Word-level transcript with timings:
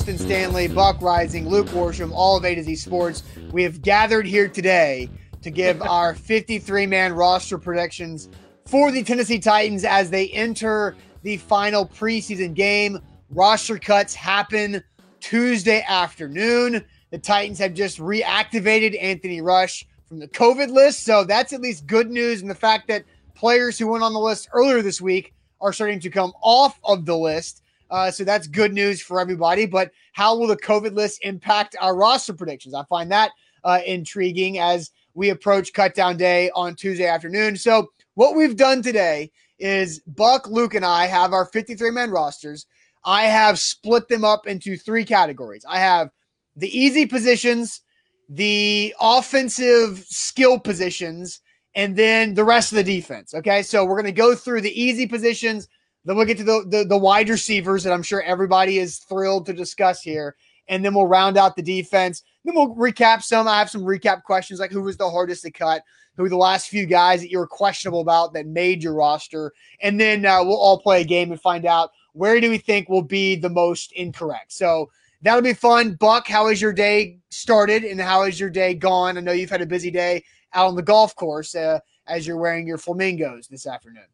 Austin 0.00 0.16
Stanley, 0.16 0.66
Buck 0.66 0.98
Reising, 1.00 1.46
Luke 1.46 1.66
Worsham, 1.68 2.10
all 2.10 2.34
of 2.34 2.46
A 2.46 2.54
to 2.54 2.62
Z 2.62 2.76
Sports. 2.76 3.22
We 3.52 3.62
have 3.64 3.82
gathered 3.82 4.26
here 4.26 4.48
today 4.48 5.10
to 5.42 5.50
give 5.50 5.82
our 5.86 6.14
53 6.14 6.86
man 6.86 7.12
roster 7.12 7.58
predictions 7.58 8.30
for 8.64 8.90
the 8.90 9.04
Tennessee 9.04 9.38
Titans 9.38 9.84
as 9.84 10.08
they 10.08 10.28
enter 10.28 10.96
the 11.22 11.36
final 11.36 11.84
preseason 11.86 12.54
game. 12.54 12.98
Roster 13.28 13.76
cuts 13.76 14.14
happen 14.14 14.82
Tuesday 15.20 15.84
afternoon. 15.86 16.82
The 17.10 17.18
Titans 17.18 17.58
have 17.58 17.74
just 17.74 17.98
reactivated 17.98 18.96
Anthony 19.02 19.42
Rush 19.42 19.86
from 20.08 20.18
the 20.18 20.28
COVID 20.28 20.70
list. 20.70 21.04
So 21.04 21.24
that's 21.24 21.52
at 21.52 21.60
least 21.60 21.86
good 21.86 22.10
news. 22.10 22.40
And 22.40 22.50
the 22.50 22.54
fact 22.54 22.88
that 22.88 23.04
players 23.34 23.78
who 23.78 23.88
went 23.88 24.02
on 24.02 24.14
the 24.14 24.18
list 24.18 24.48
earlier 24.54 24.80
this 24.80 25.02
week 25.02 25.34
are 25.60 25.74
starting 25.74 26.00
to 26.00 26.08
come 26.08 26.32
off 26.40 26.80
of 26.84 27.04
the 27.04 27.18
list. 27.18 27.62
Uh, 27.90 28.10
so 28.10 28.24
that's 28.24 28.46
good 28.46 28.72
news 28.72 29.02
for 29.02 29.20
everybody. 29.20 29.66
But 29.66 29.90
how 30.12 30.36
will 30.36 30.46
the 30.46 30.56
COVID 30.56 30.94
list 30.94 31.20
impact 31.24 31.76
our 31.80 31.96
roster 31.96 32.32
predictions? 32.32 32.74
I 32.74 32.84
find 32.84 33.10
that 33.10 33.32
uh, 33.64 33.80
intriguing 33.86 34.58
as 34.58 34.90
we 35.14 35.30
approach 35.30 35.72
cut 35.72 35.94
down 35.94 36.16
day 36.16 36.50
on 36.54 36.74
Tuesday 36.74 37.06
afternoon. 37.06 37.56
So 37.56 37.90
what 38.14 38.36
we've 38.36 38.56
done 38.56 38.82
today 38.82 39.30
is 39.58 40.00
Buck, 40.00 40.48
Luke, 40.48 40.74
and 40.74 40.84
I 40.84 41.06
have 41.06 41.32
our 41.32 41.44
53 41.46 41.90
man 41.90 42.10
rosters. 42.10 42.66
I 43.04 43.24
have 43.24 43.58
split 43.58 44.08
them 44.08 44.24
up 44.24 44.46
into 44.46 44.76
three 44.76 45.04
categories. 45.04 45.64
I 45.68 45.78
have 45.78 46.10
the 46.56 46.76
easy 46.78 47.06
positions, 47.06 47.80
the 48.28 48.94
offensive 49.00 50.04
skill 50.08 50.58
positions, 50.58 51.40
and 51.74 51.96
then 51.96 52.34
the 52.34 52.44
rest 52.44 52.72
of 52.72 52.76
the 52.76 52.84
defense. 52.84 53.34
Okay. 53.34 53.62
So 53.62 53.84
we're 53.84 54.00
going 54.00 54.04
to 54.04 54.12
go 54.12 54.34
through 54.34 54.60
the 54.62 54.80
easy 54.80 55.06
positions. 55.06 55.68
Then 56.04 56.16
we'll 56.16 56.26
get 56.26 56.38
to 56.38 56.44
the, 56.44 56.64
the, 56.68 56.84
the 56.84 56.96
wide 56.96 57.28
receivers 57.28 57.84
that 57.84 57.92
I'm 57.92 58.02
sure 58.02 58.22
everybody 58.22 58.78
is 58.78 58.98
thrilled 58.98 59.46
to 59.46 59.52
discuss 59.52 60.00
here. 60.00 60.36
And 60.68 60.84
then 60.84 60.94
we'll 60.94 61.06
round 61.06 61.36
out 61.36 61.56
the 61.56 61.62
defense. 61.62 62.22
Then 62.44 62.54
we'll 62.54 62.74
recap 62.74 63.22
some. 63.22 63.48
I 63.48 63.58
have 63.58 63.70
some 63.70 63.82
recap 63.82 64.22
questions 64.22 64.60
like 64.60 64.70
who 64.70 64.82
was 64.82 64.96
the 64.96 65.10
hardest 65.10 65.42
to 65.42 65.50
cut, 65.50 65.82
who 66.16 66.28
the 66.28 66.36
last 66.36 66.68
few 66.68 66.86
guys 66.86 67.20
that 67.20 67.30
you 67.30 67.38
were 67.38 67.46
questionable 67.46 68.00
about 68.00 68.32
that 68.32 68.46
made 68.46 68.82
your 68.82 68.94
roster. 68.94 69.52
And 69.82 70.00
then 70.00 70.24
uh, 70.24 70.42
we'll 70.42 70.56
all 70.56 70.80
play 70.80 71.02
a 71.02 71.04
game 71.04 71.32
and 71.32 71.40
find 71.40 71.66
out 71.66 71.90
where 72.12 72.40
do 72.40 72.50
we 72.50 72.58
think 72.58 72.88
will 72.88 73.02
be 73.02 73.36
the 73.36 73.50
most 73.50 73.92
incorrect. 73.92 74.52
So 74.52 74.90
that'll 75.22 75.42
be 75.42 75.54
fun. 75.54 75.94
Buck, 75.94 76.26
how 76.26 76.48
has 76.48 76.60
your 76.60 76.72
day 76.72 77.18
started 77.30 77.84
and 77.84 78.00
how 78.00 78.24
has 78.24 78.38
your 78.40 78.50
day 78.50 78.74
gone? 78.74 79.18
I 79.18 79.20
know 79.20 79.32
you've 79.32 79.50
had 79.50 79.62
a 79.62 79.66
busy 79.66 79.90
day 79.90 80.24
out 80.54 80.68
on 80.68 80.76
the 80.76 80.82
golf 80.82 81.14
course 81.14 81.54
uh, 81.54 81.80
as 82.06 82.26
you're 82.26 82.36
wearing 82.36 82.66
your 82.66 82.78
flamingos 82.78 83.48
this 83.48 83.66
afternoon. 83.66 84.04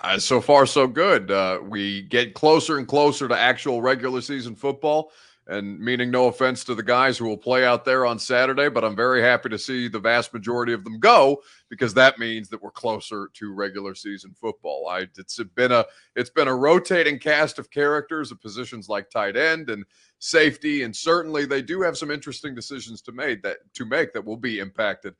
Uh, 0.00 0.18
so 0.18 0.40
far, 0.40 0.66
so 0.66 0.86
good. 0.86 1.30
Uh, 1.30 1.60
we 1.62 2.02
get 2.02 2.34
closer 2.34 2.78
and 2.78 2.86
closer 2.86 3.28
to 3.28 3.38
actual 3.38 3.82
regular 3.82 4.20
season 4.20 4.54
football. 4.54 5.10
And 5.48 5.78
meaning 5.78 6.10
no 6.10 6.26
offense 6.26 6.64
to 6.64 6.74
the 6.74 6.82
guys 6.82 7.16
who 7.16 7.24
will 7.24 7.36
play 7.36 7.64
out 7.64 7.84
there 7.84 8.04
on 8.04 8.18
Saturday, 8.18 8.68
but 8.68 8.82
I'm 8.82 8.96
very 8.96 9.22
happy 9.22 9.48
to 9.50 9.58
see 9.58 9.86
the 9.86 10.00
vast 10.00 10.34
majority 10.34 10.72
of 10.72 10.82
them 10.82 10.98
go 10.98 11.40
because 11.70 11.94
that 11.94 12.18
means 12.18 12.48
that 12.48 12.60
we're 12.60 12.72
closer 12.72 13.30
to 13.32 13.54
regular 13.54 13.94
season 13.94 14.34
football. 14.40 14.88
I 14.88 15.06
it's 15.16 15.40
been 15.54 15.70
a 15.70 15.84
it's 16.16 16.30
been 16.30 16.48
a 16.48 16.54
rotating 16.54 17.20
cast 17.20 17.60
of 17.60 17.70
characters 17.70 18.32
of 18.32 18.40
positions 18.40 18.88
like 18.88 19.08
tight 19.08 19.36
end 19.36 19.70
and 19.70 19.84
safety, 20.18 20.82
and 20.82 20.94
certainly 20.94 21.46
they 21.46 21.62
do 21.62 21.80
have 21.80 21.96
some 21.96 22.10
interesting 22.10 22.52
decisions 22.52 23.00
to 23.02 23.12
make 23.12 23.40
that 23.42 23.58
to 23.74 23.84
make 23.84 24.12
that 24.14 24.24
will 24.24 24.36
be 24.36 24.58
impacted 24.58 25.14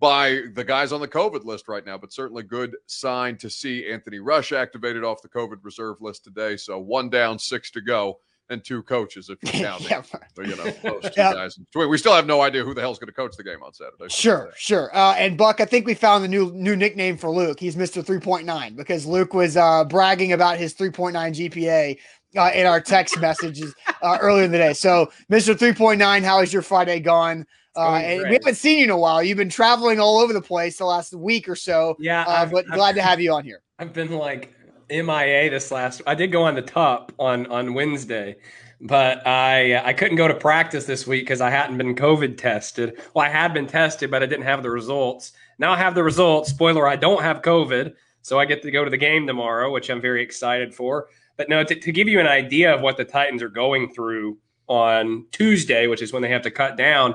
by 0.00 0.40
the 0.54 0.64
guys 0.64 0.92
on 0.92 1.00
the 1.00 1.08
COVID 1.08 1.44
list 1.44 1.68
right 1.68 1.84
now, 1.84 1.98
but 1.98 2.12
certainly 2.12 2.42
good 2.42 2.74
sign 2.86 3.36
to 3.36 3.50
see 3.50 3.88
Anthony 3.88 4.18
Rush 4.18 4.52
activated 4.52 5.04
off 5.04 5.20
the 5.22 5.28
COVID 5.28 5.58
reserve 5.62 6.00
list 6.00 6.24
today. 6.24 6.56
So 6.56 6.78
one 6.78 7.10
down, 7.10 7.38
six 7.38 7.70
to 7.72 7.82
go, 7.82 8.18
and 8.48 8.64
two 8.64 8.82
coaches 8.82 9.30
if 9.30 9.38
you're 9.42 9.52
counting. 9.64 9.86
yeah. 9.88 10.02
so, 10.02 10.42
you 10.42 10.56
know, 10.56 10.64
those 10.82 11.02
two 11.02 11.10
yep. 11.16 11.34
guys. 11.34 11.58
We 11.74 11.98
still 11.98 12.14
have 12.14 12.26
no 12.26 12.40
idea 12.40 12.64
who 12.64 12.74
the 12.74 12.80
hell's 12.80 12.98
going 12.98 13.08
to 13.08 13.14
coach 13.14 13.36
the 13.36 13.44
game 13.44 13.62
on 13.62 13.72
Saturday. 13.72 14.08
Sure, 14.08 14.50
sure. 14.56 14.94
Uh, 14.96 15.14
and 15.16 15.38
Buck, 15.38 15.60
I 15.60 15.66
think 15.66 15.86
we 15.86 15.94
found 15.94 16.24
the 16.24 16.28
new 16.28 16.50
new 16.52 16.76
nickname 16.76 17.16
for 17.16 17.30
Luke. 17.30 17.60
He's 17.60 17.76
Mr. 17.76 18.04
3.9 18.04 18.76
because 18.76 19.06
Luke 19.06 19.34
was 19.34 19.56
uh, 19.56 19.84
bragging 19.84 20.32
about 20.32 20.58
his 20.58 20.74
3.9 20.74 21.12
GPA 21.14 21.98
uh, 22.36 22.50
in 22.54 22.66
our 22.66 22.80
text 22.80 23.20
messages 23.20 23.74
uh, 24.02 24.18
earlier 24.20 24.44
in 24.44 24.52
the 24.52 24.58
day. 24.58 24.72
So, 24.72 25.10
Mr. 25.30 25.54
3.9, 25.54 26.22
how 26.22 26.40
has 26.40 26.52
your 26.52 26.62
Friday 26.62 27.00
gone? 27.00 27.46
Uh, 27.76 27.96
and 27.96 28.28
we 28.28 28.34
haven't 28.34 28.56
seen 28.56 28.78
you 28.78 28.84
in 28.84 28.90
a 28.90 28.96
while. 28.96 29.22
You've 29.22 29.38
been 29.38 29.48
traveling 29.48 30.00
all 30.00 30.18
over 30.18 30.32
the 30.32 30.42
place 30.42 30.78
the 30.78 30.84
last 30.84 31.14
week 31.14 31.48
or 31.48 31.54
so. 31.54 31.96
Yeah, 32.00 32.24
uh, 32.26 32.46
but 32.46 32.64
I've, 32.70 32.74
glad 32.74 32.94
to 32.96 33.02
have 33.02 33.20
you 33.20 33.32
on 33.32 33.44
here. 33.44 33.62
I've 33.78 33.92
been 33.92 34.10
like 34.10 34.52
MIA 34.90 35.50
this 35.50 35.70
last. 35.70 36.02
I 36.06 36.14
did 36.14 36.32
go 36.32 36.42
on 36.42 36.54
the 36.54 36.62
top 36.62 37.12
on 37.18 37.46
on 37.46 37.74
Wednesday, 37.74 38.36
but 38.80 39.24
I 39.26 39.80
I 39.84 39.92
couldn't 39.92 40.16
go 40.16 40.26
to 40.26 40.34
practice 40.34 40.84
this 40.84 41.06
week 41.06 41.22
because 41.22 41.40
I 41.40 41.50
hadn't 41.50 41.78
been 41.78 41.94
COVID 41.94 42.36
tested. 42.36 43.00
Well, 43.14 43.24
I 43.24 43.28
had 43.28 43.54
been 43.54 43.68
tested, 43.68 44.10
but 44.10 44.22
I 44.22 44.26
didn't 44.26 44.46
have 44.46 44.64
the 44.64 44.70
results. 44.70 45.32
Now 45.58 45.72
I 45.72 45.76
have 45.76 45.94
the 45.94 46.02
results. 46.02 46.50
Spoiler: 46.50 46.88
I 46.88 46.96
don't 46.96 47.22
have 47.22 47.40
COVID, 47.40 47.94
so 48.22 48.40
I 48.40 48.46
get 48.46 48.62
to 48.62 48.70
go 48.72 48.84
to 48.84 48.90
the 48.90 48.96
game 48.96 49.28
tomorrow, 49.28 49.72
which 49.72 49.90
I'm 49.90 50.00
very 50.00 50.22
excited 50.22 50.74
for. 50.74 51.08
But 51.36 51.48
no, 51.48 51.62
to, 51.62 51.74
to 51.74 51.92
give 51.92 52.08
you 52.08 52.18
an 52.18 52.26
idea 52.26 52.74
of 52.74 52.82
what 52.82 52.96
the 52.96 53.04
Titans 53.04 53.42
are 53.42 53.48
going 53.48 53.94
through 53.94 54.38
on 54.66 55.26
Tuesday, 55.30 55.86
which 55.86 56.02
is 56.02 56.12
when 56.12 56.20
they 56.20 56.28
have 56.28 56.42
to 56.42 56.50
cut 56.50 56.76
down 56.76 57.14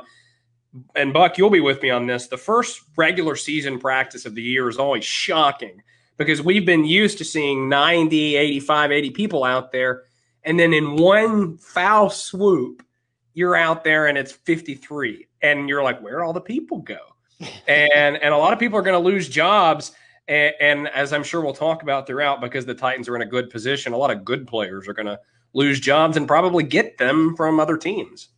and 0.96 1.14
Buck, 1.14 1.38
you'll 1.38 1.50
be 1.50 1.60
with 1.60 1.82
me 1.82 1.90
on 1.90 2.08
this. 2.08 2.28
The 2.28 2.38
first 2.38 2.82
regular 2.98 3.36
season 3.36 3.80
practice 3.80 4.26
of 4.26 4.36
the 4.36 4.42
year 4.42 4.70
is 4.70 4.78
always 4.78 5.06
shocking 5.06 5.82
because 6.18 6.42
we've 6.42 6.66
been 6.66 6.86
used 6.86 7.18
to 7.20 7.26
seeing 7.26 7.70
90, 7.70 8.36
85, 8.36 8.92
80 8.92 9.10
people 9.12 9.44
out 9.44 9.72
there. 9.72 10.04
And 10.44 10.60
then 10.60 10.74
in 10.74 10.96
one 10.96 11.58
foul 11.58 12.10
swoop, 12.10 12.84
you're 13.34 13.56
out 13.56 13.84
there 13.84 14.08
and 14.08 14.18
it's 14.18 14.32
53. 14.32 15.28
And 15.42 15.68
you're 15.68 15.84
like, 15.84 16.02
where 16.02 16.24
all 16.24 16.34
the 16.34 16.42
people 16.42 16.80
go? 16.80 17.00
and 17.68 18.16
and 18.18 18.34
a 18.34 18.38
lot 18.38 18.54
of 18.54 18.60
people 18.60 18.80
are 18.80 18.84
going 18.84 19.02
to 19.02 19.10
lose 19.10 19.28
jobs. 19.28 19.92
And, 20.28 20.54
and 20.60 20.88
as 20.90 21.14
I'm 21.14 21.24
sure 21.24 21.42
we'll 21.42 21.54
talk 21.54 21.84
about 21.84 22.08
throughout, 22.08 22.42
because 22.42 22.66
the 22.66 22.74
Titans 22.74 23.10
are 23.10 23.16
in 23.16 23.22
a 23.22 23.28
good 23.28 23.50
position, 23.50 23.94
a 23.94 23.98
lot 23.98 24.12
of 24.12 24.24
good 24.24 24.48
players 24.48 24.88
are 24.88 24.94
going 24.94 25.06
to 25.08 25.20
lose 25.54 25.80
jobs 25.80 26.18
and 26.18 26.28
probably 26.28 26.64
get 26.64 26.98
them 26.98 27.36
from 27.36 27.60
other 27.60 27.78
teams. 27.78 28.30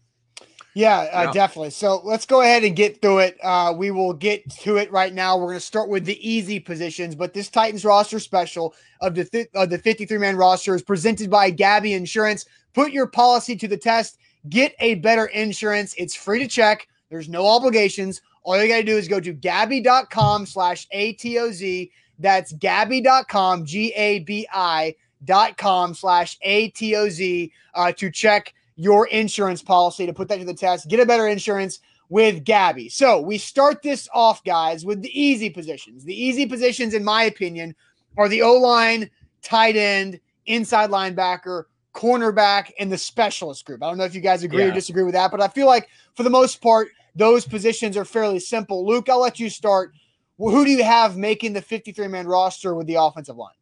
Yeah, 0.77 1.09
uh, 1.11 1.23
yeah, 1.23 1.31
definitely. 1.31 1.71
So 1.71 2.01
let's 2.03 2.27
go 2.27 2.41
ahead 2.41 2.63
and 2.63 2.75
get 2.75 3.01
through 3.01 3.19
it. 3.19 3.38
Uh, 3.41 3.73
we 3.75 3.89
will 3.89 4.13
get 4.13 4.47
to 4.59 4.77
it 4.77 4.91
right 4.91 5.11
now. 5.11 5.35
We're 5.35 5.47
going 5.47 5.55
to 5.55 5.59
start 5.59 5.89
with 5.89 6.05
the 6.05 6.29
easy 6.29 6.59
positions, 6.59 7.15
but 7.15 7.33
this 7.33 7.49
Titans 7.49 7.83
roster 7.83 8.19
special 8.19 8.75
of 9.01 9.16
the 9.16 9.25
th- 9.25 9.49
of 9.55 9.71
the 9.71 9.79
53 9.79 10.19
man 10.19 10.35
roster 10.35 10.75
is 10.75 10.83
presented 10.83 11.31
by 11.31 11.51
Gabi 11.51 11.95
Insurance. 11.95 12.45
Put 12.75 12.91
your 12.91 13.07
policy 13.07 13.55
to 13.55 13.67
the 13.67 13.75
test. 13.75 14.19
Get 14.49 14.75
a 14.79 14.93
better 14.95 15.25
insurance. 15.25 15.95
It's 15.97 16.13
free 16.13 16.37
to 16.37 16.47
check. 16.47 16.87
There's 17.09 17.27
no 17.27 17.47
obligations. 17.47 18.21
All 18.43 18.61
you 18.61 18.67
got 18.67 18.77
to 18.77 18.83
do 18.83 18.97
is 18.97 19.07
go 19.07 19.19
to 19.19 19.33
Gabi.com 19.33 20.45
slash 20.45 20.87
ATOZ. 20.93 21.89
That's 22.19 22.53
Gabi.com, 22.53 23.66
G 23.66 23.93
A 23.95 24.19
B 24.19 24.47
I 24.53 24.93
dot 25.25 25.57
com 25.57 25.95
slash 25.95 26.37
ATOZ 26.45 27.51
uh, 27.73 27.91
to 27.93 28.11
check 28.11 28.53
your 28.77 29.07
insurance 29.07 29.61
policy 29.61 30.05
to 30.05 30.13
put 30.13 30.29
that 30.29 30.38
to 30.39 30.45
the 30.45 30.53
test. 30.53 30.88
Get 30.88 30.99
a 30.99 31.05
better 31.05 31.27
insurance 31.27 31.79
with 32.09 32.45
Gabi. 32.45 32.89
So 32.91 33.19
we 33.19 33.38
start 33.38 33.81
this 33.81 34.07
off, 34.13 34.43
guys, 34.43 34.85
with 34.85 35.01
the 35.01 35.19
easy 35.19 35.49
positions. 35.49 36.05
The 36.05 36.13
easy 36.13 36.45
positions, 36.45 36.93
in 36.93 37.03
my 37.03 37.23
opinion, 37.23 37.75
are 38.17 38.29
the 38.29 38.43
O 38.43 38.53
line, 38.53 39.09
tight 39.41 39.75
end, 39.75 40.19
inside 40.45 40.89
linebacker, 40.89 41.66
cornerback, 41.93 42.71
and 42.79 42.91
the 42.91 42.97
specialist 42.97 43.66
group. 43.66 43.83
I 43.83 43.89
don't 43.89 43.97
know 43.97 44.05
if 44.05 44.16
you 44.16 44.21
guys 44.21 44.43
agree 44.43 44.63
yeah. 44.63 44.69
or 44.69 44.73
disagree 44.73 45.03
with 45.03 45.16
that, 45.16 45.31
but 45.31 45.41
I 45.41 45.47
feel 45.47 45.67
like 45.67 45.89
for 46.16 46.23
the 46.23 46.29
most 46.29 46.61
part, 46.61 46.89
those 47.16 47.45
positions 47.45 47.97
are 47.97 48.05
fairly 48.05 48.39
simple. 48.39 48.85
Luke, 48.85 49.09
I'll 49.09 49.19
let 49.19 49.39
you 49.39 49.49
start. 49.49 49.91
who 50.37 50.63
do 50.63 50.71
you 50.71 50.83
have 50.83 51.17
making 51.17 51.53
the 51.53 51.61
53 51.61 52.07
man 52.07 52.27
roster 52.27 52.75
with 52.75 52.85
the 52.85 52.95
offensive 52.95 53.35
line? 53.35 53.55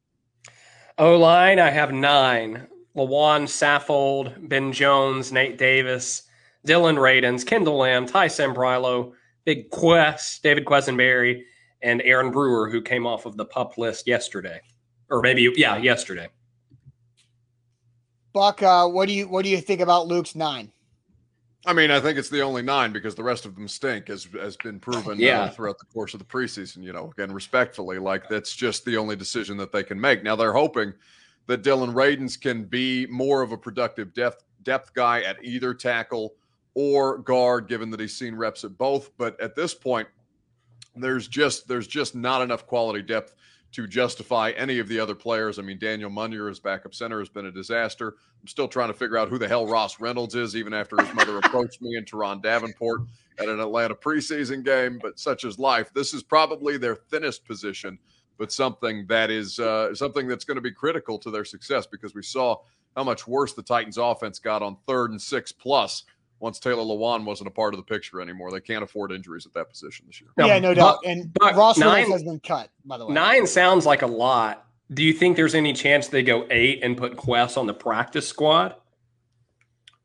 O 0.98 1.18
line, 1.18 1.60
I 1.60 1.70
have 1.70 1.94
nine. 1.94 2.68
Lawon 2.96 3.44
Saffold, 3.44 4.48
Ben 4.48 4.72
Jones, 4.72 5.32
Nate 5.32 5.58
Davis, 5.58 6.24
Dillon 6.66 6.96
Radunz, 6.96 7.46
Kendall 7.46 7.78
Lamm, 7.78 8.06
Ty 8.06 8.28
Sambrailo, 8.28 9.14
Big 9.46 9.70
Quest, 9.70 10.42
David 10.42 10.66
Quessenberry, 10.66 11.44
and 11.82 12.02
Aaron 12.02 12.32
Brewer, 12.32 12.70
who 12.70 12.82
came 12.82 13.06
off 13.06 13.26
of 13.26 13.38
the 13.38 13.46
pup 13.46 13.78
list 13.78 14.08
yesterday, 14.08 14.60
or 15.10 15.22
maybe 15.22 15.52
yeah, 15.56 15.78
yesterday. 15.78 16.30
Buck, 18.34 18.62
uh, 18.64 18.88
what 18.88 19.08
do 19.08 19.14
you 19.14 19.28
what 19.28 19.44
do 19.44 19.50
you 19.50 19.62
think 19.62 19.82
about 19.82 20.08
Luke's 20.08 20.36
nine? 20.36 20.72
I 21.68 21.74
mean, 21.74 21.90
I 21.90 22.00
think 22.00 22.18
it's 22.20 22.30
the 22.30 22.42
only 22.42 22.62
nine 22.62 22.92
because 22.92 23.16
the 23.16 23.24
rest 23.24 23.46
of 23.46 23.56
them 23.56 23.68
stink, 23.68 24.10
as 24.10 24.28
has 24.40 24.56
been 24.58 24.80
proven 24.80 25.14
uh, 25.14 25.16
yeah. 25.16 25.42
uh, 25.42 25.50
throughout 25.50 25.80
the 25.80 25.86
course 25.86 26.14
of 26.14 26.20
the 26.20 26.26
preseason. 26.26 26.84
You 26.84 26.94
know, 26.94 27.12
again, 27.12 27.32
respectfully, 27.32 27.98
like 27.98 28.30
that's 28.30 28.56
just 28.56 28.86
the 28.86 28.98
only 28.98 29.16
decision 29.16 29.58
that 29.58 29.72
they 29.72 29.84
can 29.84 30.00
make. 30.00 30.24
Now 30.24 30.36
they're 30.36 30.54
hoping 30.54 30.94
that 31.48 31.62
Dillon 31.62 31.94
Radunz 31.94 32.40
can 32.40 32.66
be 32.66 33.06
more 33.08 33.42
of 33.42 33.52
a 33.52 33.58
productive 33.58 34.14
depth 34.14 34.44
depth 34.64 34.94
guy 34.94 35.22
at 35.22 35.44
either 35.44 35.74
tackle 35.74 36.34
or 36.74 37.20
guard, 37.20 37.68
given 37.68 37.90
that 37.92 38.00
he's 38.00 38.16
seen 38.16 38.36
reps 38.36 38.64
at 38.64 38.78
both. 38.78 39.12
But 39.18 39.40
at 39.40 39.56
this 39.56 39.74
point, 39.74 40.08
there's 40.96 41.28
just 41.28 41.68
there's 41.68 41.88
just 41.88 42.16
not 42.16 42.42
enough 42.42 42.66
quality 42.66 43.02
depth 43.02 43.36
to 43.72 43.88
justify 43.88 44.52
any 44.52 44.80
of 44.80 44.88
the 44.88 45.00
other 45.00 45.16
players. 45.16 45.60
I 45.60 45.62
mean, 45.62 45.78
Daniel 45.78 46.10
Munyer 46.10 46.50
as 46.50 46.60
backup 46.60 46.96
center 46.96 47.20
has 47.20 47.28
been 47.28 47.48
a 47.48 47.52
disaster. 47.52 48.16
I'm 48.42 48.48
still 48.48 48.70
trying 48.70 48.88
to 48.88 48.94
figure 48.94 49.18
out 49.18 49.28
who 49.28 49.38
the 49.38 49.50
hell 49.50 49.68
Ross 49.68 50.00
Reynolds 50.00 50.36
is, 50.36 50.56
even 50.56 50.74
after 50.74 50.96
his 50.98 51.14
mother 51.14 51.38
approached 51.40 51.82
me 51.82 51.98
and 51.98 52.06
Turron 52.06 52.42
Davenport 52.42 53.02
at 53.38 53.50
an 53.50 53.60
Atlanta 53.60 53.94
preseason 53.94 54.64
game. 54.64 54.98
But 55.02 55.20
such 55.20 55.44
is 55.44 55.60
life. 55.60 55.92
This 55.94 56.14
is 56.14 56.24
probably 56.24 56.78
their 56.78 56.96
thinnest 56.96 57.44
position, 57.44 58.00
but 58.38 58.52
something 58.52 59.06
that 59.08 59.32
is 59.32 59.60
uh, 59.60 59.94
something 59.96 60.28
that's 60.28 60.46
going 60.46 60.56
to 60.56 60.62
be 60.62 60.72
critical 60.72 61.18
to 61.20 61.32
their 61.32 61.46
success 61.46 61.86
because 61.86 62.14
we 62.14 62.22
saw 62.22 62.58
how 62.96 63.04
much 63.04 63.28
worse 63.28 63.54
the 63.54 63.64
Titans' 63.64 63.98
offense 63.98 64.40
got 64.40 64.62
on 64.62 64.78
third 64.88 65.12
and 65.12 65.22
six 65.22 65.52
plus 65.52 66.04
once 66.40 66.60
Taylor 66.60 66.84
Lewan 66.84 67.26
wasn't 67.26 67.48
a 67.48 67.52
part 67.52 67.74
of 67.74 67.78
the 67.78 67.84
picture 67.84 68.22
anymore. 68.22 68.52
They 68.52 68.60
can't 68.60 68.84
afford 68.84 69.12
injuries 69.12 69.46
at 69.46 69.54
that 69.54 69.70
position 69.70 70.06
this 70.08 70.22
year. 70.22 70.30
yeah, 70.38 70.60
no 70.60 70.74
doubt. 70.74 71.00
And 71.06 71.34
but 71.34 71.56
Ross 71.56 71.78
nine, 71.78 72.10
has 72.12 72.24
been 72.24 72.40
cut, 72.40 72.70
by 72.86 72.98
the 72.98 73.06
way. 73.06 73.14
Nine 73.14 73.48
sounds 73.48 73.86
like 73.86 74.02
a 74.02 74.08
lot. 74.08 74.66
Do 74.94 75.04
you 75.04 75.14
think 75.14 75.36
there's 75.36 75.56
any 75.56 75.74
chance 75.74 76.08
they 76.08 76.24
go 76.24 76.46
eight 76.52 76.84
and 76.84 76.96
put 76.96 77.18
Quest 77.18 77.58
on 77.58 77.66
the 77.68 77.74
practice 77.74 78.28
squad? 78.28 78.76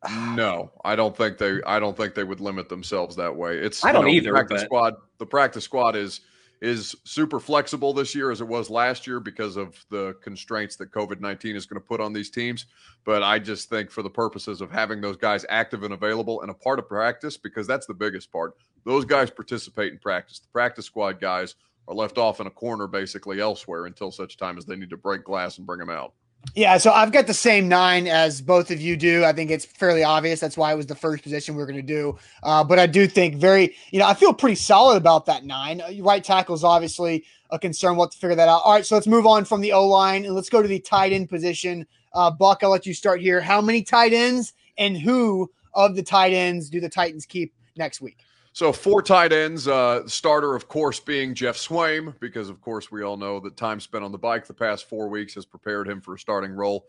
No, 0.31 0.73
I 0.83 0.97
don't 0.97 1.15
think 1.15 1.37
they. 1.37 1.61
I 1.67 1.79
don't 1.79 1.95
think 1.95 2.15
they 2.15 2.25
would 2.25 2.41
limit 2.41 2.71
themselves 2.71 3.15
that 3.17 3.37
way. 3.37 3.59
It's 3.59 3.85
I 3.85 3.93
don't 3.93 4.07
know, 4.07 4.11
either. 4.11 4.33
Practice 4.33 4.63
but... 4.63 4.65
squad. 4.65 4.95
The 5.19 5.27
practice 5.27 5.65
squad 5.65 5.95
is 5.95 6.23
is 6.61 6.95
super 7.05 7.41
flexible 7.41 7.95
this 7.95 8.15
year 8.15 8.31
as 8.31 8.41
it 8.41 8.47
was 8.47 8.69
last 8.69 9.07
year 9.07 9.19
because 9.19 9.57
of 9.57 9.83
the 9.91 10.15
constraints 10.23 10.77
that 10.77 10.93
COVID 10.93 11.21
19 11.21 11.57
is 11.57 11.67
going 11.67 11.81
to 11.81 11.87
put 11.87 12.01
on 12.01 12.13
these 12.13 12.31
teams. 12.31 12.67
But 13.05 13.23
I 13.23 13.39
just 13.39 13.71
think 13.71 13.91
for 13.91 14.03
the 14.03 14.11
purposes 14.11 14.61
of 14.61 14.71
having 14.71 15.01
those 15.01 15.17
guys 15.17 15.47
active 15.49 15.85
and 15.85 15.95
available 15.95 16.43
and 16.43 16.51
a 16.51 16.55
part 16.55 16.79
of 16.79 16.89
practice, 16.89 17.37
because 17.37 17.67
that's 17.67 17.87
the 17.87 17.95
biggest 17.95 18.31
part, 18.31 18.57
those 18.85 19.05
guys 19.05 19.31
participate 19.31 19.93
in 19.93 19.99
practice. 19.99 20.39
The 20.39 20.49
practice 20.49 20.87
squad 20.87 21.21
guys 21.21 21.55
are 21.89 21.95
left 21.95 22.19
off 22.19 22.41
in 22.41 22.47
a 22.47 22.51
corner 22.51 22.87
basically 22.87 23.41
elsewhere 23.41 23.87
until 23.87 24.11
such 24.11 24.37
time 24.37 24.59
as 24.59 24.67
they 24.67 24.77
need 24.77 24.91
to 24.91 24.97
break 24.97 25.25
glass 25.25 25.59
and 25.59 25.67
bring 25.67 25.81
them 25.81 25.91
out. 25.91 26.13
Yeah, 26.55 26.79
so 26.79 26.91
I've 26.91 27.13
got 27.13 27.27
the 27.27 27.35
same 27.35 27.69
nine 27.69 28.09
as 28.09 28.41
both 28.41 28.71
of 28.71 28.81
you 28.81 28.97
do. 28.97 29.25
I 29.25 29.33
think 29.33 29.51
it's 29.51 29.65
fairly 29.65 30.03
obvious. 30.03 30.41
That's 30.41 30.57
why 30.57 30.73
it 30.73 30.77
was 30.77 30.87
the 30.87 30.97
first 30.97 31.23
position 31.23 31.55
we 31.55 31.63
are 31.63 31.67
going 31.67 31.77
to 31.77 31.83
do. 31.83 32.19
Uh, 32.43 32.65
but 32.65 32.79
I 32.79 32.87
do 32.87 33.07
think 33.07 33.37
very, 33.37 33.77
you 33.93 34.01
know, 34.01 34.07
I 34.07 34.15
feel 34.15 34.35
pretty 34.35 34.57
solid 34.57 34.97
about 34.97 35.27
that 35.27 35.45
nine. 35.45 35.81
Uh, 35.81 35.93
right 36.01 36.25
tackle 36.25 36.55
is 36.55 36.65
obviously 36.65 37.25
a 37.51 37.59
concern. 37.59 37.97
We'll 37.97 38.07
have 38.07 38.13
to 38.13 38.19
figure 38.19 38.35
that 38.35 38.49
out. 38.49 38.63
All 38.65 38.73
right, 38.73 38.85
so 38.85 38.97
let's 38.97 39.07
move 39.07 39.27
on 39.27 39.45
from 39.45 39.61
the 39.61 39.73
O 39.73 39.87
line 39.87 40.25
and 40.25 40.35
let's 40.35 40.49
go 40.49 40.61
to 40.61 40.69
the 40.69 40.81
tight 40.81 41.13
end 41.13 41.29
position. 41.29 41.87
Uh, 42.15 42.31
Buck, 42.31 42.65
I'll 42.65 42.71
let 42.71 42.87
you 42.87 42.95
start 42.95 43.21
here. 43.21 43.41
How 43.41 43.61
many 43.61 43.83
tight 43.83 44.13
ends 44.13 44.53
and 44.77 44.97
who 44.99 45.51
of 45.75 45.95
the 45.95 46.03
tight 46.03 46.33
ends 46.33 46.69
do 46.69 46.81
the 46.81 46.89
Titans 46.89 47.27
keep 47.27 47.55
next 47.77 48.01
week? 48.01 48.19
So 48.53 48.73
four 48.73 49.01
tight 49.01 49.33
ends. 49.33 49.69
Uh, 49.69 50.07
starter, 50.09 50.57
of 50.57 50.67
course, 50.69 50.99
being 50.99 51.35
Geoff 51.35 51.57
Swaim, 51.57 52.19
because 52.19 52.49
of 52.49 52.61
course 52.61 52.91
we 52.91 53.03
all 53.03 53.17
know 53.17 53.39
that 53.41 53.57
time 53.57 53.79
spent 53.79 54.05
on 54.05 54.13
the 54.13 54.19
bike 54.19 54.47
the 54.47 54.55
past 54.55 54.89
four 54.89 55.09
weeks 55.09 55.35
has 55.35 55.47
prepared 55.47 55.89
him 55.89 56.01
for 56.01 56.15
a 56.15 56.19
starting 56.19 56.53
role 56.53 56.87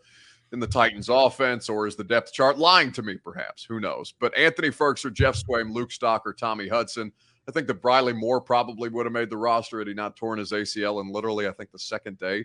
in 0.52 0.60
the 0.60 0.66
Titans' 0.66 1.08
offense, 1.08 1.68
or 1.68 1.86
is 1.86 1.96
the 1.96 2.04
depth 2.04 2.32
chart 2.32 2.58
lying 2.58 2.92
to 2.92 3.02
me? 3.02 3.16
Perhaps 3.16 3.64
who 3.64 3.80
knows? 3.80 4.12
But 4.18 4.36
Anthony 4.36 4.68
Firkser, 4.68 5.12
Geoff 5.12 5.36
Swaim, 5.36 5.72
Luke 5.72 5.90
Stocker, 5.90 6.36
Tommy 6.36 6.68
Hudson. 6.68 7.10
I 7.48 7.52
think 7.52 7.66
that 7.68 7.80
Briley 7.80 8.12
Moore 8.12 8.40
probably 8.40 8.88
would 8.88 9.06
have 9.06 9.12
made 9.12 9.30
the 9.30 9.36
roster 9.36 9.78
had 9.78 9.88
he 9.88 9.94
not 9.94 10.16
torn 10.16 10.38
his 10.38 10.52
ACL 10.52 11.00
in 11.00 11.10
literally, 11.10 11.48
I 11.48 11.52
think, 11.52 11.72
the 11.72 11.78
second 11.78 12.18
day 12.18 12.44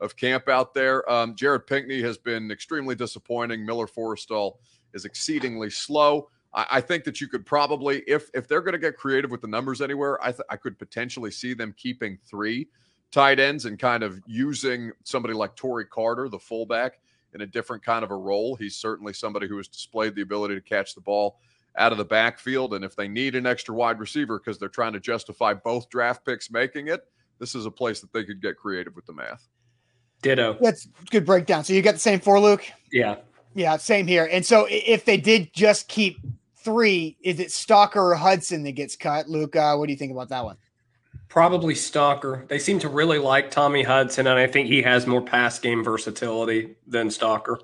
of 0.00 0.16
camp 0.16 0.48
out 0.48 0.72
there. 0.74 1.08
Um, 1.10 1.36
Jared 1.36 1.66
Pinkney 1.66 2.00
has 2.02 2.16
been 2.16 2.50
extremely 2.50 2.94
disappointing. 2.94 3.64
Miller 3.64 3.86
Forristall 3.86 4.54
is 4.94 5.04
exceedingly 5.04 5.70
slow. 5.70 6.28
I, 6.54 6.66
I 6.70 6.80
think 6.80 7.04
that 7.04 7.20
you 7.20 7.28
could 7.28 7.46
probably, 7.46 8.02
if 8.06 8.30
if 8.34 8.48
they're 8.48 8.60
going 8.60 8.72
to 8.72 8.78
get 8.78 8.96
creative 8.96 9.30
with 9.30 9.40
the 9.40 9.48
numbers 9.48 9.80
anywhere, 9.80 10.22
I 10.22 10.32
th- 10.32 10.46
I 10.50 10.56
could 10.56 10.78
potentially 10.78 11.30
see 11.30 11.54
them 11.54 11.74
keeping 11.76 12.18
three 12.28 12.68
tight 13.10 13.38
ends 13.38 13.66
and 13.66 13.78
kind 13.78 14.02
of 14.02 14.20
using 14.26 14.90
somebody 15.04 15.34
like 15.34 15.54
Tory 15.54 15.84
Carter, 15.84 16.28
the 16.28 16.38
fullback, 16.38 17.00
in 17.34 17.42
a 17.42 17.46
different 17.46 17.84
kind 17.84 18.04
of 18.04 18.10
a 18.10 18.16
role. 18.16 18.56
He's 18.56 18.76
certainly 18.76 19.12
somebody 19.12 19.46
who 19.46 19.56
has 19.58 19.68
displayed 19.68 20.14
the 20.14 20.22
ability 20.22 20.54
to 20.54 20.60
catch 20.60 20.94
the 20.94 21.00
ball 21.00 21.38
out 21.76 21.92
of 21.92 21.98
the 21.98 22.04
backfield. 22.04 22.74
And 22.74 22.84
if 22.84 22.96
they 22.96 23.08
need 23.08 23.34
an 23.34 23.46
extra 23.46 23.74
wide 23.74 23.98
receiver 23.98 24.38
because 24.38 24.58
they're 24.58 24.68
trying 24.68 24.92
to 24.94 25.00
justify 25.00 25.54
both 25.54 25.88
draft 25.88 26.24
picks 26.24 26.50
making 26.50 26.88
it, 26.88 27.02
this 27.38 27.54
is 27.54 27.66
a 27.66 27.70
place 27.70 28.00
that 28.00 28.12
they 28.12 28.24
could 28.24 28.40
get 28.40 28.56
creative 28.56 28.94
with 28.94 29.06
the 29.06 29.12
math. 29.12 29.48
Ditto. 30.22 30.56
That's 30.60 30.86
good 31.10 31.26
breakdown. 31.26 31.64
So 31.64 31.72
you 31.72 31.82
got 31.82 31.94
the 31.94 32.00
same 32.00 32.20
for 32.20 32.38
Luke? 32.38 32.64
Yeah. 32.92 33.16
Yeah, 33.54 33.76
same 33.76 34.06
here. 34.06 34.28
And 34.30 34.46
so 34.46 34.66
if 34.70 35.04
they 35.04 35.16
did 35.16 35.52
just 35.52 35.88
keep 35.88 36.18
three, 36.64 37.16
is 37.22 37.40
it 37.40 37.48
Stocker 37.48 37.96
or 37.96 38.14
Hudson 38.14 38.62
that 38.64 38.72
gets 38.72 38.96
cut? 38.96 39.28
Luca, 39.28 39.76
what 39.76 39.86
do 39.86 39.92
you 39.92 39.98
think 39.98 40.12
about 40.12 40.28
that 40.30 40.44
one? 40.44 40.56
Probably 41.28 41.74
Stocker. 41.74 42.46
They 42.48 42.58
seem 42.58 42.78
to 42.80 42.88
really 42.88 43.18
like 43.18 43.50
Tommy 43.50 43.82
Hudson, 43.82 44.26
and 44.26 44.38
I 44.38 44.46
think 44.46 44.68
he 44.68 44.82
has 44.82 45.06
more 45.06 45.22
pass 45.22 45.58
game 45.58 45.82
versatility 45.82 46.74
than 46.86 47.08
Stocker. 47.08 47.58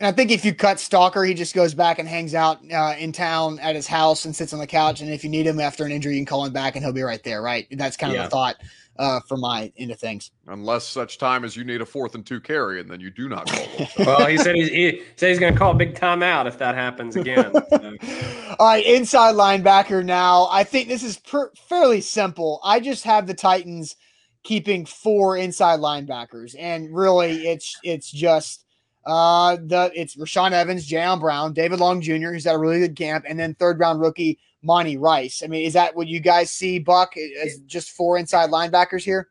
And 0.00 0.08
I 0.08 0.12
think 0.12 0.32
if 0.32 0.44
you 0.44 0.52
cut 0.52 0.78
Stocker, 0.78 1.26
he 1.26 1.34
just 1.34 1.54
goes 1.54 1.72
back 1.72 2.00
and 2.00 2.08
hangs 2.08 2.34
out 2.34 2.58
uh, 2.72 2.94
in 2.98 3.12
town 3.12 3.60
at 3.60 3.76
his 3.76 3.86
house 3.86 4.24
and 4.24 4.34
sits 4.34 4.52
on 4.52 4.58
the 4.58 4.66
couch. 4.66 5.00
And 5.00 5.10
if 5.10 5.22
you 5.22 5.30
need 5.30 5.46
him 5.46 5.60
after 5.60 5.84
an 5.84 5.92
injury, 5.92 6.14
you 6.14 6.18
can 6.18 6.26
call 6.26 6.44
him 6.44 6.52
back 6.52 6.74
and 6.74 6.84
he'll 6.84 6.92
be 6.92 7.02
right 7.02 7.22
there, 7.22 7.40
right? 7.40 7.66
That's 7.70 7.96
kind 7.96 8.12
of 8.12 8.16
yeah. 8.16 8.24
the 8.24 8.30
thought 8.30 8.56
uh, 8.98 9.20
for 9.28 9.36
my 9.36 9.72
end 9.76 9.90
of 9.90 9.98
things. 9.98 10.30
Unless 10.46 10.86
such 10.86 11.18
time 11.18 11.44
as 11.44 11.56
you 11.56 11.64
need 11.64 11.80
a 11.80 11.86
fourth 11.86 12.14
and 12.14 12.24
two 12.24 12.40
carry, 12.40 12.80
and 12.80 12.90
then 12.90 13.00
you 13.00 13.10
do 13.10 13.28
not 13.28 13.46
call. 13.46 13.88
well, 14.06 14.26
he 14.26 14.38
said 14.38 14.54
he's, 14.54 14.68
he 14.68 15.02
said 15.16 15.30
he's 15.30 15.38
going 15.38 15.52
to 15.52 15.58
call 15.58 15.72
a 15.72 15.74
big 15.74 15.94
timeout 15.94 16.46
if 16.46 16.58
that 16.58 16.74
happens 16.74 17.16
again. 17.16 17.52
So. 17.70 17.96
All 18.58 18.68
right, 18.68 18.84
inside 18.84 19.34
linebacker 19.34 20.04
now. 20.04 20.48
I 20.50 20.64
think 20.64 20.88
this 20.88 21.02
is 21.02 21.18
per- 21.18 21.52
fairly 21.68 22.00
simple. 22.00 22.60
I 22.62 22.80
just 22.80 23.04
have 23.04 23.26
the 23.26 23.34
Titans 23.34 23.96
keeping 24.44 24.86
four 24.86 25.36
inside 25.36 25.80
linebackers, 25.80 26.54
and 26.58 26.94
really, 26.94 27.48
it's 27.48 27.76
it's 27.82 28.10
just 28.10 28.64
uh 29.06 29.56
the 29.56 29.90
it's 29.94 30.16
Rashaan 30.16 30.52
Evans, 30.52 30.88
Jayon 30.88 31.20
Brown, 31.20 31.52
David 31.52 31.80
Long 31.80 32.00
Jr., 32.00 32.32
who's 32.32 32.46
at 32.46 32.54
a 32.54 32.58
really 32.58 32.78
good 32.78 32.96
camp, 32.96 33.24
and 33.28 33.38
then 33.38 33.54
third 33.54 33.80
round 33.80 34.00
rookie 34.00 34.38
Monty 34.64 34.96
Rice. 34.96 35.42
I 35.42 35.46
mean, 35.46 35.64
is 35.64 35.74
that 35.74 35.94
what 35.94 36.08
you 36.08 36.20
guys 36.20 36.50
see, 36.50 36.78
Buck, 36.78 37.14
as 37.42 37.58
just 37.60 37.90
four 37.90 38.18
inside 38.18 38.50
linebackers 38.50 39.02
here? 39.04 39.28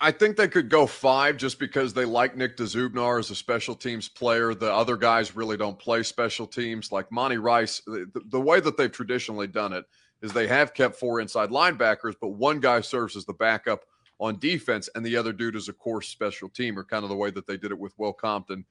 I 0.00 0.10
think 0.10 0.36
they 0.36 0.48
could 0.48 0.68
go 0.68 0.86
five 0.86 1.36
just 1.36 1.58
because 1.58 1.94
they 1.94 2.04
like 2.04 2.36
Nick 2.36 2.56
Dzubnar 2.56 3.20
as 3.20 3.30
a 3.30 3.34
special 3.34 3.74
teams 3.74 4.08
player. 4.08 4.54
The 4.54 4.72
other 4.72 4.96
guys 4.96 5.36
really 5.36 5.56
don't 5.56 5.78
play 5.78 6.02
special 6.02 6.46
teams. 6.46 6.90
Like 6.90 7.10
Monty 7.12 7.38
Rice, 7.38 7.80
the, 7.86 8.10
the 8.26 8.40
way 8.40 8.60
that 8.60 8.76
they've 8.76 8.90
traditionally 8.90 9.46
done 9.46 9.72
it 9.72 9.84
is 10.20 10.32
they 10.32 10.48
have 10.48 10.74
kept 10.74 10.96
four 10.96 11.20
inside 11.20 11.50
linebackers, 11.50 12.14
but 12.20 12.30
one 12.30 12.58
guy 12.58 12.80
serves 12.80 13.16
as 13.16 13.24
the 13.24 13.34
backup 13.34 13.84
on 14.18 14.38
defense, 14.38 14.88
and 14.94 15.04
the 15.04 15.16
other 15.16 15.32
dude 15.32 15.56
is 15.56 15.68
a 15.68 15.72
course 15.72 16.08
special 16.08 16.48
teamer, 16.48 16.86
kind 16.86 17.02
of 17.02 17.10
the 17.10 17.16
way 17.16 17.30
that 17.30 17.46
they 17.46 17.56
did 17.56 17.70
it 17.70 17.78
with 17.78 17.92
Will 17.98 18.12
Compton 18.12 18.64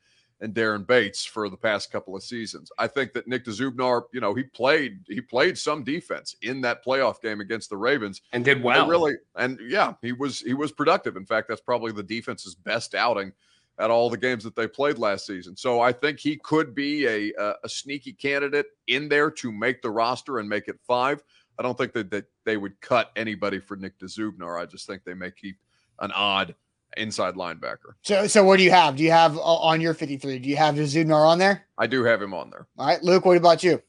and 0.44 0.54
Daren 0.54 0.86
Bates 0.86 1.24
for 1.24 1.48
the 1.50 1.56
past 1.56 1.90
couple 1.90 2.16
of 2.16 2.22
seasons. 2.22 2.70
I 2.78 2.86
think 2.86 3.14
that 3.14 3.28
Nick 3.28 3.46
Dzubnar, 3.46 4.04
you 4.12 4.20
know, 4.20 4.34
he 4.34 4.44
played 4.44 5.00
he 5.08 5.22
played 5.22 5.58
some 5.58 5.84
defense 5.84 6.36
in 6.42 6.60
that 6.62 6.84
playoff 6.84 7.22
game 7.22 7.40
against 7.40 7.70
the 7.70 7.78
Ravens 7.78 8.22
and 8.34 8.44
did 8.44 8.62
well. 8.62 8.82
And 8.82 8.92
really, 8.92 9.16
and 9.38 9.58
yeah, 9.68 9.94
he 10.02 10.12
was 10.12 10.42
he 10.42 10.54
was 10.54 10.74
productive. 10.74 11.16
In 11.16 11.26
fact, 11.26 11.48
that's 11.48 11.62
probably 11.62 11.94
the 11.94 12.04
defense's 12.04 12.56
best 12.56 12.94
outing 12.94 13.32
at 13.80 13.90
all 13.90 14.10
the 14.10 14.18
games 14.18 14.44
that 14.44 14.56
they 14.56 14.68
played 14.68 14.98
last 15.00 15.26
season. 15.26 15.56
So 15.56 15.80
I 15.80 15.94
think 15.94 16.20
he 16.20 16.36
could 16.36 16.76
be 16.76 17.08
a 17.08 17.34
a, 17.40 17.56
a 17.64 17.70
sneaky 17.70 18.12
candidate 18.12 18.68
in 18.88 19.08
there 19.08 19.32
to 19.32 19.52
make 19.52 19.82
the 19.82 19.92
roster 19.92 20.40
and 20.40 20.50
make 20.50 20.68
it 20.68 20.78
five. 20.86 21.24
I 21.58 21.64
don't 21.64 21.78
think 21.78 21.94
that, 21.94 22.12
that 22.12 22.26
they 22.44 22.58
would 22.58 22.80
cut 22.82 23.12
anybody 23.16 23.60
for 23.60 23.78
Nick 23.78 23.98
Dzubnar. 24.00 24.60
I 24.60 24.66
just 24.66 24.88
think 24.88 25.06
they 25.06 25.14
may 25.14 25.32
keep 25.32 25.56
an 26.00 26.12
odd 26.12 26.54
inside 26.98 27.36
linebacker. 27.36 27.94
So, 28.02 28.28
so 28.28 28.44
what 28.44 28.58
do 28.58 28.64
you 28.64 28.72
have? 28.72 28.96
Do 28.96 29.04
you 29.04 29.12
have 29.12 29.38
uh, 29.38 29.42
on 29.42 29.82
your 29.82 29.94
53? 29.94 30.40
Do 30.40 30.50
you 30.50 30.58
have 30.58 30.76
Dzubnar 30.76 31.28
on 31.28 31.40
there? 31.40 31.66
I 31.78 31.88
do 31.88 32.04
have 32.04 32.22
him 32.22 32.34
on 32.34 32.50
there. 32.50 32.68
All 32.78 32.88
right, 32.88 33.02
Luke, 33.04 33.26
what 33.26 33.38
about 33.38 33.64
you? 33.64 33.82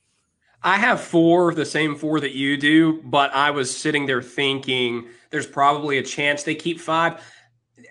I 0.63 0.79
have 0.79 1.01
four, 1.01 1.53
the 1.55 1.67
same 1.67 1.95
four 1.95 2.21
that 2.21 2.33
you 2.33 2.57
do, 2.57 3.03
but 3.05 3.35
I 3.35 3.51
was 3.51 3.77
sitting 3.77 4.07
there 4.07 4.23
thinking 4.23 5.09
there's 5.31 5.47
probably 5.47 5.99
a 5.99 6.03
chance 6.03 6.43
they 6.43 6.55
keep 6.55 6.81
five. 6.81 7.23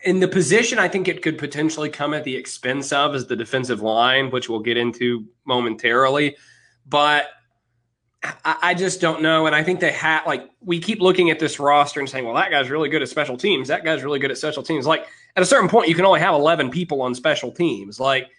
In 0.05 0.19
the 0.19 0.27
position, 0.27 0.79
I 0.79 0.87
think 0.87 1.07
it 1.07 1.21
could 1.21 1.37
potentially 1.37 1.89
come 1.89 2.15
at 2.15 2.23
the 2.23 2.35
expense 2.35 2.91
of 2.91 3.13
is 3.13 3.27
the 3.27 3.35
defensive 3.35 3.81
line, 3.81 4.31
which 4.31 4.49
we'll 4.49 4.59
get 4.59 4.75
into 4.75 5.25
momentarily. 5.45 6.35
But 6.87 7.27
I, 8.23 8.57
I 8.61 8.73
just 8.73 9.01
don't 9.01 9.21
know. 9.21 9.45
And 9.47 9.55
I 9.55 9.63
think 9.63 9.79
they 9.79 9.91
have, 9.91 10.25
like, 10.25 10.49
we 10.61 10.79
keep 10.79 11.01
looking 11.01 11.29
at 11.29 11.39
this 11.39 11.59
roster 11.59 11.99
and 11.99 12.09
saying, 12.09 12.25
well, 12.25 12.35
that 12.35 12.51
guy's 12.51 12.69
really 12.69 12.89
good 12.89 13.01
at 13.01 13.09
special 13.09 13.37
teams. 13.37 13.67
That 13.67 13.83
guy's 13.83 14.03
really 14.03 14.19
good 14.19 14.31
at 14.31 14.37
special 14.37 14.63
teams. 14.63 14.85
Like, 14.85 15.05
at 15.35 15.43
a 15.43 15.45
certain 15.45 15.69
point, 15.69 15.89
you 15.89 15.95
can 15.95 16.05
only 16.05 16.19
have 16.19 16.33
11 16.33 16.69
people 16.69 17.01
on 17.01 17.15
special 17.15 17.51
teams. 17.51 17.99
Like, 17.99 18.29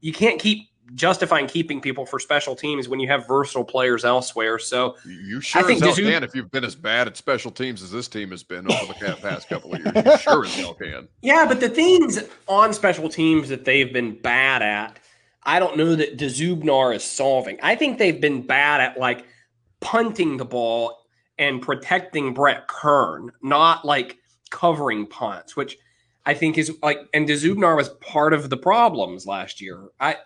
you 0.00 0.12
can't 0.12 0.40
keep 0.40 0.68
justifying 0.94 1.46
keeping 1.46 1.80
people 1.80 2.06
for 2.06 2.18
special 2.18 2.56
teams 2.56 2.88
when 2.88 2.98
you 2.98 3.08
have 3.08 3.26
versatile 3.26 3.64
players 3.64 4.04
elsewhere. 4.04 4.58
So 4.58 4.96
you 5.04 5.40
sure 5.40 5.62
I 5.62 5.66
think 5.66 5.82
as 5.82 5.96
hell 5.96 6.06
can 6.06 6.24
if 6.24 6.34
you've 6.34 6.50
been 6.50 6.64
as 6.64 6.74
bad 6.74 7.06
at 7.06 7.16
special 7.16 7.50
teams 7.50 7.82
as 7.82 7.90
this 7.90 8.08
team 8.08 8.30
has 8.30 8.42
been 8.42 8.70
over 8.70 8.94
the 8.94 9.16
past 9.20 9.48
couple 9.48 9.74
of 9.74 9.80
years. 9.80 9.92
You 10.06 10.18
sure 10.18 10.44
as 10.46 10.54
hell 10.54 10.74
can. 10.74 11.08
Yeah, 11.22 11.44
but 11.46 11.60
the 11.60 11.68
things 11.68 12.20
on 12.46 12.72
special 12.72 13.08
teams 13.08 13.48
that 13.50 13.64
they've 13.64 13.92
been 13.92 14.18
bad 14.20 14.62
at 14.62 14.98
I 15.48 15.58
don't 15.60 15.78
know 15.78 15.94
that 15.94 16.18
Dzubnar 16.18 16.94
is 16.94 17.02
solving. 17.02 17.58
I 17.62 17.74
think 17.74 17.96
they've 17.96 18.20
been 18.20 18.46
bad 18.46 18.82
at 18.82 18.98
like 18.98 19.24
punting 19.80 20.36
the 20.36 20.44
ball 20.44 20.94
and 21.38 21.62
protecting 21.62 22.34
Brett 22.34 22.68
Kern, 22.68 23.32
not 23.40 23.82
like 23.82 24.18
covering 24.50 25.06
punts, 25.06 25.56
which 25.56 25.78
I 26.26 26.34
think 26.34 26.58
is 26.58 26.76
like, 26.82 26.98
and 27.14 27.26
Dzubnar 27.26 27.78
was 27.78 27.88
part 27.88 28.34
of 28.34 28.50
the 28.50 28.58
problems 28.58 29.26
last 29.26 29.62
year. 29.62 29.88
I, 29.98 30.16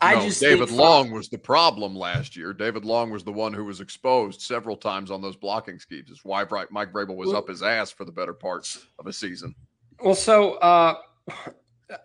I 0.00 0.14
No, 0.14 0.22
just 0.22 0.40
David 0.40 0.70
Long 0.70 1.10
was 1.10 1.28
the 1.28 1.36
problem 1.36 1.94
last 1.94 2.34
year. 2.34 2.54
David 2.54 2.86
Long 2.86 3.10
was 3.10 3.24
the 3.24 3.32
one 3.32 3.52
who 3.52 3.66
was 3.66 3.82
exposed 3.82 4.40
several 4.40 4.78
times 4.78 5.10
on 5.10 5.20
those 5.20 5.36
blocking 5.36 5.78
schemes. 5.78 6.08
It's 6.10 6.24
why 6.24 6.46
Mike 6.70 6.90
Vrabel 6.90 7.16
was 7.16 7.28
Well- 7.28 7.36
up 7.36 7.48
his 7.48 7.62
ass 7.62 7.90
for 7.90 8.06
the 8.06 8.12
better 8.12 8.32
parts 8.32 8.86
of 8.98 9.06
a 9.06 9.12
season. 9.12 9.54
Well, 10.02 10.14
so 10.14 10.54
uh, 10.54 10.94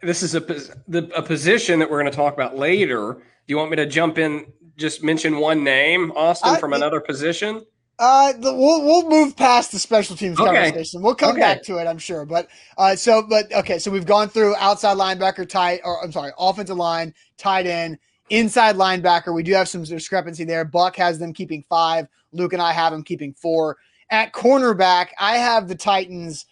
this 0.02 0.24
is 0.24 0.36
a 0.36 0.40
the, 0.40 1.10
a 1.16 1.22
position 1.22 1.80
that 1.80 1.90
we're 1.90 2.00
going 2.02 2.12
to 2.12 2.16
talk 2.16 2.34
about 2.34 2.58
later. 2.58 3.14
Do 3.14 3.22
you 3.48 3.58
want 3.58 3.72
me 3.72 3.78
to 3.78 3.86
jump 3.86 4.18
in? 4.18 4.46
Just 4.78 5.04
mention 5.04 5.38
one 5.40 5.64
name, 5.64 6.12
Austin, 6.12 6.52
I- 6.56 6.60
from 6.60 6.74
another 6.74 7.00
position. 7.00 7.66
Uh, 8.00 8.32
the, 8.34 8.54
we'll 8.54 8.84
we'll 8.84 9.10
move 9.10 9.36
past 9.36 9.72
the 9.72 9.80
special 9.80 10.16
teams 10.16 10.40
Okay. 10.40 10.54
conversation. 10.54 11.02
We'll 11.02 11.16
come 11.16 11.32
Okay. 11.32 11.40
back 11.40 11.64
to 11.64 11.78
it, 11.80 11.88
I'm 11.88 11.98
sure. 11.98 12.26
But 12.26 12.48
uh, 12.78 12.96
so 12.96 13.24
but 13.28 13.52
okay, 13.52 13.80
so 13.80 13.90
we've 13.90 14.06
gone 14.06 14.30
through 14.30 14.56
outside 14.58 14.98
linebacker, 14.98 15.50
tight, 15.50 15.82
or 15.84 16.04
I'm 16.04 16.12
sorry, 16.12 16.32
offensive 16.38 16.78
line, 16.78 17.12
tight 17.40 17.66
end, 17.66 17.98
inside 18.30 18.76
linebacker. 18.76 19.34
We 19.34 19.42
do 19.42 19.52
have 19.54 19.68
some 19.68 19.84
discrepancy 19.84 20.44
there. 20.44 20.64
Buck 20.64 20.96
has 20.98 21.18
them 21.18 21.34
keeping 21.34 21.64
five. 21.68 22.08
Luke 22.34 22.54
and 22.54 22.62
I 22.62 22.72
have 22.72 22.92
them 22.92 23.04
keeping 23.04 23.34
four. 23.34 23.78
At 24.12 24.32
cornerback, 24.32 25.08
I 25.20 25.38
have 25.38 25.68
the 25.68 25.76
Titans 25.76 26.46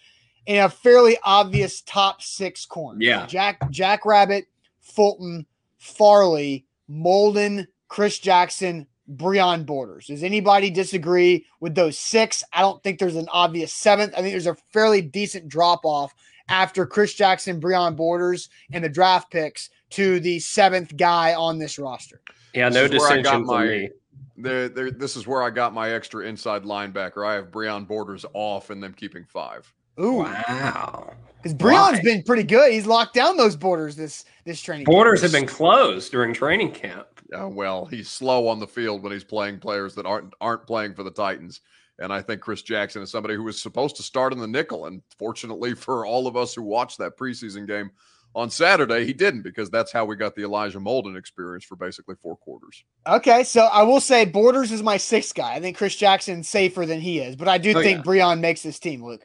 in 0.46 0.62
a 0.62 0.68
fairly 0.68 1.18
obvious 1.22 1.82
top 1.82 2.22
six 2.22 2.64
corner. 2.64 2.98
Yeah. 3.00 3.26
Jack 3.26 3.70
Jack 3.70 4.06
Rabbit, 4.06 4.46
Fulton, 4.80 5.46
Farley, 5.78 6.64
Molden, 6.90 7.66
Chris 7.88 8.18
Jackson, 8.18 8.86
Breon 9.14 9.66
Borders. 9.66 10.06
Does 10.06 10.22
anybody 10.22 10.70
disagree 10.70 11.46
with 11.60 11.74
those 11.74 11.98
six? 11.98 12.42
I 12.52 12.60
don't 12.60 12.82
think 12.82 12.98
there's 12.98 13.16
an 13.16 13.28
obvious 13.30 13.72
seventh. 13.72 14.14
I 14.14 14.20
think 14.20 14.32
there's 14.32 14.46
a 14.46 14.56
fairly 14.72 15.02
decent 15.02 15.48
drop 15.48 15.84
off 15.84 16.14
after 16.48 16.86
Chris 16.86 17.14
Jackson, 17.14 17.60
Breon 17.60 17.96
Borders, 17.96 18.48
and 18.72 18.82
the 18.82 18.88
draft 18.88 19.30
picks 19.30 19.70
to 19.90 20.20
the 20.20 20.38
seventh 20.38 20.96
guy 20.96 21.34
on 21.34 21.58
this 21.58 21.78
roster. 21.78 22.20
Yeah, 22.54 22.68
no 22.68 22.88
distinction 22.88 22.98
where 22.98 23.08
I 23.10 23.22
got 23.22 23.38
dissension 23.38 23.46
my- 23.46 23.60
from 23.60 23.68
me. 23.68 23.90
There, 24.38 24.68
there, 24.68 24.90
this 24.90 25.16
is 25.16 25.26
where 25.26 25.42
I 25.42 25.48
got 25.48 25.72
my 25.72 25.92
extra 25.92 26.26
inside 26.26 26.64
linebacker. 26.64 27.26
I 27.26 27.34
have 27.34 27.50
Breon 27.50 27.88
Borders 27.88 28.26
off 28.34 28.68
and 28.68 28.82
them 28.82 28.92
keeping 28.92 29.24
five. 29.24 29.72
Ooh, 30.00 30.18
Wow. 30.18 31.12
because 31.42 31.54
Breon's 31.54 32.00
been 32.00 32.22
pretty 32.22 32.42
good. 32.42 32.72
He's 32.72 32.86
locked 32.86 33.14
down 33.14 33.36
those 33.36 33.56
borders 33.56 33.96
this 33.96 34.24
this 34.44 34.60
training. 34.60 34.86
camp. 34.86 34.92
Borders 34.94 35.22
have 35.22 35.32
been 35.32 35.46
closed 35.46 36.10
during 36.12 36.32
training 36.34 36.72
camp. 36.72 37.06
Uh, 37.36 37.48
well, 37.48 37.86
he's 37.86 38.08
slow 38.08 38.46
on 38.48 38.60
the 38.60 38.66
field 38.66 39.02
when 39.02 39.10
he's 39.12 39.24
playing 39.24 39.58
players 39.58 39.94
that 39.96 40.06
aren't 40.06 40.32
aren't 40.40 40.66
playing 40.66 40.94
for 40.94 41.02
the 41.02 41.10
Titans. 41.10 41.60
And 41.98 42.12
I 42.12 42.20
think 42.20 42.42
Chris 42.42 42.60
Jackson 42.62 43.00
is 43.02 43.10
somebody 43.10 43.34
who 43.34 43.42
was 43.42 43.60
supposed 43.60 43.96
to 43.96 44.02
start 44.02 44.32
in 44.34 44.38
the 44.38 44.46
nickel. 44.46 44.84
And 44.86 45.00
fortunately 45.18 45.74
for 45.74 46.04
all 46.06 46.26
of 46.26 46.36
us 46.36 46.54
who 46.54 46.62
watched 46.62 46.98
that 46.98 47.16
preseason 47.18 47.66
game 47.66 47.90
on 48.34 48.50
Saturday, 48.50 49.06
he 49.06 49.14
didn't 49.14 49.40
because 49.42 49.70
that's 49.70 49.90
how 49.90 50.04
we 50.04 50.14
got 50.14 50.34
the 50.36 50.42
Elijah 50.42 50.78
Molden 50.78 51.16
experience 51.16 51.64
for 51.64 51.74
basically 51.74 52.14
four 52.22 52.36
quarters. 52.36 52.84
Okay, 53.06 53.44
so 53.44 53.62
I 53.62 53.82
will 53.82 54.00
say 54.00 54.26
Borders 54.26 54.70
is 54.72 54.82
my 54.82 54.98
sixth 54.98 55.34
guy. 55.34 55.54
I 55.54 55.60
think 55.60 55.78
Chris 55.78 55.96
Jackson's 55.96 56.46
safer 56.48 56.84
than 56.84 57.00
he 57.00 57.18
is, 57.18 57.34
but 57.34 57.48
I 57.48 57.56
do 57.56 57.70
Oh, 57.74 57.82
think 57.82 57.98
yeah. 57.98 58.02
Breon 58.12 58.40
makes 58.40 58.62
this 58.62 58.78
team. 58.78 59.02
Luke. 59.02 59.24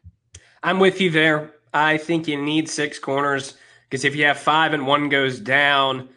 I'm 0.64 0.80
with 0.80 1.02
you 1.02 1.10
there. 1.10 1.54
I 1.74 1.98
think 1.98 2.28
you 2.28 2.42
need 2.42 2.70
six 2.70 3.00
corners 3.00 3.56
because 3.90 4.06
if 4.06 4.16
you 4.16 4.26
have 4.26 4.38
five 4.38 4.74
and 4.74 4.86
one 4.86 5.10
goes 5.10 5.40
down, 5.40 6.10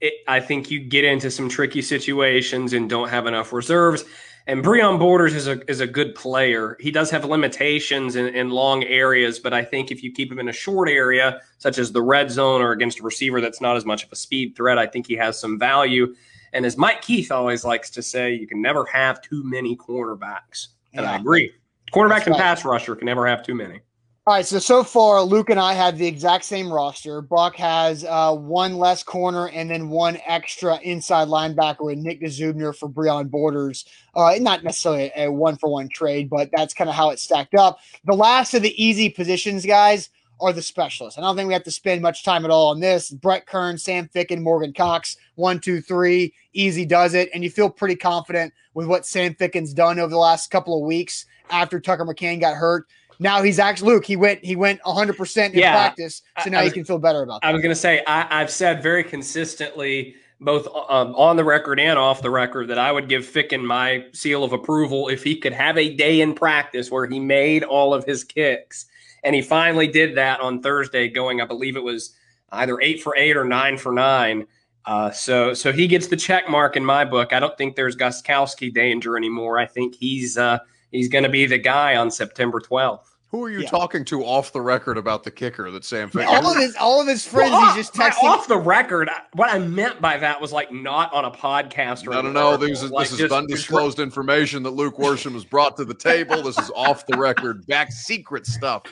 it, 0.00 0.14
I 0.26 0.40
think 0.40 0.70
you 0.70 0.80
get 0.80 1.04
into 1.04 1.30
some 1.30 1.48
tricky 1.48 1.82
situations 1.82 2.72
and 2.72 2.88
don't 2.88 3.08
have 3.08 3.26
enough 3.26 3.52
reserves. 3.52 4.04
And 4.46 4.64
Breon 4.64 4.98
Borders 4.98 5.34
is 5.34 5.46
a 5.46 5.60
is 5.70 5.80
a 5.80 5.86
good 5.86 6.14
player. 6.14 6.76
He 6.80 6.90
does 6.90 7.10
have 7.10 7.24
limitations 7.24 8.16
in, 8.16 8.34
in 8.34 8.50
long 8.50 8.82
areas, 8.84 9.38
but 9.38 9.52
I 9.52 9.62
think 9.62 9.90
if 9.90 10.02
you 10.02 10.12
keep 10.12 10.32
him 10.32 10.38
in 10.38 10.48
a 10.48 10.52
short 10.52 10.88
area, 10.88 11.40
such 11.58 11.78
as 11.78 11.92
the 11.92 12.02
red 12.02 12.30
zone 12.30 12.62
or 12.62 12.72
against 12.72 13.00
a 13.00 13.02
receiver 13.02 13.40
that's 13.40 13.60
not 13.60 13.76
as 13.76 13.84
much 13.84 14.02
of 14.02 14.10
a 14.10 14.16
speed 14.16 14.56
threat, 14.56 14.78
I 14.78 14.86
think 14.86 15.06
he 15.06 15.14
has 15.16 15.38
some 15.38 15.58
value. 15.58 16.14
And 16.52 16.66
as 16.66 16.76
Mike 16.76 17.02
Keith 17.02 17.30
always 17.30 17.64
likes 17.64 17.90
to 17.90 18.02
say, 18.02 18.34
you 18.34 18.46
can 18.46 18.60
never 18.60 18.84
have 18.86 19.22
too 19.22 19.44
many 19.44 19.76
cornerbacks. 19.76 20.68
And 20.94 21.06
I 21.06 21.16
agree. 21.16 21.52
Cornerback 21.92 22.08
That's 22.08 22.26
and 22.26 22.32
right. 22.34 22.42
pass 22.42 22.64
rusher 22.64 22.94
can 22.96 23.06
never 23.06 23.26
have 23.26 23.42
too 23.42 23.54
many. 23.54 23.80
All 24.26 24.34
right, 24.34 24.46
so 24.46 24.58
so 24.58 24.84
far 24.84 25.22
Luke 25.22 25.50
and 25.50 25.58
I 25.58 25.72
have 25.72 25.96
the 25.96 26.06
exact 26.06 26.44
same 26.44 26.70
roster. 26.70 27.22
Buck 27.22 27.56
has 27.56 28.04
uh, 28.04 28.34
one 28.34 28.76
less 28.76 29.02
corner 29.02 29.48
and 29.48 29.70
then 29.70 29.88
one 29.88 30.18
extra 30.26 30.78
inside 30.82 31.28
linebacker 31.28 31.86
with 31.86 31.98
Nick 31.98 32.20
Dzubnar 32.20 32.76
for 32.76 32.88
Breon 32.88 33.30
Borders. 33.30 33.86
Uh, 34.14 34.34
not 34.38 34.62
necessarily 34.62 35.10
a 35.16 35.32
one 35.32 35.56
for 35.56 35.70
one 35.70 35.88
trade, 35.88 36.28
but 36.28 36.50
that's 36.52 36.74
kind 36.74 36.90
of 36.90 36.94
how 36.94 37.10
it 37.10 37.18
stacked 37.18 37.54
up. 37.54 37.78
The 38.04 38.14
last 38.14 38.52
of 38.52 38.62
the 38.62 38.80
easy 38.80 39.08
positions, 39.08 39.64
guys, 39.64 40.10
are 40.40 40.52
the 40.52 40.62
specialists. 40.62 41.18
I 41.18 41.22
don't 41.22 41.34
think 41.34 41.48
we 41.48 41.54
have 41.54 41.64
to 41.64 41.70
spend 41.70 42.02
much 42.02 42.22
time 42.22 42.44
at 42.44 42.50
all 42.50 42.68
on 42.68 42.80
this. 42.80 43.10
Brett 43.10 43.46
Kern, 43.46 43.78
Sam 43.78 44.08
Ficken, 44.14 44.42
Morgan 44.42 44.72
Cox, 44.74 45.16
one, 45.34 45.60
two, 45.60 45.80
three, 45.80 46.34
easy 46.52 46.84
does 46.84 47.14
it, 47.14 47.30
and 47.34 47.42
you 47.42 47.50
feel 47.50 47.70
pretty 47.70 47.96
confident 47.96 48.52
with 48.74 48.86
what 48.86 49.06
Sam 49.06 49.34
Ficken's 49.34 49.74
done 49.74 49.98
over 49.98 50.10
the 50.10 50.18
last 50.18 50.50
couple 50.50 50.78
of 50.78 50.86
weeks 50.86 51.26
after 51.50 51.80
Tucker 51.80 52.04
McCann 52.04 52.40
got 52.40 52.56
hurt. 52.56 52.86
Now 53.18 53.42
he's 53.42 53.58
actually 53.58 53.92
Luke. 53.94 54.04
He 54.06 54.16
went 54.16 54.42
he 54.44 54.56
went 54.56 54.80
100 54.84 55.16
percent 55.16 55.54
in 55.54 55.60
Yeah. 55.60 55.72
practice, 55.72 56.22
so 56.42 56.50
now 56.50 56.60
I 56.60 56.64
you 56.64 56.72
can 56.72 56.84
feel 56.84 56.98
better 56.98 57.22
about 57.22 57.42
That. 57.42 57.48
I 57.48 57.52
was 57.52 57.60
going 57.60 57.74
to 57.74 57.80
say 57.80 58.02
I, 58.06 58.40
I've 58.40 58.50
said 58.50 58.82
very 58.82 59.04
consistently, 59.04 60.14
both 60.40 60.66
um, 60.88 61.14
on 61.14 61.36
the 61.36 61.44
record 61.44 61.78
and 61.78 61.98
off 61.98 62.22
the 62.22 62.30
record, 62.30 62.68
that 62.68 62.78
I 62.78 62.90
would 62.90 63.08
give 63.10 63.24
Ficken 63.26 63.62
my 63.62 64.06
seal 64.12 64.42
of 64.42 64.54
approval 64.54 65.08
if 65.08 65.22
he 65.22 65.36
could 65.36 65.52
have 65.52 65.76
a 65.76 65.94
day 65.94 66.22
in 66.22 66.32
practice 66.34 66.90
where 66.90 67.06
he 67.06 67.20
made 67.20 67.62
all 67.62 67.92
of 67.92 68.04
his 68.04 68.24
kicks, 68.24 68.86
and 69.22 69.34
he 69.34 69.42
finally 69.42 69.86
did 69.86 70.16
that 70.16 70.40
on 70.40 70.62
Thursday, 70.62 71.08
going 71.08 71.42
I 71.42 71.44
believe 71.44 71.76
it 71.76 71.84
was 71.84 72.16
either 72.52 72.80
eight 72.80 73.02
for 73.02 73.14
eight 73.16 73.36
or 73.36 73.44
nine 73.44 73.76
for 73.76 73.92
nine. 73.92 74.46
Uh, 74.86 75.10
so 75.10 75.52
so 75.52 75.72
he 75.72 75.86
gets 75.86 76.06
the 76.06 76.16
check 76.16 76.48
mark 76.48 76.74
in 76.74 76.84
my 76.84 77.04
book. 77.04 77.34
I 77.34 77.38
don't 77.38 77.56
think 77.58 77.76
there's 77.76 77.96
Gostkowski 77.96 78.72
danger 78.72 79.14
anymore. 79.14 79.58
I 79.58 79.66
think 79.66 79.94
he's 79.94 80.38
uh, 80.38 80.58
he's 80.90 81.08
going 81.08 81.24
to 81.24 81.30
be 81.30 81.46
the 81.46 81.58
guy 81.58 81.96
on 81.96 82.10
September 82.10 82.60
12th. 82.60 83.04
Who 83.28 83.44
are 83.44 83.50
you 83.50 83.60
Yeah. 83.60 83.68
talking 83.68 84.04
to 84.06 84.24
off 84.24 84.52
the 84.52 84.60
record 84.60 84.98
about 84.98 85.22
the 85.22 85.30
kicker 85.30 85.70
that 85.70 85.84
Sam 85.84 86.10
Ficken? 86.10 86.26
all 86.26 86.50
of 86.50 86.56
his 86.56 86.74
all 86.74 87.00
of 87.00 87.06
his 87.06 87.24
friends, 87.24 87.52
Well, 87.52 87.66
he's 87.74 87.86
just 87.86 88.00
off- 88.00 88.12
texting. 88.16 88.24
off 88.28 88.48
the 88.48 88.56
record. 88.58 89.08
What 89.34 89.48
I 89.52 89.60
meant 89.60 90.00
by 90.00 90.16
that 90.18 90.40
was 90.40 90.50
like 90.52 90.72
not 90.72 91.12
on 91.12 91.24
a 91.24 91.30
podcast 91.30 92.08
or 92.08 92.10
No, 92.10 92.22
no, 92.22 92.26
an 92.28 92.34
no. 92.34 92.46
article, 92.48 92.66
This 92.68 92.82
is, 92.82 92.90
like 92.90 93.04
this 93.04 93.12
is 93.12 93.18
just- 93.20 93.32
undisclosed 93.32 94.00
information 94.00 94.64
that 94.64 94.70
Luke 94.70 94.96
Worsham 94.96 95.34
has 95.34 95.44
brought 95.44 95.76
to 95.76 95.84
the 95.84 95.94
table. 95.94 96.42
This 96.42 96.58
is 96.58 96.72
off 96.74 97.06
the 97.06 97.16
record, 97.16 97.64
back 97.68 97.92
secret 97.92 98.46
stuff. 98.46 98.82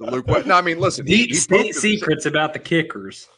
That 0.00 0.10
Luke, 0.12 0.26
no, 0.46 0.56
I 0.56 0.62
mean, 0.62 0.80
listen, 0.80 1.06
he, 1.06 1.18
deep 1.18 1.28
he 1.28 1.34
state 1.36 1.50
pooped 1.56 1.64
himself. 1.66 1.82
secrets 1.82 2.26
about 2.26 2.54
the 2.54 2.58
kickers. 2.58 3.28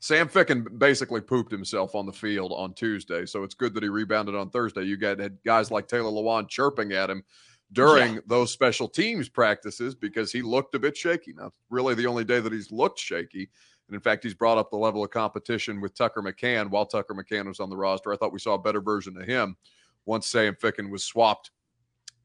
Sam 0.00 0.28
Ficken 0.28 0.78
basically 0.78 1.20
pooped 1.20 1.50
himself 1.52 1.94
on 1.94 2.06
the 2.06 2.12
field 2.12 2.52
on 2.56 2.72
Tuesday, 2.72 3.26
so 3.26 3.42
it's 3.42 3.54
good 3.54 3.74
that 3.74 3.82
he 3.82 3.88
rebounded 3.90 4.34
on 4.36 4.48
Thursday. 4.48 4.84
You 4.84 4.96
got 4.96 5.18
had 5.18 5.36
guys 5.44 5.70
like 5.70 5.86
Taylor 5.88 6.10
Lewan 6.10 6.48
chirping 6.48 6.92
at 6.92 7.10
him 7.10 7.24
during 7.72 8.20
those 8.26 8.52
special 8.52 8.88
teams 8.88 9.28
practices 9.28 9.94
because 9.94 10.32
he 10.32 10.42
looked 10.42 10.74
a 10.74 10.78
bit 10.78 10.96
shaky. 10.96 11.34
Now, 11.36 11.52
really, 11.70 11.94
the 11.94 12.06
only 12.06 12.24
day 12.24 12.40
that 12.40 12.52
he's 12.52 12.72
looked 12.72 12.98
shaky, 12.98 13.50
and 13.88 13.94
in 13.94 14.00
fact, 14.00 14.22
he's 14.24 14.34
brought 14.34 14.58
up 14.58 14.70
the 14.70 14.76
level 14.76 15.04
of 15.04 15.10
competition 15.10 15.80
with 15.80 15.94
Tucker 15.94 16.22
McCann 16.22 16.70
while 16.70 16.86
Tucker 16.86 17.14
McCann 17.14 17.46
was 17.46 17.60
on 17.60 17.70
the 17.70 17.76
roster. 17.76 18.12
I 18.12 18.16
thought 18.16 18.32
we 18.32 18.38
saw 18.38 18.54
a 18.54 18.58
better 18.58 18.80
version 18.80 19.16
of 19.20 19.26
him 19.26 19.56
once 20.04 20.26
Sam 20.26 20.54
Ficken 20.54 20.90
was 20.90 21.04
swapped 21.04 21.50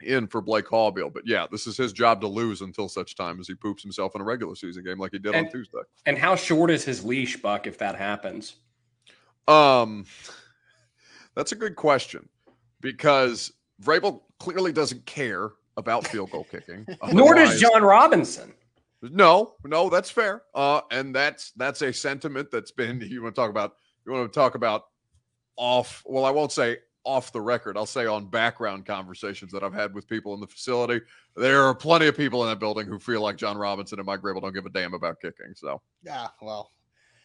in 0.02 0.28
for 0.28 0.42
Blake 0.42 0.66
Haubeil. 0.66 1.14
But 1.14 1.24
yeah, 1.26 1.46
this 1.52 1.68
is 1.68 1.78
his 1.78 1.94
job 1.94 2.20
to 2.22 2.28
lose 2.28 2.62
until 2.62 2.90
such 2.90 3.16
time 3.16 3.40
as 3.40 3.48
he 3.48 3.56
poops 3.56 3.84
himself 3.84 4.16
in 4.16 4.22
a 4.22 4.24
regular 4.26 4.56
season 4.56 4.84
game 4.84 5.00
like 5.00 5.12
he 5.12 5.20
did 5.20 5.36
And- 5.36 5.48
on 5.48 5.52
Tuesday. 5.52 5.80
And 6.06 6.18
how 6.18 6.36
short 6.36 6.70
is 6.72 6.84
his 6.84 7.04
leash, 7.06 7.38
Buck, 7.38 7.68
if 7.68 7.78
that 7.78 7.96
happens? 7.96 8.56
Um, 9.48 10.06
that's 11.36 11.52
a 11.52 11.56
good 11.56 11.76
question 11.76 12.28
because 12.82 13.54
Vrabel 13.82 14.22
clearly 14.40 14.72
doesn't 14.72 15.06
care 15.06 15.52
about 15.78 16.08
field 16.08 16.32
goal 16.32 16.46
kicking. 16.50 16.86
Nor 17.12 17.36
does 17.36 17.60
Jon 17.60 17.84
Robinson. 17.84 18.54
No, 19.02 19.56
no, 19.66 19.90
that's 19.90 20.10
fair. 20.10 20.44
Uh, 20.56 20.82
and 20.92 21.14
that's 21.14 21.52
that's 21.52 21.82
a 21.82 21.92
sentiment 21.92 22.50
that's 22.52 22.72
been. 22.72 23.02
You 23.10 23.22
want 23.22 23.36
to 23.36 23.42
talk 23.42 23.50
about? 23.50 23.74
You 24.06 24.14
want 24.14 24.32
to 24.32 24.40
talk 24.40 24.56
about 24.56 24.84
off? 25.58 26.04
Well, 26.06 26.26
I 26.26 26.32
won't 26.32 26.52
say 26.52 26.78
off 27.04 27.34
the 27.34 27.42
record. 27.42 27.76
I'll 27.78 27.86
say 27.86 28.06
on 28.06 28.28
background 28.28 28.86
conversations 28.86 29.52
that 29.52 29.64
I've 29.64 29.74
had 29.74 29.94
with 29.94 30.08
people 30.08 30.34
in 30.34 30.40
the 30.40 30.48
facility. 30.48 31.02
There 31.36 31.64
are 31.64 31.76
plenty 31.76 32.08
of 32.08 32.16
people 32.16 32.44
in 32.44 32.50
that 32.50 32.60
building 32.60 32.88
who 32.88 32.98
feel 32.98 33.22
like 33.22 33.36
Jon 33.36 33.58
Robinson 33.58 34.00
and 34.00 34.06
Mike 34.06 34.22
Vrabel 34.22 34.42
don't 34.42 34.54
give 34.54 34.66
a 34.66 34.70
damn 34.70 34.94
about 34.94 35.20
kicking. 35.20 35.54
So 35.56 35.82
Yeah, 36.04 36.28
well, 36.42 36.72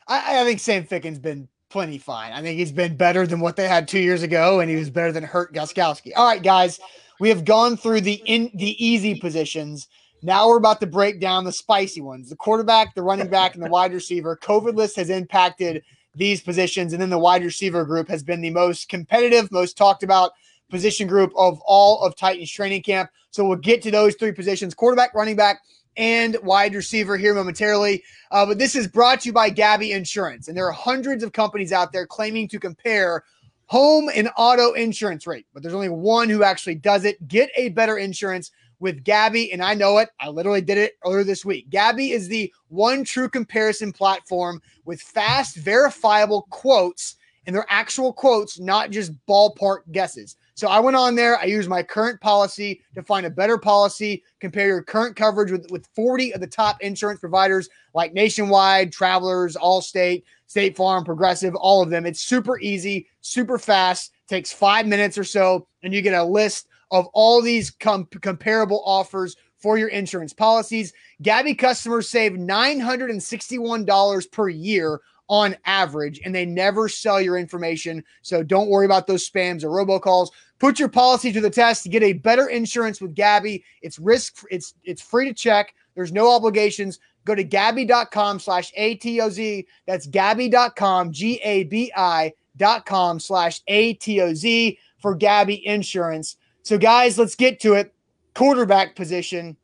I, 0.08 0.40
I 0.40 0.44
think 0.44 0.58
Sam 0.58 0.84
Ficken's 0.84 1.20
been 1.20 1.48
plenty 1.70 1.98
fine. 1.98 2.32
I 2.32 2.42
think 2.42 2.58
he's 2.58 2.72
been 2.72 2.96
better 2.96 3.26
than 3.26 3.40
what 3.40 3.56
they 3.56 3.68
had 3.68 3.86
two 3.86 3.98
years 3.98 4.22
ago, 4.22 4.60
and 4.60 4.70
he 4.70 4.76
was 4.76 4.90
better 4.90 5.12
than 5.12 5.24
Hurt 5.24 5.52
Gostkowski. 5.52 6.12
All 6.16 6.26
right, 6.26 6.42
guys, 6.42 6.80
we 7.20 7.28
have 7.28 7.44
gone 7.44 7.76
through 7.76 8.02
the 8.02 8.22
in 8.26 8.50
the 8.54 8.84
easy 8.84 9.14
positions. 9.14 9.88
Now 10.22 10.48
we're 10.48 10.56
about 10.56 10.80
to 10.80 10.86
break 10.86 11.20
down 11.20 11.44
the 11.44 11.52
spicy 11.52 12.00
ones: 12.00 12.30
the 12.30 12.36
quarterback, 12.36 12.94
the 12.94 13.02
running 13.02 13.28
back, 13.28 13.54
and 13.54 13.62
the 13.62 13.70
wide 13.70 13.92
receiver. 13.92 14.36
COVID 14.36 14.74
list 14.74 14.96
has 14.96 15.10
impacted 15.10 15.82
these 16.14 16.40
positions, 16.40 16.92
and 16.92 17.00
then 17.00 17.10
the 17.10 17.18
wide 17.18 17.44
receiver 17.44 17.84
group 17.84 18.08
has 18.08 18.22
been 18.22 18.40
the 18.40 18.50
most 18.50 18.88
competitive, 18.88 19.52
most 19.52 19.76
talked 19.76 20.02
about 20.02 20.32
position 20.70 21.06
group 21.06 21.32
of 21.36 21.60
all 21.64 22.02
of 22.02 22.16
Titans 22.16 22.50
training 22.50 22.82
camp. 22.82 23.10
So 23.30 23.46
we'll 23.46 23.58
get 23.58 23.82
to 23.82 23.90
those 23.90 24.14
three 24.16 24.32
positions: 24.32 24.74
quarterback, 24.74 25.14
running 25.14 25.36
back, 25.36 25.60
and 25.96 26.36
wide 26.42 26.74
receiver 26.74 27.16
here 27.16 27.34
momentarily. 27.34 28.02
Uh, 28.30 28.46
but 28.46 28.58
this 28.58 28.76
is 28.76 28.86
brought 28.86 29.20
to 29.20 29.28
you 29.28 29.32
by 29.32 29.50
Gabi 29.50 29.90
Insurance. 29.90 30.48
And 30.48 30.56
there 30.56 30.66
are 30.66 30.72
hundreds 30.72 31.22
of 31.22 31.32
companies 31.32 31.72
out 31.72 31.92
there 31.92 32.06
claiming 32.06 32.48
to 32.48 32.60
compare 32.60 33.24
home 33.66 34.10
and 34.14 34.30
auto 34.36 34.72
insurance 34.72 35.26
rate, 35.26 35.46
but 35.52 35.62
there's 35.62 35.74
only 35.74 35.90
one 35.90 36.28
who 36.28 36.42
actually 36.42 36.74
does 36.74 37.04
it. 37.04 37.28
Get 37.28 37.50
a 37.56 37.68
better 37.70 37.98
insurance 37.98 38.50
with 38.80 39.04
Gabi. 39.04 39.52
and 39.52 39.62
I 39.62 39.74
know 39.74 39.98
it. 39.98 40.08
I 40.20 40.28
literally 40.28 40.60
did 40.60 40.78
it 40.78 40.94
earlier 41.04 41.24
this 41.24 41.44
week. 41.44 41.68
Gabi 41.70 42.10
is 42.10 42.28
the 42.28 42.52
one 42.68 43.04
true 43.04 43.28
comparison 43.28 43.92
platform 43.92 44.62
with 44.84 45.00
fast, 45.00 45.56
verifiable 45.56 46.46
quotes, 46.50 47.16
and 47.46 47.54
they're 47.54 47.66
actual 47.68 48.12
quotes, 48.12 48.60
not 48.60 48.90
just 48.90 49.12
ballpark 49.26 49.80
guesses. 49.90 50.36
So 50.58 50.66
I 50.66 50.80
went 50.80 50.96
on 50.96 51.14
there. 51.14 51.38
I 51.38 51.44
used 51.44 51.68
my 51.68 51.84
current 51.84 52.20
policy 52.20 52.82
to 52.96 53.02
find 53.04 53.24
a 53.24 53.30
better 53.30 53.58
policy. 53.58 54.24
Compare 54.40 54.66
your 54.66 54.82
current 54.82 55.14
coverage 55.14 55.52
with, 55.52 55.70
with 55.70 55.86
40 55.94 56.34
of 56.34 56.40
the 56.40 56.48
top 56.48 56.80
insurance 56.80 57.20
providers 57.20 57.68
like 57.94 58.12
Nationwide, 58.12 58.90
Travelers, 58.90 59.54
Allstate, 59.54 60.24
State 60.48 60.76
Farm, 60.76 61.04
Progressive, 61.04 61.54
all 61.54 61.80
of 61.80 61.90
them. 61.90 62.06
It's 62.06 62.22
super 62.22 62.58
easy, 62.58 63.06
super 63.20 63.56
fast, 63.56 64.10
takes 64.26 64.52
five 64.52 64.84
minutes 64.84 65.16
or 65.16 65.22
so, 65.22 65.68
and 65.84 65.94
you 65.94 66.02
get 66.02 66.14
a 66.14 66.24
list 66.24 66.66
of 66.90 67.06
all 67.12 67.40
these 67.40 67.70
com- 67.70 68.08
comparable 68.20 68.82
offers 68.84 69.36
for 69.58 69.78
your 69.78 69.90
insurance 69.90 70.32
policies. 70.32 70.92
Gabi 71.22 71.56
customers 71.56 72.08
save 72.08 72.32
$961 72.32 74.32
per 74.32 74.48
year 74.48 75.00
on 75.28 75.56
average, 75.66 76.20
and 76.24 76.34
they 76.34 76.46
never 76.46 76.88
sell 76.88 77.20
your 77.20 77.36
information. 77.36 78.02
So 78.22 78.42
don't 78.42 78.70
worry 78.70 78.86
about 78.86 79.06
those 79.06 79.28
spams 79.28 79.62
or 79.62 79.68
robocalls. 79.68 80.30
Put 80.58 80.78
your 80.78 80.88
policy 80.88 81.32
to 81.32 81.40
the 81.40 81.50
test 81.50 81.84
to 81.84 81.88
get 81.88 82.02
a 82.02 82.14
better 82.14 82.48
insurance 82.48 83.00
with 83.00 83.14
Gabi. 83.14 83.62
It's 83.82 83.98
risk, 83.98 84.44
it's 84.50 84.74
it's 84.84 85.02
free 85.02 85.26
to 85.26 85.34
check. 85.34 85.74
There's 85.94 86.12
no 86.12 86.30
obligations. 86.32 86.98
Go 87.24 87.34
to 87.34 87.44
Gabi.com 87.44 88.40
slash 88.40 88.72
ATOZ. 88.72 89.66
That's 89.86 90.06
Gabi.com, 90.06 91.12
G-A-B-I 91.12 92.32
dot 92.56 92.86
com 92.86 93.20
slash 93.20 93.62
ATOZ 93.68 94.78
for 94.98 95.16
Gabi 95.16 95.62
Insurance. 95.64 96.36
So, 96.62 96.78
guys, 96.78 97.18
let's 97.18 97.34
get 97.34 97.60
to 97.60 97.74
it. 97.74 97.94
Quarterback 98.34 98.96
position. 98.96 99.56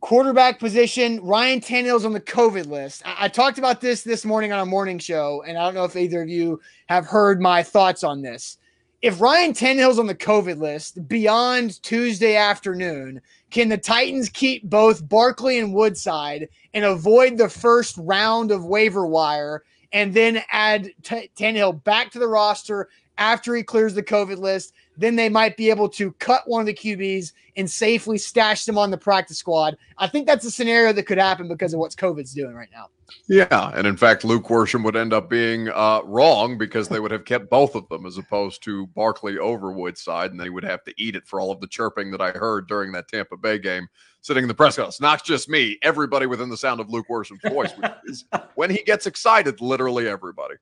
Quarterback 0.00 0.58
position. 0.58 1.20
Ryan 1.22 1.60
Tannehill's 1.60 2.04
on 2.04 2.12
the 2.12 2.20
COVID 2.20 2.66
list. 2.66 3.02
I-, 3.04 3.24
I 3.24 3.28
talked 3.28 3.58
about 3.58 3.80
this 3.80 4.02
this 4.02 4.24
morning 4.24 4.52
on 4.52 4.60
a 4.60 4.66
morning 4.66 4.98
show, 4.98 5.42
and 5.46 5.58
I 5.58 5.64
don't 5.64 5.74
know 5.74 5.84
if 5.84 5.96
either 5.96 6.22
of 6.22 6.28
you 6.28 6.60
have 6.86 7.06
heard 7.06 7.40
my 7.40 7.62
thoughts 7.62 8.04
on 8.04 8.22
this. 8.22 8.58
If 9.06 9.20
Ryan 9.20 9.52
Tannehill's 9.52 10.00
on 10.00 10.08
the 10.08 10.16
COVID 10.16 10.58
list 10.58 11.06
beyond 11.06 11.80
Tuesday 11.84 12.34
afternoon, 12.34 13.20
can 13.50 13.68
the 13.68 13.78
Titans 13.78 14.28
keep 14.28 14.64
both 14.64 15.08
Barkley 15.08 15.60
and 15.60 15.72
Woodside 15.72 16.48
and 16.74 16.84
avoid 16.84 17.38
the 17.38 17.48
first 17.48 17.96
round 17.98 18.50
of 18.50 18.64
waiver 18.64 19.06
wire 19.06 19.62
and 19.92 20.12
then 20.12 20.42
add 20.50 20.90
T- 21.04 21.30
Tannehill 21.36 21.84
back 21.84 22.10
to 22.10 22.18
the 22.18 22.26
roster 22.26 22.88
after 23.16 23.54
he 23.54 23.62
clears 23.62 23.94
the 23.94 24.02
COVID 24.02 24.38
list? 24.38 24.72
Then 24.96 25.14
they 25.14 25.28
might 25.28 25.56
be 25.56 25.70
able 25.70 25.88
to 25.90 26.10
cut 26.14 26.42
one 26.48 26.62
of 26.62 26.66
the 26.66 26.74
QBs 26.74 27.32
and 27.56 27.70
safely 27.70 28.18
stash 28.18 28.64
them 28.64 28.76
on 28.76 28.90
the 28.90 28.98
practice 28.98 29.38
squad. 29.38 29.76
I 29.98 30.08
think 30.08 30.26
that's 30.26 30.46
a 30.46 30.50
scenario 30.50 30.92
that 30.92 31.06
could 31.06 31.18
happen 31.18 31.46
because 31.46 31.72
of 31.72 31.78
what 31.78 31.92
COVID's 31.92 32.34
doing 32.34 32.56
right 32.56 32.70
now. 32.72 32.88
Yeah, 33.28 33.72
and 33.74 33.86
in 33.86 33.96
fact, 33.96 34.24
Luke 34.24 34.44
Worsham 34.44 34.84
would 34.84 34.96
end 34.96 35.12
up 35.12 35.30
being 35.30 35.68
uh, 35.68 36.00
wrong 36.04 36.58
because 36.58 36.88
they 36.88 37.00
would 37.00 37.10
have 37.10 37.24
kept 37.24 37.50
both 37.50 37.74
of 37.74 37.88
them 37.88 38.06
as 38.06 38.18
opposed 38.18 38.62
to 38.64 38.86
Barkley 38.88 39.38
over 39.38 39.72
Woodside, 39.72 40.30
and 40.30 40.40
they 40.40 40.50
would 40.50 40.64
have 40.64 40.84
to 40.84 40.94
eat 40.96 41.16
it 41.16 41.26
for 41.26 41.40
all 41.40 41.50
of 41.50 41.60
the 41.60 41.66
chirping 41.66 42.10
that 42.10 42.20
I 42.20 42.32
heard 42.32 42.68
during 42.68 42.92
that 42.92 43.08
Tampa 43.08 43.36
Bay 43.36 43.58
game, 43.58 43.88
sitting 44.20 44.44
in 44.44 44.48
the 44.48 44.54
press 44.54 44.76
box. 44.76 45.00
Not 45.00 45.24
just 45.24 45.48
me, 45.48 45.78
everybody 45.82 46.26
within 46.26 46.48
the 46.48 46.56
sound 46.56 46.80
of 46.80 46.90
Luke 46.90 47.06
Worsham's 47.08 47.42
voice. 47.48 47.72
is, 48.06 48.24
when 48.54 48.70
he 48.70 48.82
gets 48.82 49.06
excited, 49.06 49.60
literally 49.60 50.08
everybody. 50.08 50.54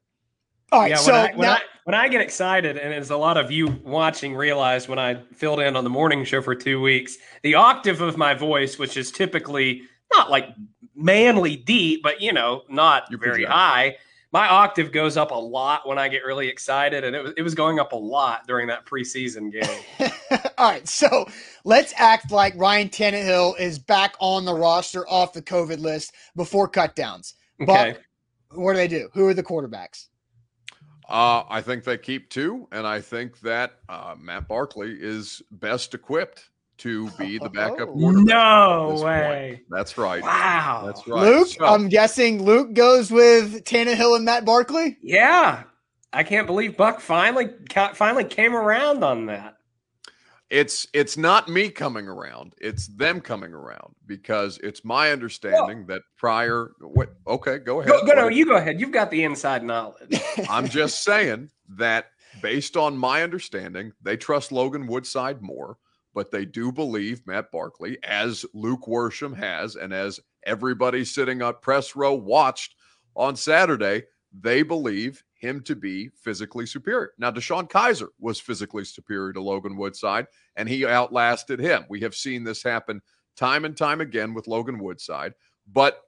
All 0.72 0.80
right, 0.80 0.90
yeah, 0.90 0.96
so 0.96 1.12
when, 1.12 1.20
I, 1.20 1.30
when, 1.34 1.40
now, 1.40 1.54
I, 1.54 1.60
when 1.84 1.94
I 1.94 2.08
get 2.08 2.20
excited, 2.20 2.76
and 2.76 2.92
as 2.92 3.10
a 3.10 3.16
lot 3.16 3.36
of 3.36 3.50
you 3.50 3.68
watching 3.84 4.34
realized 4.34 4.88
when 4.88 4.98
I 4.98 5.22
filled 5.32 5.60
in 5.60 5.76
on 5.76 5.84
the 5.84 5.90
morning 5.90 6.24
show 6.24 6.42
for 6.42 6.54
two 6.54 6.80
weeks, 6.80 7.16
the 7.42 7.54
octave 7.54 8.00
of 8.00 8.16
my 8.16 8.34
voice, 8.34 8.78
which 8.78 8.96
is 8.96 9.12
typically 9.12 9.82
not 10.16 10.30
like 10.30 10.48
manly 10.94 11.56
deep, 11.56 12.02
but 12.02 12.20
you 12.20 12.32
know, 12.32 12.62
not 12.68 13.04
You 13.10 13.18
very 13.18 13.44
project. 13.44 13.52
high. 13.52 13.96
My 14.32 14.48
octave 14.48 14.90
goes 14.90 15.16
up 15.16 15.30
a 15.30 15.36
lot 15.36 15.86
when 15.86 15.96
I 15.96 16.08
get 16.08 16.24
really 16.24 16.48
excited, 16.48 17.04
and 17.04 17.14
it 17.14 17.22
was 17.22 17.32
it 17.36 17.42
was 17.42 17.54
going 17.54 17.78
up 17.78 17.92
a 17.92 17.96
lot 17.96 18.46
during 18.48 18.66
that 18.66 18.84
preseason 18.84 19.52
game. 19.52 20.10
All 20.58 20.70
right, 20.70 20.86
so 20.88 21.26
let's 21.64 21.94
act 21.96 22.32
like 22.32 22.52
Ryan 22.56 22.88
Tannehill 22.88 23.58
is 23.60 23.78
back 23.78 24.14
on 24.18 24.44
the 24.44 24.54
roster 24.54 25.08
off 25.08 25.32
the 25.34 25.42
COVID 25.42 25.78
list 25.78 26.14
before 26.34 26.68
cutdowns. 26.68 27.34
Okay. 27.60 27.96
But 28.50 28.58
what 28.58 28.72
do 28.72 28.78
they 28.78 28.88
do? 28.88 29.08
Who 29.14 29.26
are 29.28 29.34
the 29.34 29.42
quarterbacks? 29.44 30.08
Uh, 31.08 31.44
I 31.48 31.60
think 31.60 31.84
they 31.84 31.98
keep 31.98 32.30
two, 32.30 32.66
and 32.72 32.86
I 32.86 33.00
think 33.00 33.38
that 33.40 33.74
uh, 33.88 34.14
Matt 34.18 34.48
Barkley 34.48 34.96
is 34.98 35.42
best 35.52 35.94
equipped 35.94 36.48
to 36.78 37.10
be 37.12 37.38
the 37.38 37.48
backup 37.54 37.88
Oh. 37.88 37.92
quarterback. 37.92 38.24
No 38.26 39.00
way. 39.04 39.50
point. 39.56 39.66
That's 39.70 39.96
right. 39.98 40.22
Wow. 40.22 40.82
That's 40.86 41.06
right. 41.06 41.22
Luke, 41.22 41.48
So- 41.48 41.64
I'm 41.66 41.88
guessing 41.88 42.42
Luke 42.42 42.74
goes 42.74 43.10
with 43.10 43.64
Tannehill 43.64 44.16
and 44.16 44.24
Matt 44.24 44.44
Barkley. 44.44 44.98
Yeah. 45.02 45.64
I 46.12 46.22
can't 46.22 46.46
believe 46.46 46.76
Buck 46.76 47.00
finally 47.00 47.50
finally 47.94 48.24
came 48.24 48.54
around 48.54 49.02
on 49.02 49.26
that. 49.26 49.56
it's 50.50 50.86
it's 50.92 51.16
not 51.16 51.48
me 51.48 51.68
coming 51.70 52.06
around 52.06 52.54
it's 52.60 52.86
them 52.88 53.20
coming 53.20 53.52
around 53.52 53.94
because 54.06 54.58
it's 54.62 54.84
my 54.84 55.10
understanding 55.10 55.86
that 55.86 56.02
prior 56.18 56.70
what 56.80 57.14
okay 57.26 57.58
go 57.58 57.80
ahead 57.80 57.90
Go, 57.90 58.06
go, 58.06 58.12
no, 58.14 58.28
you 58.28 58.44
go 58.44 58.56
ahead. 58.56 58.78
You've 58.78 58.92
got 58.92 59.10
the 59.10 59.24
inside 59.24 59.64
knowledge. 59.64 60.20
i'm 60.50 60.68
just 60.68 61.02
saying 61.02 61.50
that 61.70 62.06
based 62.42 62.76
on 62.76 62.96
my 62.96 63.22
understanding 63.22 63.92
they 64.02 64.16
trust 64.16 64.52
logan 64.52 64.86
woodside 64.86 65.40
more 65.42 65.78
but 66.14 66.30
they 66.30 66.44
do 66.44 66.70
believe 66.72 67.26
matt 67.26 67.50
barkley 67.50 67.98
as 68.04 68.44
luke 68.54 68.86
worsham 68.86 69.36
has 69.36 69.76
and 69.76 69.92
as 69.92 70.20
everybody 70.44 71.04
sitting 71.04 71.42
on 71.42 71.54
press 71.60 71.94
row 71.96 72.14
watched 72.14 72.76
on 73.16 73.36
saturday 73.36 74.02
they 74.40 74.62
believe 74.62 75.22
him 75.34 75.60
to 75.62 75.76
be 75.76 76.08
physically 76.08 76.66
superior. 76.66 77.12
Now, 77.18 77.30
DeShone 77.30 77.70
Kizer 77.70 78.08
was 78.18 78.40
physically 78.40 78.84
superior 78.84 79.32
to 79.34 79.42
Logan 79.42 79.76
Woodside, 79.76 80.26
and 80.56 80.68
he 80.68 80.86
outlasted 80.86 81.60
him. 81.60 81.84
We 81.88 82.00
have 82.00 82.14
seen 82.14 82.42
this 82.42 82.62
happen 82.62 83.00
time 83.36 83.64
and 83.64 83.76
time 83.76 84.00
again 84.00 84.32
with 84.32 84.48
Logan 84.48 84.78
Woodside. 84.78 85.34
But 85.72 86.00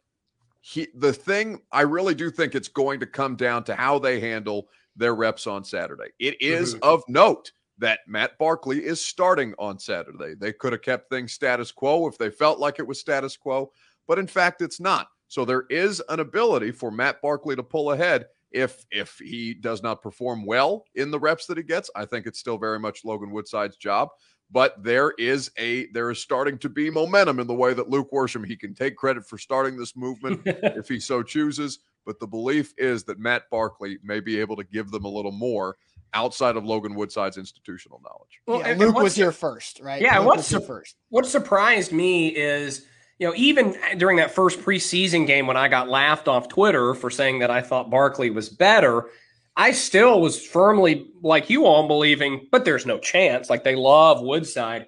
he, 0.61 0.89
the 0.95 1.13
thing, 1.13 1.61
I 1.71 1.83
really 1.83 2.15
do 2.15 2.31
think 2.31 2.55
it's 2.55 2.69
going 2.69 2.99
to 3.01 3.07
come 3.07 3.37
down 3.37 3.63
to 3.65 3.75
how 3.77 3.99
they 3.99 4.21
handle 4.21 4.69
their 4.97 5.15
reps 5.15 5.47
on 5.47 5.63
Saturday. 5.65 6.09
It 6.19 6.41
is 6.41 6.75
Mhm. 6.75 6.79
of 6.83 7.05
note 7.09 7.53
that 7.79 8.01
Matt 8.07 8.39
Barkley 8.39 8.85
is 8.85 9.01
starting 9.05 9.55
on 9.59 9.79
Saturday. 9.79 10.35
They 10.35 10.53
could 10.53 10.73
have 10.73 10.83
kept 10.83 11.11
things 11.11 11.33
status 11.33 11.71
quo 11.71 12.07
if 12.09 12.19
they 12.19 12.31
felt 12.31 12.59
like 12.59 12.79
it 12.79 12.87
was 12.87 13.01
status 13.01 13.37
quo, 13.37 13.71
but 14.07 14.19
in 14.19 14.27
fact, 14.27 14.63
it's 14.63 14.81
not. 14.81 15.09
So 15.29 15.45
there 15.45 15.65
is 15.71 16.03
an 16.09 16.21
ability 16.21 16.71
for 16.71 16.91
Matt 16.91 17.21
Barkley 17.21 17.57
to 17.57 17.63
pull 17.63 17.93
ahead 17.93 18.27
if 18.53 18.87
if 18.91 19.19
he 19.19 19.55
does 19.55 19.83
not 19.83 20.03
perform 20.03 20.47
well 20.47 20.85
in 20.95 21.11
the 21.11 21.19
reps 21.19 21.47
that 21.47 21.57
he 21.57 21.63
gets. 21.63 21.91
I 21.97 22.05
think 22.05 22.27
it's 22.27 22.39
still 22.39 22.59
very 22.59 22.79
much 22.79 23.05
Logan 23.05 23.31
Woodside's 23.31 23.77
job. 23.77 24.11
But 24.51 24.83
there 24.83 25.13
is 25.19 25.51
a 25.59 25.89
there 25.89 26.11
is 26.11 26.21
starting 26.21 26.59
to 26.59 26.69
be 26.69 26.89
momentum 26.89 27.41
in 27.41 27.49
the 27.49 27.55
way 27.55 27.75
that 27.75 27.91
Luke 27.91 28.11
Worsham 28.13 28.47
he 28.47 28.57
can 28.57 28.75
take 28.75 28.97
credit 28.97 29.27
for 29.27 29.39
starting 29.39 29.77
this 29.77 29.97
movement 29.97 30.43
if 30.47 30.89
he 30.89 31.01
so 31.01 31.23
chooses. 31.23 31.81
But 32.05 32.21
the 32.21 32.29
belief 32.29 32.73
is 32.79 33.03
that 33.05 33.19
Matt 33.19 33.51
Barkley 33.51 33.99
may 34.05 34.21
be 34.21 34.39
able 34.39 34.55
to 34.57 34.65
give 34.65 34.93
them 34.93 35.05
a 35.05 35.11
little 35.11 35.33
more 35.33 35.77
outside 36.15 36.57
of 36.57 36.65
Logan 36.65 36.95
Woodside's 36.95 37.37
institutional 37.37 38.01
knowledge. 38.05 38.41
Well, 38.47 38.59
yeah, 38.59 38.65
and- 38.65 38.73
and 38.73 38.81
Luke 38.81 38.95
what's 38.95 39.05
was 39.05 39.15
the- 39.15 39.23
here 39.23 39.33
first, 39.33 39.81
right? 39.81 40.01
Yeah, 40.01 40.19
Luke 40.19 40.29
what's 40.29 40.39
was 40.39 40.49
here 40.49 40.61
the- 40.61 40.67
first? 40.67 40.97
What 41.11 41.27
surprised 41.27 41.93
me 41.93 42.29
is, 42.29 42.87
you 43.19 43.27
know, 43.27 43.35
even 43.37 43.77
during 43.99 44.17
that 44.19 44.31
first 44.31 44.61
preseason 44.61 45.27
game 45.27 45.47
when 45.47 45.57
I 45.57 45.69
got 45.69 45.89
laughed 45.89 46.29
off 46.29 46.49
Twitter 46.49 46.95
for 46.95 47.11
saying 47.11 47.41
that 47.41 47.51
I 47.51 47.61
thought 47.63 47.91
Barkley 47.91 48.31
was 48.31 48.49
better, 48.49 49.07
I 49.57 49.73
still 49.73 50.21
was 50.21 50.45
firmly 50.45 51.07
like 51.23 51.49
you 51.51 51.65
all 51.67 51.87
believing, 51.89 52.47
but 52.51 52.65
there's 52.65 52.85
no 52.87 52.99
chance. 52.99 53.49
Like 53.49 53.65
they 53.65 53.75
love 53.75 54.21
Woodside, 54.21 54.87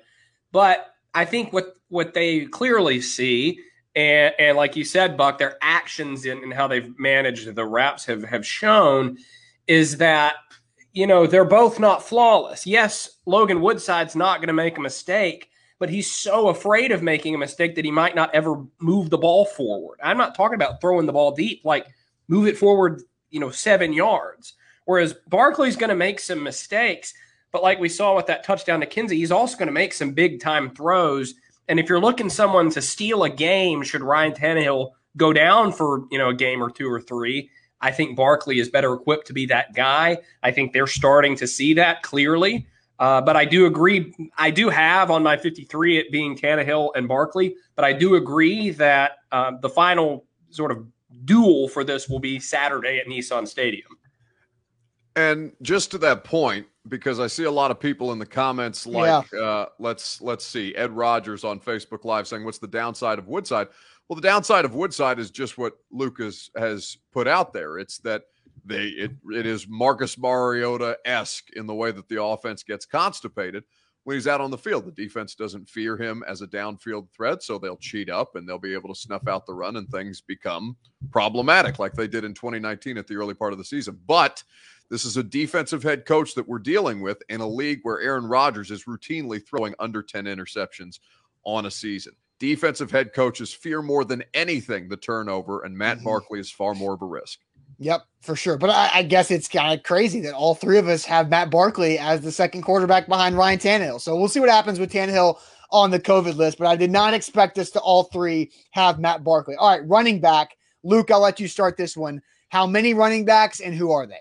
but 0.53 0.93
I 1.15 1.25
think 1.25 1.53
what 1.53 1.75
what 1.89 2.13
they 2.15 2.45
clearly 2.45 3.01
see. 3.01 3.61
And, 3.97 4.35
and 4.39 4.57
like 4.59 4.77
you 4.77 4.85
said, 4.85 5.17
Buck, 5.17 5.39
their 5.39 5.57
actions 5.63 6.27
and, 6.27 6.43
and 6.45 6.53
how 6.53 6.69
they've 6.69 6.97
managed 6.99 7.53
the 7.53 7.65
reps 7.65 8.05
have, 8.05 8.23
have 8.25 8.47
shown 8.47 9.17
is 9.67 9.97
that 9.97 10.35
you 10.99 11.07
know, 11.07 11.29
they're 11.29 11.45
both 11.45 11.79
not 11.79 12.03
flawless. 12.03 12.67
Yes, 12.67 13.19
Logan 13.25 13.61
Woodside's 13.61 14.17
not 14.17 14.39
going 14.39 14.49
to 14.49 14.53
make 14.53 14.79
a 14.79 14.81
mistake, 14.81 15.49
but 15.79 15.89
he's 15.89 16.11
so 16.11 16.49
afraid 16.49 16.91
of 16.91 17.05
making 17.05 17.37
a 17.37 17.39
mistake 17.39 17.77
that 17.77 17.85
he 17.85 17.93
might 17.93 18.17
not 18.17 18.35
ever 18.35 18.65
move 18.81 19.09
the 19.09 19.17
ball 19.17 19.45
forward. 19.45 20.01
I'm 20.03 20.19
not 20.19 20.35
talking 20.35 20.57
about 20.57 20.81
throwing 20.81 21.07
the 21.07 21.13
ball 21.13 21.31
deep, 21.31 21.61
like 21.65 21.87
move 22.27 22.49
it 22.49 22.59
forward, 22.59 23.03
you 23.31 23.39
know, 23.39 23.51
seven 23.51 23.93
yards. 23.93 24.55
Whereas 24.87 25.15
Barkley's 25.29 25.77
going 25.77 25.91
to 25.91 25.95
make 25.95 26.19
some 26.19 26.43
mistakes, 26.43 27.15
but 27.53 27.63
like 27.63 27.79
we 27.79 27.89
saw 27.89 28.17
with 28.17 28.27
that 28.27 28.43
touchdown 28.43 28.81
to 28.81 28.87
Kinsey, 28.87 29.19
he's 29.19 29.31
also 29.31 29.57
going 29.57 29.69
to 29.69 29.73
make 29.73 29.93
some 29.93 30.11
big 30.11 30.41
time 30.41 30.69
throws 30.75 31.35
And 31.69 31.79
if 31.79 31.89
you're 31.89 32.01
looking 32.01 32.29
someone 32.29 32.71
to 32.71 32.83
steal 32.83 33.23
a 33.23 33.31
game, 33.31 33.85
should 33.85 34.03
Ryan 34.03 34.33
Tannehill 34.33 34.91
go 35.17 35.33
down 35.33 35.71
for 35.71 36.07
you 36.11 36.19
know 36.19 36.31
a 36.31 36.35
game 36.35 36.61
or 36.61 36.71
two 36.71 36.91
or 36.91 37.01
three, 37.01 37.51
I 37.81 37.91
think 37.91 38.17
Barkley 38.17 38.59
is 38.59 38.69
better 38.69 38.95
equipped 38.95 39.27
to 39.29 39.33
be 39.33 39.47
that 39.47 39.75
guy. 39.75 40.19
I 40.43 40.51
think 40.51 40.73
they're 40.73 40.87
starting 40.87 41.37
to 41.37 41.47
see 41.47 41.75
that 41.75 42.03
clearly. 42.03 42.67
Uh, 42.99 43.21
but 43.21 43.37
I 43.37 43.45
do 43.45 43.67
agree. 43.67 44.13
I 44.37 44.51
do 44.51 44.69
have 44.69 45.11
on 45.11 45.23
my 45.23 45.37
53 45.37 45.99
it 45.99 46.11
being 46.11 46.37
Tannehill 46.37 46.91
and 46.97 47.07
Barkley, 47.07 47.55
but 47.77 47.85
I 47.85 47.93
do 47.93 48.17
agree 48.17 48.71
that 48.71 49.19
um, 49.31 49.59
the 49.63 49.69
final 49.69 50.27
sort 50.51 50.73
of 50.73 50.85
duel 51.25 51.69
for 51.69 51.85
this 51.85 52.09
will 52.09 52.19
be 52.19 52.41
Saturday 52.41 52.99
at 52.99 53.07
Nissan 53.07 53.47
Stadium. 53.47 53.97
And 55.15 55.53
just 55.63 55.91
to 55.93 55.99
that 55.99 56.25
point, 56.25 56.67
because 56.89 57.21
I 57.21 57.27
see 57.27 57.45
a 57.45 57.51
lot 57.51 57.71
of 57.71 57.79
people 57.79 58.13
in 58.13 58.19
the 58.19 58.27
comments 58.27 58.87
like, 58.87 59.27
yeah. 59.33 59.41
uh, 59.41 59.67
let's 59.79 60.21
let's 60.21 60.45
see, 60.45 60.75
Ed 60.75 60.93
Rogers 60.93 61.45
on 61.45 61.61
Facebook 61.61 62.05
Live 62.05 62.27
saying, 62.27 62.45
"What's 62.45 62.59
the 62.59 62.69
downside 62.69 63.19
of 63.19 63.27
Woodside?" 63.27 63.69
Well, 64.09 64.17
the 64.17 64.23
downside 64.23 64.65
of 64.65 64.75
Woodside 64.75 65.19
is 65.19 65.31
just 65.31 65.59
what 65.59 65.75
Lucas 65.91 66.51
has 66.57 66.97
put 67.13 67.29
out 67.29 67.53
there. 67.53 67.79
It's 67.79 67.99
that 67.99 68.23
they 68.65 68.85
it 68.85 69.13
it 69.33 69.47
is 69.47 69.69
Marcus 69.69 70.19
Mariota 70.19 70.99
esque 71.05 71.51
in 71.55 71.67
the 71.67 71.75
way 71.75 71.91
that 71.91 72.09
the 72.09 72.23
offense 72.23 72.63
gets 72.63 72.87
constipated 72.87 73.65
when 74.05 74.17
he's 74.17 74.27
out 74.27 74.41
on 74.41 74.51
the 74.51 74.57
field. 74.57 74.87
The 74.87 74.93
defense 74.93 75.35
doesn't 75.35 75.69
fear 75.69 75.97
him 75.97 76.25
as 76.27 76.41
a 76.41 76.47
downfield 76.47 77.11
threat, 77.11 77.43
so 77.43 77.59
they'll 77.59 77.77
cheat 77.77 78.09
up 78.09 78.37
and 78.37 78.49
they'll 78.49 78.59
be 78.59 78.73
able 78.73 78.95
to 78.95 78.99
snuff 78.99 79.29
out 79.29 79.45
the 79.45 79.55
run, 79.55 79.77
and 79.77 79.89
things 79.91 80.23
become 80.23 80.77
problematic 81.11 81.79
like 81.79 81.93
they 81.93 82.09
did 82.09 82.25
in 82.25 82.33
2019 82.33 82.97
at 82.97 83.07
the 83.07 83.15
early 83.15 83.35
part 83.35 83.53
of 83.53 83.59
the 83.59 83.65
season. 83.65 83.99
But 84.07 84.43
this 84.91 85.05
is 85.05 85.19
a 85.19 85.23
defensive 85.23 85.83
head 85.83 86.07
coach 86.07 86.35
that 86.35 86.49
we're 86.49 86.59
dealing 86.59 87.03
with 87.03 87.23
in 87.29 87.43
a 87.43 87.49
league 87.49 87.81
where 87.83 88.01
Aaron 88.01 88.27
Rodgers 88.27 88.71
is 88.71 88.85
routinely 88.85 89.47
throwing 89.47 89.75
under 89.79 90.03
10 90.03 90.25
interceptions 90.25 91.01
on 91.45 91.67
a 91.67 91.71
season. 91.71 92.15
Defensive 92.39 92.91
head 92.91 93.13
coaches 93.13 93.53
fear 93.53 93.83
more 93.83 94.05
than 94.05 94.23
anything 94.35 94.89
the 94.89 94.97
turnover, 94.97 95.63
and 95.63 95.77
Matt 95.77 95.97
mm-hmm. 95.97 96.07
Barkley 96.07 96.41
is 96.41 96.51
far 96.51 96.75
more 96.75 96.95
of 96.95 97.03
a 97.03 97.07
risk. 97.07 97.41
Yep, 97.81 98.03
for 98.23 98.35
sure. 98.35 98.59
But 98.59 98.71
I, 98.71 98.91
I 98.95 99.03
guess 99.03 99.31
it's 99.31 99.49
kind 99.49 99.79
of 99.79 99.85
crazy 99.85 100.21
that 100.23 100.35
all 100.35 100.55
three 100.55 100.79
of 100.79 100.89
us 100.89 101.05
have 101.05 101.29
Matt 101.29 101.51
Barkley 101.51 101.99
as 101.99 102.21
the 102.21 102.33
second 102.33 102.63
quarterback 102.63 103.07
behind 103.07 103.37
Ryan 103.37 103.59
Tannehill. 103.59 104.01
So 104.01 104.17
we'll 104.17 104.29
see 104.29 104.41
what 104.41 104.49
happens 104.49 104.81
with 104.81 104.93
Tannehill 104.93 105.39
on 105.71 105.91
the 105.91 106.01
COVID 106.01 106.37
list. 106.37 106.59
But 106.59 106.67
I 106.67 106.77
did 106.77 106.91
not 106.91 107.15
expect 107.15 107.59
us 107.59 107.71
to 107.71 107.81
all 107.81 108.05
three 108.05 108.51
have 108.73 108.99
Matt 108.99 109.23
Barkley. 109.23 109.55
All 109.57 109.71
right, 109.71 109.87
running 109.87 110.21
back. 110.21 110.57
Luke, 110.83 111.11
I'll 111.11 111.21
let 111.21 111.39
you 111.39 111.47
start 111.47 111.77
this 111.77 111.97
one. 111.97 112.21
How 112.49 112.67
many 112.67 112.95
running 112.95 113.25
backs 113.25 113.61
and 113.61 113.75
who 113.75 113.93
are 113.93 114.07
they? 114.07 114.21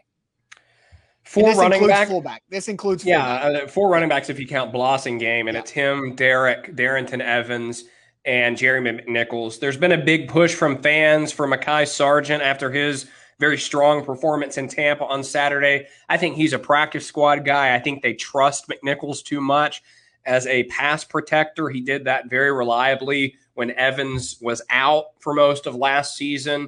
Four 1.23 1.55
running 1.55 1.85
backs. 1.85 2.09
Fullback. 2.09 2.43
This 2.49 2.69
includes 2.69 3.03
yeah, 3.03 3.25
uh, 3.25 3.67
four 3.67 3.89
running 3.89 4.07
backs 4.07 4.29
if 4.29 4.39
you 4.39 4.47
count 4.47 4.71
Blasingame, 4.71 5.41
and 5.41 5.53
yeah. 5.53 5.59
it's 5.59 5.71
him, 5.71 6.15
Derek, 6.15 6.73
Darrynton 6.75 7.19
Evans, 7.19 7.83
and 8.27 8.57
Jeremy 8.57 8.91
McNichols. 8.91 9.59
There's 9.59 9.77
been 9.77 9.93
a 9.93 9.97
big 9.97 10.27
push 10.27 10.53
from 10.53 10.81
fans 10.83 11.31
for 11.31 11.47
Mekhi 11.47 11.87
Sargent 11.87 12.43
after 12.43 12.69
his 12.69 13.07
very 13.39 13.57
strong 13.57 14.03
performance 14.03 14.57
in 14.57 14.67
Tampa 14.67 15.05
on 15.05 15.23
Saturday. 15.23 15.87
I 16.09 16.17
think 16.17 16.35
he's 16.35 16.53
a 16.53 16.59
practice 16.59 17.05
squad 17.05 17.45
guy. 17.45 17.73
I 17.73 17.79
think 17.79 18.03
they 18.03 18.13
trust 18.13 18.67
McNichols 18.67 19.23
too 19.23 19.39
much 19.39 19.81
as 20.25 20.45
a 20.47 20.65
pass 20.65 21.05
protector. 21.05 21.69
He 21.69 21.79
did 21.79 22.03
that 22.05 22.29
very 22.29 22.51
reliably 22.51 23.35
when 23.53 23.71
Evans 23.71 24.37
was 24.41 24.61
out 24.69 25.05
for 25.19 25.33
most 25.33 25.65
of 25.65 25.75
last 25.75 26.17
season. 26.17 26.67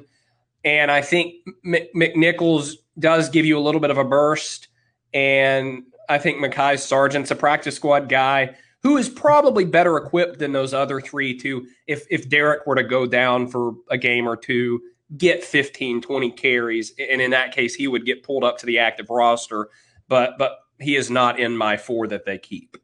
And 0.64 0.90
I 0.90 1.02
think 1.02 1.34
McNichols 1.64 2.76
does 2.98 3.28
give 3.28 3.44
you 3.44 3.58
a 3.58 3.60
little 3.60 3.80
bit 3.80 3.90
of 3.90 3.98
a 3.98 4.04
burst. 4.04 4.68
And 5.12 5.82
I 6.08 6.16
think 6.18 6.38
Mekhi 6.38 6.78
Sargent's 6.78 7.30
a 7.30 7.36
practice 7.36 7.76
squad 7.76 8.08
guy 8.08 8.56
who 8.82 8.96
is 8.96 9.08
probably 9.08 9.64
better 9.64 9.96
equipped 9.96 10.38
than 10.38 10.52
those 10.52 10.72
other 10.72 11.00
three 11.00 11.36
to 11.38 11.66
if 11.86 12.06
if 12.10 12.28
Derek 12.28 12.66
were 12.66 12.76
to 12.76 12.82
go 12.82 13.06
down 13.06 13.46
for 13.46 13.74
a 13.90 13.98
game 13.98 14.26
or 14.26 14.36
two, 14.36 14.80
get 15.16 15.44
15, 15.44 16.00
20 16.00 16.30
carries. 16.32 16.92
And 16.98 17.20
in 17.20 17.30
that 17.32 17.54
case, 17.54 17.74
he 17.74 17.88
would 17.88 18.06
get 18.06 18.22
pulled 18.22 18.44
up 18.44 18.58
to 18.58 18.66
the 18.66 18.78
active 18.78 19.10
roster. 19.10 19.68
But 20.08 20.38
but 20.38 20.58
he 20.78 20.96
is 20.96 21.10
not 21.10 21.38
in 21.38 21.56
my 21.56 21.76
four 21.76 22.06
that 22.08 22.24
they 22.24 22.38
keep. 22.38 22.76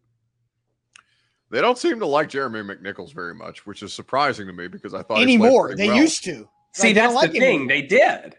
They 1.50 1.60
don't 1.60 1.78
seem 1.78 2.00
to 2.00 2.06
like 2.06 2.28
Jeremy 2.28 2.60
McNichols 2.60 3.14
very 3.14 3.34
much, 3.34 3.66
which 3.66 3.82
is 3.82 3.92
surprising 3.92 4.46
to 4.48 4.52
me 4.52 4.68
because 4.68 4.94
I 4.94 5.02
thought 5.02 5.22
anymore. 5.22 5.74
They 5.74 5.88
well. 5.88 5.96
used 5.96 6.24
to. 6.24 6.48
See, 6.72 6.88
like, 6.88 6.96
that's 6.96 7.14
like 7.14 7.32
the 7.32 7.38
thing. 7.38 7.60
Anymore. 7.60 7.68
They 7.68 7.82
did. 7.82 8.36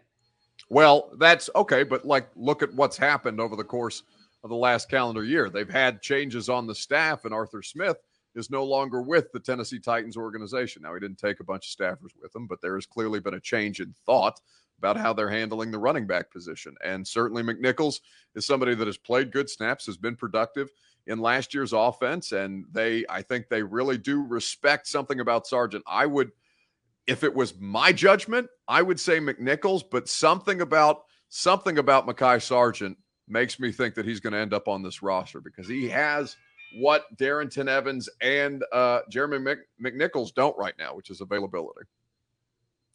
Well, 0.70 1.12
that's 1.17 1.50
okay, 1.56 1.84
but 1.84 2.06
like 2.06 2.28
look 2.36 2.62
at 2.62 2.74
what's 2.74 2.98
happened 2.98 3.39
over 3.39 3.56
the 3.56 3.63
course 3.63 4.04
of 4.47 4.49
the 4.49 4.55
last 4.55 4.89
calendar 4.89 5.23
year. 5.23 5.49
They've 5.49 5.69
had 5.69 6.01
changes 6.01 6.47
on 6.47 6.67
the 6.67 6.73
staff, 6.73 7.25
and 7.25 7.33
Arthur 7.33 7.62
Smith 7.62 7.97
is 8.33 8.49
no 8.49 8.63
longer 8.63 9.01
with 9.01 9.31
the 9.33 9.39
Tennessee 9.39 9.79
Titans 9.79 10.15
organization. 10.15 10.83
Now, 10.83 10.93
he 10.93 11.01
didn't 11.01 11.19
take 11.19 11.41
a 11.41 11.43
bunch 11.43 11.67
of 11.67 11.77
staffers 11.77 12.12
with 12.21 12.33
him, 12.33 12.47
but 12.47 12.62
there 12.62 12.75
has 12.75 12.86
clearly 12.86 13.19
been 13.19 13.33
a 13.33 13.39
change 13.39 13.81
in 13.81 13.93
thought 14.05 14.39
about 14.77 14.95
how 14.95 15.12
they're 15.12 15.29
handling 15.29 15.71
the 15.71 15.79
running 15.79 16.07
back 16.07 16.31
position. 16.31 16.75
And 16.83 17.05
certainly 17.05 17.43
McNichols 17.43 17.99
is 18.36 18.45
somebody 18.45 18.75
that 18.75 18.88
has 18.88 18.97
played 18.97 19.31
good 19.31 19.49
snaps, 19.49 19.88
has 19.88 19.97
been 19.97 20.15
productive 20.15 20.69
in 21.07 21.19
last 21.19 21.53
year's 21.53 21.73
offense, 21.73 22.31
and 22.31 22.65
they 22.71 23.03
I 23.10 23.21
think 23.21 23.49
they 23.49 23.63
really 23.63 23.97
do 23.97 24.23
respect 24.23 24.88
something 24.88 25.19
about 25.19 25.47
Sargent. 25.47 25.83
I 25.88 26.05
would– 26.05 26.31
if 27.07 27.23
it 27.23 27.33
was 27.33 27.57
my 27.60 27.91
judgment, 27.91 28.49
I 28.67 28.81
would 28.81 28.99
say 28.99 29.19
McNichols, 29.19 29.83
but 29.89 30.10
something 30.10 30.62
about 30.62 31.03
something 31.29 31.77
about 31.77 32.07
Mekhi 32.07 32.41
Sargent 32.41 32.97
makes 33.28 33.60
me 33.60 33.72
think 33.72 33.96
that 33.96 34.06
he's 34.06 34.20
going 34.20 34.34
to 34.34 34.40
end 34.40 34.54
up 34.54 34.68
on 34.68 34.82
this 34.82 35.02
roster 35.02 35.42
because 35.42 35.68
he 35.68 35.88
has 35.90 36.36
what 36.76 37.06
Darrynton 37.18 37.68
Evans 37.68 38.10
and 38.22 38.63
uh, 38.74 39.00
Jeremy 39.10 39.40
Mc, 39.40 39.60
McNichols 39.82 40.34
don't 40.34 40.58
right 40.58 40.76
now, 40.78 40.96
which 40.96 41.10
is 41.10 41.22
availability. 41.22 41.82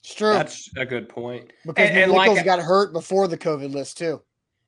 It's 0.03 0.15
true. 0.15 0.33
That's 0.33 0.69
a 0.77 0.85
good 0.85 1.09
point. 1.09 1.53
Because 1.65 1.91
and, 1.91 2.13
McNichols 2.13 2.27
and 2.27 2.37
like, 2.37 2.45
got 2.45 2.61
hurt 2.61 2.93
before 2.93 3.29
the 3.29 3.39
COVID 3.39 3.73
list 3.73 3.99
too. 3.99 4.21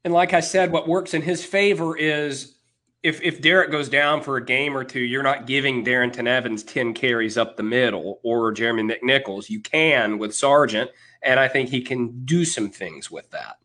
And 0.05 0.13
like 0.13 0.33
I 0.33 0.41
said, 0.41 0.71
what 0.71 0.87
works 0.87 1.15
in 1.15 1.23
his 1.23 1.45
favor 1.45 1.97
is 1.97 2.55
if 3.03 3.21
if 3.23 3.41
Derek 3.41 3.71
goes 3.71 3.89
down 3.89 4.23
for 4.23 4.37
a 4.37 4.45
game 4.45 4.77
or 4.77 4.85
two, 4.85 5.01
you're 5.01 5.23
not 5.23 5.47
giving 5.47 5.85
Darrynton 5.85 6.27
Evans 6.27 6.63
10 6.63 6.95
carries 6.95 7.37
up 7.37 7.57
the 7.57 7.63
middle 7.63 8.21
or 8.23 8.53
Jeremy 8.53 8.83
McNichols. 8.83 9.51
You 9.51 9.61
can 9.61 10.19
with 10.19 10.35
Sargent, 10.35 10.91
and 11.23 11.41
I 11.41 11.49
think 11.49 11.69
he 11.69 11.81
can 11.81 12.25
do 12.25 12.45
some 12.45 12.71
things 12.71 13.11
with 13.11 13.31
that. 13.31 13.57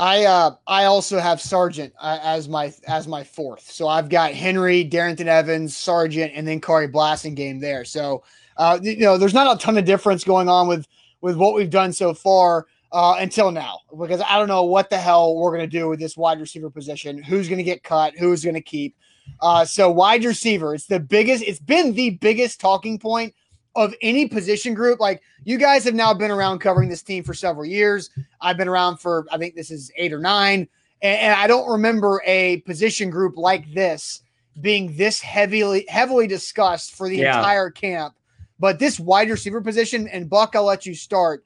I 0.00 0.24
uh 0.24 0.52
I 0.66 0.84
also 0.84 1.18
have 1.18 1.42
Sargent 1.42 1.92
uh, 2.00 2.18
as 2.22 2.48
my 2.48 2.72
as 2.88 3.06
my 3.06 3.22
fourth. 3.22 3.70
So 3.70 3.86
I've 3.86 4.08
got 4.08 4.32
Henry, 4.32 4.82
Darrynton 4.82 5.26
Evans, 5.26 5.76
Sargent, 5.76 6.32
and 6.34 6.48
then 6.48 6.58
Khari 6.58 6.90
Blasingame 6.90 7.60
there. 7.60 7.84
So 7.84 8.24
uh 8.56 8.78
you 8.82 8.96
know, 8.96 9.18
there's 9.18 9.34
not 9.34 9.54
a 9.54 9.62
ton 9.62 9.76
of 9.76 9.84
difference 9.84 10.24
going 10.24 10.48
on 10.48 10.66
with 10.68 10.88
with 11.20 11.36
what 11.36 11.54
we've 11.54 11.68
done 11.68 11.92
so 11.92 12.14
far 12.14 12.66
uh, 12.92 13.16
until 13.18 13.50
now 13.50 13.80
because 13.98 14.22
I 14.22 14.38
don't 14.38 14.48
know 14.48 14.64
what 14.64 14.88
the 14.88 14.96
hell 14.96 15.36
we're 15.36 15.52
to 15.58 15.78
do 15.78 15.88
with 15.88 16.00
this 16.00 16.16
wide 16.16 16.40
receiver 16.40 16.70
position. 16.70 17.22
Who's 17.22 17.48
to 17.58 17.62
get 17.62 17.84
cut? 17.84 18.14
Who's 18.16 18.42
to 18.54 18.60
keep? 18.62 18.96
Uh, 19.42 19.66
so 19.66 19.90
wide 19.90 20.24
receiver, 20.24 20.74
it's 20.74 20.86
the 20.86 20.98
biggest. 20.98 21.44
It's 21.44 21.60
been 21.60 21.92
the 21.92 22.10
biggest 22.10 22.58
talking 22.58 22.98
point 22.98 23.34
of 23.74 23.94
any 24.02 24.26
position 24.26 24.74
group. 24.74 25.00
Like 25.00 25.22
you 25.44 25.58
guys 25.58 25.84
have 25.84 25.94
now 25.94 26.12
been 26.14 26.30
around 26.30 26.58
covering 26.60 26.88
this 26.88 27.02
team 27.02 27.22
for 27.22 27.34
several 27.34 27.64
years. 27.64 28.10
I've 28.40 28.56
been 28.56 28.68
around 28.68 28.98
for 28.98 29.26
I 29.30 29.38
think 29.38 29.54
this 29.54 29.70
is 29.70 29.90
eight 29.96 30.12
or 30.12 30.20
nine, 30.20 30.68
and, 31.02 31.18
and 31.20 31.34
I 31.34 31.46
don't 31.46 31.70
remember 31.70 32.22
a 32.26 32.58
position 32.58 33.10
group 33.10 33.36
like 33.36 33.72
this 33.72 34.22
being 34.60 34.96
this 34.96 35.20
heavily 35.20 35.86
heavily 35.88 36.26
discussed 36.26 36.94
for 36.94 37.08
the 37.08 37.18
yeah. 37.18 37.38
entire 37.38 37.70
camp. 37.70 38.14
But 38.58 38.78
this 38.78 39.00
wide 39.00 39.30
receiver 39.30 39.62
position, 39.62 40.06
and 40.08 40.28
Buck, 40.28 40.54
I'll 40.54 40.64
let 40.64 40.84
you 40.84 40.94
start 40.94 41.44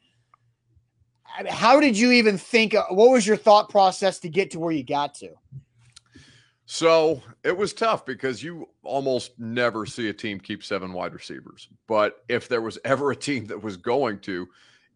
how 1.48 1.80
did 1.80 1.98
you 1.98 2.12
even 2.12 2.38
think? 2.38 2.74
Uh, 2.74 2.84
what 2.90 3.10
was 3.10 3.26
your 3.26 3.36
thought 3.36 3.68
process 3.68 4.18
to 4.20 4.28
get 4.28 4.50
to 4.52 4.60
where 4.60 4.72
you 4.72 4.84
got 4.84 5.14
to? 5.16 5.30
So 6.66 7.22
it 7.42 7.56
was 7.56 7.74
tough 7.74 8.06
because 8.06 8.42
you 8.42 8.68
almost 8.82 9.38
never 9.38 9.84
see 9.84 10.08
a 10.08 10.14
team 10.14 10.40
keep 10.40 10.64
seven 10.64 10.92
wide 10.92 11.12
receivers. 11.12 11.68
But 11.86 12.24
if 12.28 12.48
there 12.48 12.62
was 12.62 12.78
ever 12.84 13.10
a 13.10 13.16
team 13.16 13.46
that 13.46 13.62
was 13.62 13.76
going 13.76 14.20
to, 14.20 14.48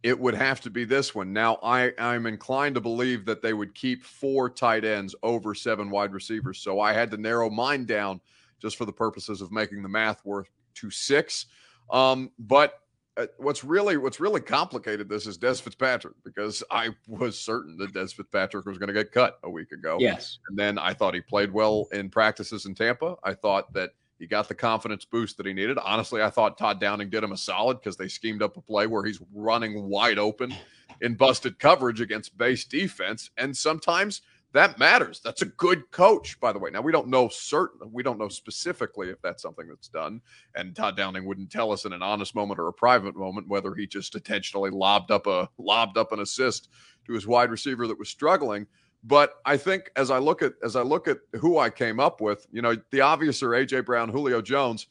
it 0.03 0.19
would 0.19 0.35
have 0.35 0.61
to 0.61 0.71
be 0.71 0.85
this 0.85 1.15
one. 1.15 1.33
Now, 1.33 1.59
I, 1.63 1.93
I'm 1.99 2.27
inclined 2.27 2.77
to 2.77 2.81
believe 2.81 3.25
that 3.27 3.43
they 3.43 3.53
would 3.53 3.75
keep 3.75 4.05
four 4.05 4.49
tight 4.49 4.85
ends 4.85 5.15
over 5.23 5.55
seven 5.55 5.91
wide 5.91 6.13
receivers. 6.13 6.59
So 6.61 6.81
I 6.81 6.93
had 6.93 7.11
to 7.11 7.17
narrow 7.17 7.51
mine 7.51 7.85
down 7.85 8.21
just 8.63 8.77
for 8.77 8.85
the 8.85 8.93
purposes 8.93 9.41
of 9.41 9.51
making 9.51 9.83
the 9.83 9.89
math 9.89 10.25
work 10.25 10.49
to 10.75 10.91
six. 10.91 11.47
Um, 11.91 12.31
but 12.39 12.81
uh, 13.19 13.27
what's 13.39 13.65
really 13.65 13.97
what's 13.97 14.21
really 14.21 14.41
complicated 14.41 15.09
this 15.09 15.27
is 15.27 15.37
Dez 15.37 15.61
Fitzpatrick 15.61 16.15
because 16.25 16.63
I 16.71 16.91
was 17.09 17.39
certain 17.39 17.77
that 17.79 17.93
Dez 17.93 18.15
Fitzpatrick 18.15 18.65
was 18.65 18.79
going 18.79 18.89
to 18.89 18.95
get 18.95 19.11
cut 19.11 19.39
a 19.43 19.51
week 19.51 19.73
ago. 19.73 19.97
Yes, 19.99 20.39
and 20.49 20.59
then 20.59 20.79
I 20.79 20.95
thought 20.95 21.15
he 21.15 21.21
played 21.21 21.53
well 21.53 21.89
in 21.93 22.11
practices 22.11 22.67
in 22.67 22.75
Tampa. 22.75 23.17
I 23.25 23.35
thought 23.35 23.73
that 23.73 23.91
he 24.19 24.27
got 24.27 24.49
the 24.49 24.55
confidence 24.55 25.05
boost 25.05 25.37
that 25.37 25.47
he 25.47 25.53
needed. 25.53 25.79
Honestly, 25.79 26.23
I 26.23 26.31
thought 26.31 26.59
Todd 26.59 26.81
Downing 26.81 27.11
did 27.11 27.25
him 27.25 27.33
a 27.33 27.37
solid 27.37 27.81
because 27.81 27.97
they 27.97 28.09
schemed 28.09 28.43
up 28.43 28.57
a 28.57 28.61
play 28.61 28.87
where 28.87 29.05
he's 29.05 29.21
running 29.35 29.89
wide 29.89 30.19
open 30.19 30.55
in 31.01 31.15
busted 31.15 31.59
coverage 31.59 32.01
against 32.01 32.39
base 32.39 32.65
defense, 32.65 33.31
and 33.37 33.57
sometimes 33.57 34.23
that 34.53 34.79
matters. 34.79 35.21
That's 35.23 35.43
a 35.43 35.47
good 35.47 35.91
coach, 35.91 36.41
by 36.41 36.53
the 36.53 36.59
way. 36.59 36.71
Now 36.71 36.81
we 36.81 36.93
don't 36.93 37.09
know 37.09 37.29
certain, 37.29 37.93
we 37.93 38.03
don't 38.03 38.19
know 38.19 38.29
specifically 38.29 39.11
if 39.11 39.21
that's 39.21 39.43
something 39.43 39.69
that's 39.69 39.89
done. 39.89 40.23
And 40.55 40.75
Todd 40.75 40.97
Downing 40.97 41.27
wouldn't 41.27 41.51
tell 41.51 41.71
us 41.71 41.85
in 41.85 41.93
an 41.93 42.03
honest 42.03 42.35
moment 42.35 42.59
or 42.59 42.69
a 42.69 42.73
private 42.73 43.15
moment 43.15 43.49
whether 43.49 43.75
he 43.75 43.87
just 43.87 44.15
intentionally 44.15 44.71
lobbed 44.71 45.11
up 45.11 45.27
a 45.27 45.49
lobbed 45.59 45.99
up 45.99 46.13
an 46.13 46.21
assist 46.21 46.71
to 47.07 47.13
his 47.13 47.27
wide 47.27 47.51
receiver 47.51 47.87
that 47.87 47.99
was 47.99 48.09
struggling. 48.09 48.67
But 49.05 49.35
I 49.45 49.57
think 49.57 49.91
as 49.97 50.11
I 50.11 50.19
look 50.19 50.43
at 50.43 50.55
as 50.63 50.77
I 50.77 50.83
look 50.83 51.09
at 51.09 51.19
who 51.41 51.59
I 51.59 51.69
came 51.69 52.01
up 52.01 52.21
with, 52.21 52.47
you 52.51 52.63
know, 52.63 52.75
the 52.91 53.03
obvious 53.03 53.43
are 53.43 53.51
AJ 53.51 53.85
Brown, 53.85 54.09
Julio 54.09 54.41
Jones, 54.41 54.87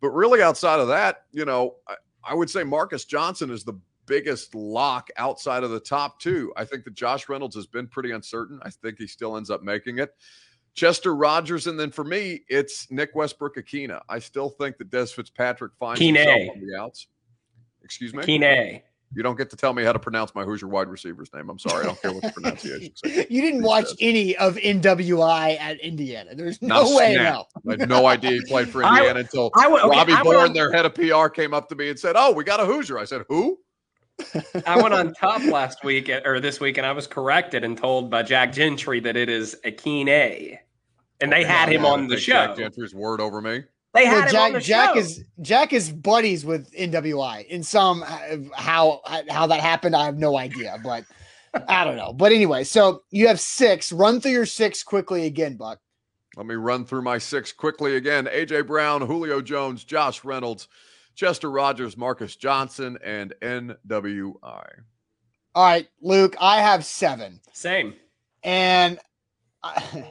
but 0.00 0.10
really 0.10 0.42
outside 0.42 0.78
of 0.78 0.88
that, 0.88 1.24
you 1.32 1.44
know, 1.44 1.74
I, 1.88 1.96
I 2.24 2.34
would 2.34 2.48
say 2.48 2.62
Marcus 2.62 3.04
Johnson 3.04 3.50
is 3.50 3.64
the 3.64 3.74
biggest 4.12 4.54
lock 4.54 5.08
outside 5.16 5.62
of 5.64 5.70
the 5.70 5.80
top 5.80 6.20
two. 6.20 6.52
I 6.54 6.66
think 6.66 6.84
that 6.84 6.92
Josh 6.92 7.30
Reynolds 7.30 7.56
has 7.56 7.66
been 7.66 7.86
pretty 7.86 8.10
uncertain. 8.10 8.60
I 8.62 8.68
think 8.68 8.98
he 8.98 9.06
still 9.06 9.38
ends 9.38 9.48
up 9.48 9.62
making 9.62 9.98
it. 9.98 10.14
Chester 10.74 11.14
Rogers, 11.14 11.66
and 11.66 11.80
then 11.80 11.90
for 11.90 12.04
me, 12.04 12.42
it's 12.48 12.90
Nick 12.90 13.14
Westbrook-Ikhine. 13.14 13.98
I 14.10 14.18
still 14.18 14.50
think 14.50 14.76
that 14.78 14.90
Dez 14.90 15.14
Fitzpatrick 15.14 15.72
finds 15.78 15.98
Kine. 15.98 16.14
himself 16.16 16.56
on 16.56 16.66
the 16.66 16.78
outs. 16.78 17.06
Excuse 17.82 18.12
me? 18.12 18.22
Kine. 18.24 18.82
You 19.14 19.22
don't 19.22 19.36
get 19.36 19.50
to 19.50 19.56
tell 19.56 19.74
me 19.74 19.82
how 19.84 19.92
to 19.92 19.98
pronounce 19.98 20.34
my 20.34 20.42
Hoosier 20.44 20.68
wide 20.68 20.88
receiver's 20.88 21.30
name. 21.34 21.50
I'm 21.50 21.58
sorry. 21.58 21.82
I 21.82 21.86
don't 21.88 22.00
care 22.00 22.12
what 22.12 22.22
the 22.22 22.30
pronunciation 22.34 22.92
is. 23.04 23.26
you 23.30 23.42
didn't 23.42 23.62
watch 23.62 23.88
any 24.00 24.34
of 24.36 24.56
NWI 24.56 25.58
at 25.60 25.78
Indiana. 25.80 26.34
There's 26.34 26.62
no 26.62 26.82
Not 26.84 26.96
way 26.96 27.14
snap. 27.14 27.44
no. 27.64 27.72
I 27.74 27.76
had 27.78 27.88
no 27.90 28.06
idea 28.06 28.30
he 28.30 28.40
played 28.46 28.70
for 28.70 28.82
I- 28.84 28.96
Indiana 28.96 29.20
until 29.20 29.50
I 29.54 29.68
went, 29.68 29.84
okay, 29.84 29.98
Robbie 29.98 30.12
I 30.14 30.22
Bourne, 30.22 30.36
on- 30.36 30.52
their 30.54 30.72
head 30.72 30.86
of 30.86 30.94
PR, 30.94 31.28
came 31.28 31.52
up 31.52 31.68
to 31.68 31.74
me 31.74 31.90
and 31.90 31.98
said, 31.98 32.14
"Oh, 32.16 32.32
we 32.32 32.42
got 32.44 32.60
a 32.60 32.64
Hoosier." 32.64 32.98
I 32.98 33.04
said, 33.04 33.24
"Who?" 33.28 33.58
I 34.66 34.80
went 34.80 34.94
on 34.94 35.12
top 35.14 35.42
last 35.44 35.84
week 35.84 36.10
or 36.24 36.40
this 36.40 36.60
week, 36.60 36.78
and 36.78 36.86
I 36.86 36.92
was 36.92 37.06
corrected 37.06 37.64
and 37.64 37.76
told 37.76 38.10
by 38.10 38.22
Jack 38.22 38.52
Gentry 38.52 39.00
that 39.00 39.16
it 39.16 39.28
is 39.28 39.56
Akine, 39.64 40.58
and 41.20 41.32
they 41.32 41.44
had 41.44 41.68
him 41.70 41.84
on 41.84 42.06
the 42.08 42.16
show. 42.18 42.32
Jack 42.32 42.56
Gentry's 42.56 42.94
word 42.94 43.20
over 43.20 43.40
me. 43.40 43.62
They 43.94 44.04
Well, 44.04 44.14
had 44.14 44.24
him 44.24 44.30
Jack, 44.32 44.46
on 44.46 44.52
the 44.54 44.60
Jack 44.60 44.94
show. 44.94 44.98
is 45.00 45.24
Jack 45.40 45.72
is 45.72 45.90
buddies 45.90 46.44
with 46.44 46.72
NWI 46.72 47.46
in 47.46 47.62
some 47.62 48.02
uh, 48.06 48.36
how 48.54 49.00
how 49.28 49.46
that 49.46 49.60
happened. 49.60 49.94
I 49.96 50.04
have 50.04 50.18
no 50.18 50.38
idea, 50.38 50.78
but 50.82 51.04
I 51.68 51.84
don't 51.84 51.96
know. 51.96 52.12
But 52.12 52.32
anyway, 52.32 52.64
so 52.64 53.02
you 53.10 53.28
have 53.28 53.40
six. 53.40 53.92
Run 53.92 54.20
through 54.20 54.32
your 54.32 54.46
six 54.46 54.82
quickly 54.82 55.26
again, 55.26 55.56
Buck. 55.56 55.78
Let 56.36 56.46
me 56.46 56.54
run 56.54 56.86
through 56.86 57.02
my 57.02 57.18
six 57.18 57.52
quickly 57.52 57.96
again. 57.96 58.24
AJ 58.26 58.66
Brown, 58.66 59.02
Julio 59.02 59.42
Jones, 59.42 59.84
Josh 59.84 60.24
Reynolds, 60.24 60.68
Chester 61.14 61.50
Rogers, 61.50 61.96
Marcus 61.96 62.36
Johnson, 62.36 62.98
and 63.04 63.34
NWI. 63.42 64.34
All 65.54 65.64
right, 65.64 65.86
Luke. 66.00 66.34
I 66.40 66.60
have 66.62 66.84
seven, 66.84 67.40
same. 67.52 67.94
and 68.42 68.98
I, 69.62 70.04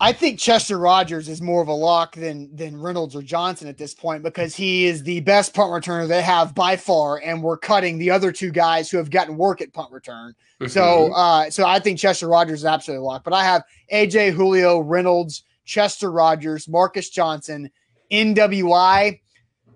I 0.00 0.12
think 0.12 0.38
Chester 0.38 0.78
Rogers 0.78 1.28
is 1.28 1.40
more 1.42 1.60
of 1.62 1.68
a 1.68 1.72
lock 1.74 2.14
than 2.16 2.54
than 2.56 2.80
Reynolds 2.80 3.14
or 3.14 3.20
Johnson 3.22 3.68
at 3.68 3.76
this 3.76 3.94
point 3.94 4.22
because 4.22 4.56
he 4.56 4.86
is 4.86 5.02
the 5.02 5.20
best 5.20 5.52
punt 5.54 5.70
returner 5.70 6.08
they 6.08 6.22
have 6.22 6.54
by 6.54 6.76
far, 6.76 7.20
and 7.22 7.42
we're 7.42 7.58
cutting 7.58 7.98
the 7.98 8.10
other 8.10 8.32
two 8.32 8.50
guys 8.50 8.90
who 8.90 8.96
have 8.96 9.10
gotten 9.10 9.36
work 9.36 9.60
at 9.60 9.72
punt 9.74 9.92
return. 9.92 10.34
So, 10.68 10.80
Mm-hmm. 10.82 11.12
uh, 11.14 11.50
so 11.50 11.66
I 11.66 11.78
think 11.78 11.98
Chester 11.98 12.26
Rogers 12.26 12.60
is 12.60 12.64
absolutely 12.64 13.04
locked. 13.04 13.24
But 13.24 13.34
I 13.34 13.44
have 13.44 13.62
AJ 13.92 14.32
Julio 14.32 14.80
Reynolds, 14.80 15.44
Chester 15.66 16.10
Rogers, 16.10 16.66
Marcus 16.66 17.10
Johnson, 17.10 17.70
NWI, 18.10 19.20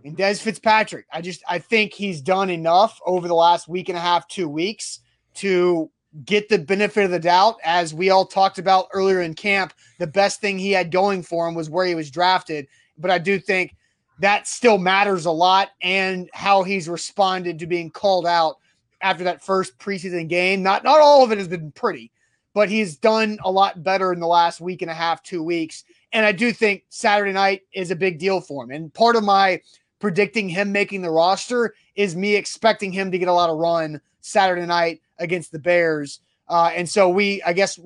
and 0.09 0.17
Dez 0.17 0.41
Fitzpatrick. 0.41 1.07
I 1.13 1.21
just 1.21 1.43
I 1.49 1.59
think 1.59 1.93
he's 1.93 2.21
done 2.21 2.51
enough 2.51 2.99
over 3.07 3.29
the 3.29 3.35
last 3.35 3.69
week 3.69 3.89
and 3.89 3.99
a 3.99 4.01
half, 4.01 4.27
two 4.29 4.49
weeks 4.49 5.01
to 5.37 5.91
get 6.25 6.49
the 6.49 6.59
benefit 6.59 7.05
of 7.05 7.11
the 7.11 7.21
doubt. 7.21 7.57
As 7.63 7.95
we 7.95 8.11
all 8.11 8.27
talked 8.27 8.59
about 8.59 8.89
earlier 8.93 9.21
in 9.21 9.35
camp, 9.35 9.73
the 9.99 10.07
best 10.07 10.41
thing 10.41 10.59
he 10.59 10.73
had 10.73 10.91
going 10.91 11.23
for 11.23 11.47
him 11.47 11.55
was 11.55 11.71
where 11.71 11.87
he 11.87 11.95
was 11.95 12.11
drafted. 12.11 12.67
But 12.97 13.11
I 13.11 13.19
do 13.19 13.39
think 13.39 13.77
that 14.21 14.49
still 14.49 14.79
matters 14.79 15.27
a 15.27 15.31
lot 15.31 15.69
and 15.83 16.29
how 16.33 16.63
he's 16.63 16.89
responded 16.89 17.59
to 17.59 17.67
being 17.67 17.91
called 17.91 18.27
out 18.27 18.57
after 19.01 19.23
that 19.25 19.45
first 19.45 19.79
preseason 19.79 20.29
game. 20.29 20.63
Not 20.63 20.83
not 20.83 21.01
all 21.01 21.23
of 21.23 21.31
it 21.31 21.39
has 21.39 21.49
been 21.49 21.71
pretty, 21.73 22.11
but 22.55 22.71
he's 22.71 22.97
done 22.97 23.39
a 23.45 23.51
lot 23.51 23.83
better 23.83 24.13
in 24.13 24.21
the 24.21 24.27
last 24.27 24.61
week 24.61 24.83
and 24.83 24.91
a 24.91 24.95
half, 24.95 25.23
two 25.23 25.43
weeks. 25.43 25.85
And 26.13 26.25
I 26.25 26.33
do 26.33 26.53
think 26.53 26.85
Saturday 26.89 27.33
night 27.33 27.63
is 27.75 27.91
a 27.91 27.97
big 27.97 28.19
deal 28.19 28.41
for 28.41 28.65
him. 28.65 28.71
And 28.71 28.93
part 28.95 29.15
of 29.15 29.23
my 29.23 29.61
predicting 29.99 30.49
him 30.49 30.73
making 30.73 31.03
the 31.03 31.11
roster 31.11 31.75
is 31.95 32.15
me 32.15 32.35
expecting 32.37 32.93
him 32.93 33.11
to 33.11 33.19
get 33.19 33.29
a 33.29 33.33
lot 33.33 33.51
of 33.51 33.59
run 33.59 34.01
Saturday 34.21 34.67
night 34.67 35.01
against 35.19 35.53
the 35.53 35.59
Bears. 35.59 36.21
Uh, 36.49 36.71
and 36.75 36.89
so 36.89 37.09
we, 37.09 37.43
I 37.43 37.53
guess, 37.53 37.79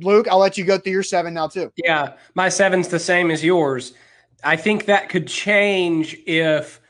Luke, 0.00 0.26
I'll 0.28 0.38
let 0.38 0.56
you 0.56 0.64
go 0.64 0.78
through 0.78 0.92
your 0.92 1.02
seven 1.02 1.34
now 1.34 1.48
too. 1.48 1.70
Yeah, 1.76 2.14
my 2.34 2.48
seven's 2.48 2.88
the 2.88 2.98
same 2.98 3.30
as 3.30 3.44
yours. 3.44 3.92
I 4.42 4.56
think 4.56 4.86
that 4.86 5.08
could 5.10 5.26
change 5.26 6.16
if 6.26 6.80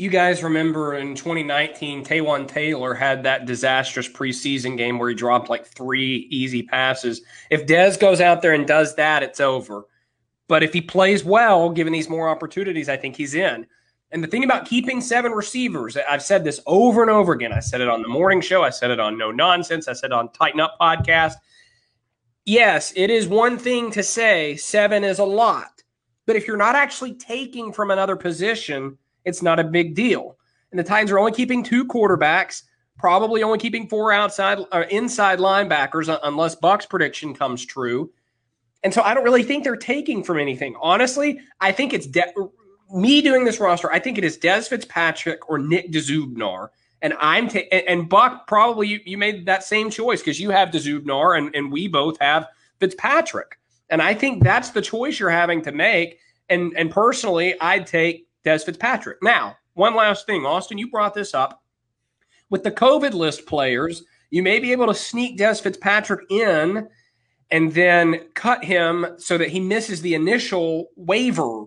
you 0.00 0.08
guys 0.08 0.42
remember 0.42 0.94
in 0.94 1.14
2019, 1.14 2.04
Taywan 2.04 2.48
Taylor 2.48 2.94
had 2.94 3.22
that 3.24 3.44
disastrous 3.44 4.08
preseason 4.08 4.78
game 4.78 4.98
where 4.98 5.10
he 5.10 5.14
dropped 5.14 5.50
like 5.50 5.66
three 5.66 6.26
easy 6.30 6.62
passes. 6.62 7.20
If 7.50 7.66
Dez 7.66 8.00
goes 8.00 8.20
out 8.20 8.40
there 8.40 8.54
and 8.54 8.66
does 8.66 8.94
that, 8.94 9.22
it's 9.22 9.40
over. 9.40 9.82
But 10.48 10.62
if 10.62 10.72
he 10.72 10.80
plays 10.80 11.22
well, 11.22 11.68
given 11.68 11.92
these 11.92 12.08
more 12.08 12.30
opportunities, 12.30 12.88
I 12.88 12.96
think 12.96 13.14
he's 13.14 13.34
in. 13.34 13.66
And 14.12 14.24
the 14.24 14.28
thing 14.28 14.42
about 14.42 14.66
keeping 14.66 15.00
seven 15.00 15.32
receivers, 15.32 15.96
I've 15.96 16.22
said 16.22 16.42
this 16.42 16.60
over 16.66 17.02
and 17.02 17.10
over 17.10 17.32
again. 17.32 17.52
I 17.52 17.60
said 17.60 17.80
it 17.80 17.88
on 17.88 18.02
the 18.02 18.08
morning 18.08 18.40
show. 18.40 18.64
I 18.64 18.70
said 18.70 18.90
it 18.90 18.98
on 18.98 19.16
No 19.16 19.30
Nonsense. 19.30 19.86
I 19.86 19.92
said 19.92 20.12
on 20.12 20.32
Tighten 20.32 20.60
Up 20.60 20.76
podcast. 20.80 21.34
Yes, 22.44 22.92
it 22.96 23.10
is 23.10 23.28
one 23.28 23.56
thing 23.56 23.90
to 23.92 24.02
say 24.02 24.56
seven 24.56 25.04
is 25.04 25.20
a 25.20 25.24
lot, 25.24 25.82
but 26.26 26.34
if 26.34 26.46
you're 26.46 26.56
not 26.56 26.74
actually 26.74 27.14
taking 27.14 27.72
from 27.72 27.90
another 27.90 28.16
position, 28.16 28.98
it's 29.24 29.42
not 29.42 29.60
a 29.60 29.64
big 29.64 29.94
deal. 29.94 30.36
And 30.72 30.78
the 30.78 30.84
Titans 30.84 31.12
are 31.12 31.18
only 31.18 31.32
keeping 31.32 31.62
two 31.62 31.84
quarterbacks, 31.84 32.62
probably 32.98 33.42
only 33.42 33.58
keeping 33.58 33.88
four 33.88 34.12
outside 34.12 34.58
or 34.72 34.82
inside 34.84 35.38
linebackers, 35.38 36.18
unless 36.24 36.54
Buck's 36.56 36.86
prediction 36.86 37.34
comes 37.34 37.64
true. 37.64 38.10
And 38.82 38.92
so 38.92 39.02
I 39.02 39.14
don't 39.14 39.24
really 39.24 39.42
think 39.42 39.62
they're 39.62 39.76
taking 39.76 40.24
from 40.24 40.38
anything. 40.38 40.74
Honestly, 40.80 41.40
I 41.60 41.70
think 41.70 41.92
it's 41.92 42.06
De- 42.06 42.32
me 42.92 43.22
doing 43.22 43.44
this 43.44 43.60
roster. 43.60 43.90
I 43.92 43.98
think 43.98 44.18
it 44.18 44.24
is 44.24 44.38
Dez 44.38 44.68
Fitzpatrick 44.68 45.48
or 45.48 45.58
Nick 45.58 45.92
Dzubnar. 45.92 46.68
And 47.02 47.14
I'm 47.18 47.48
ta- 47.48 47.60
and, 47.72 48.08
Buck 48.08 48.46
probably 48.46 48.88
you, 48.88 49.00
you 49.06 49.16
made 49.16 49.46
that 49.46 49.64
same 49.64 49.90
choice 49.90 50.20
because 50.20 50.38
you 50.38 50.50
have 50.50 50.70
Dzubnar 50.70 51.38
and, 51.38 51.54
and 51.54 51.72
we 51.72 51.88
both 51.88 52.18
have 52.20 52.46
Fitzpatrick. 52.78 53.58
And 53.88 54.02
I 54.02 54.14
think 54.14 54.42
that's 54.42 54.70
the 54.70 54.82
choice 54.82 55.18
you're 55.18 55.30
having 55.30 55.62
to 55.62 55.72
make. 55.72 56.18
And 56.48 56.72
and 56.76 56.90
personally, 56.90 57.58
I'd 57.60 57.86
take 57.86 58.26
Dez 58.44 58.64
Fitzpatrick. 58.64 59.18
Now, 59.22 59.56
one 59.74 59.94
last 59.94 60.26
thing, 60.26 60.44
Austin, 60.44 60.78
you 60.78 60.90
brought 60.90 61.14
this 61.14 61.34
up. 61.34 61.62
With 62.50 62.64
the 62.64 62.72
COVID 62.72 63.14
list 63.14 63.46
players, 63.46 64.02
you 64.30 64.42
may 64.42 64.58
be 64.58 64.72
able 64.72 64.86
to 64.86 64.94
sneak 64.94 65.38
Dez 65.38 65.62
Fitzpatrick 65.62 66.30
in 66.30 66.88
and 67.50 67.72
then 67.72 68.28
cut 68.34 68.64
him 68.64 69.06
so 69.16 69.38
that 69.38 69.48
he 69.48 69.60
misses 69.60 70.02
the 70.02 70.14
initial 70.14 70.88
waiver 70.96 71.64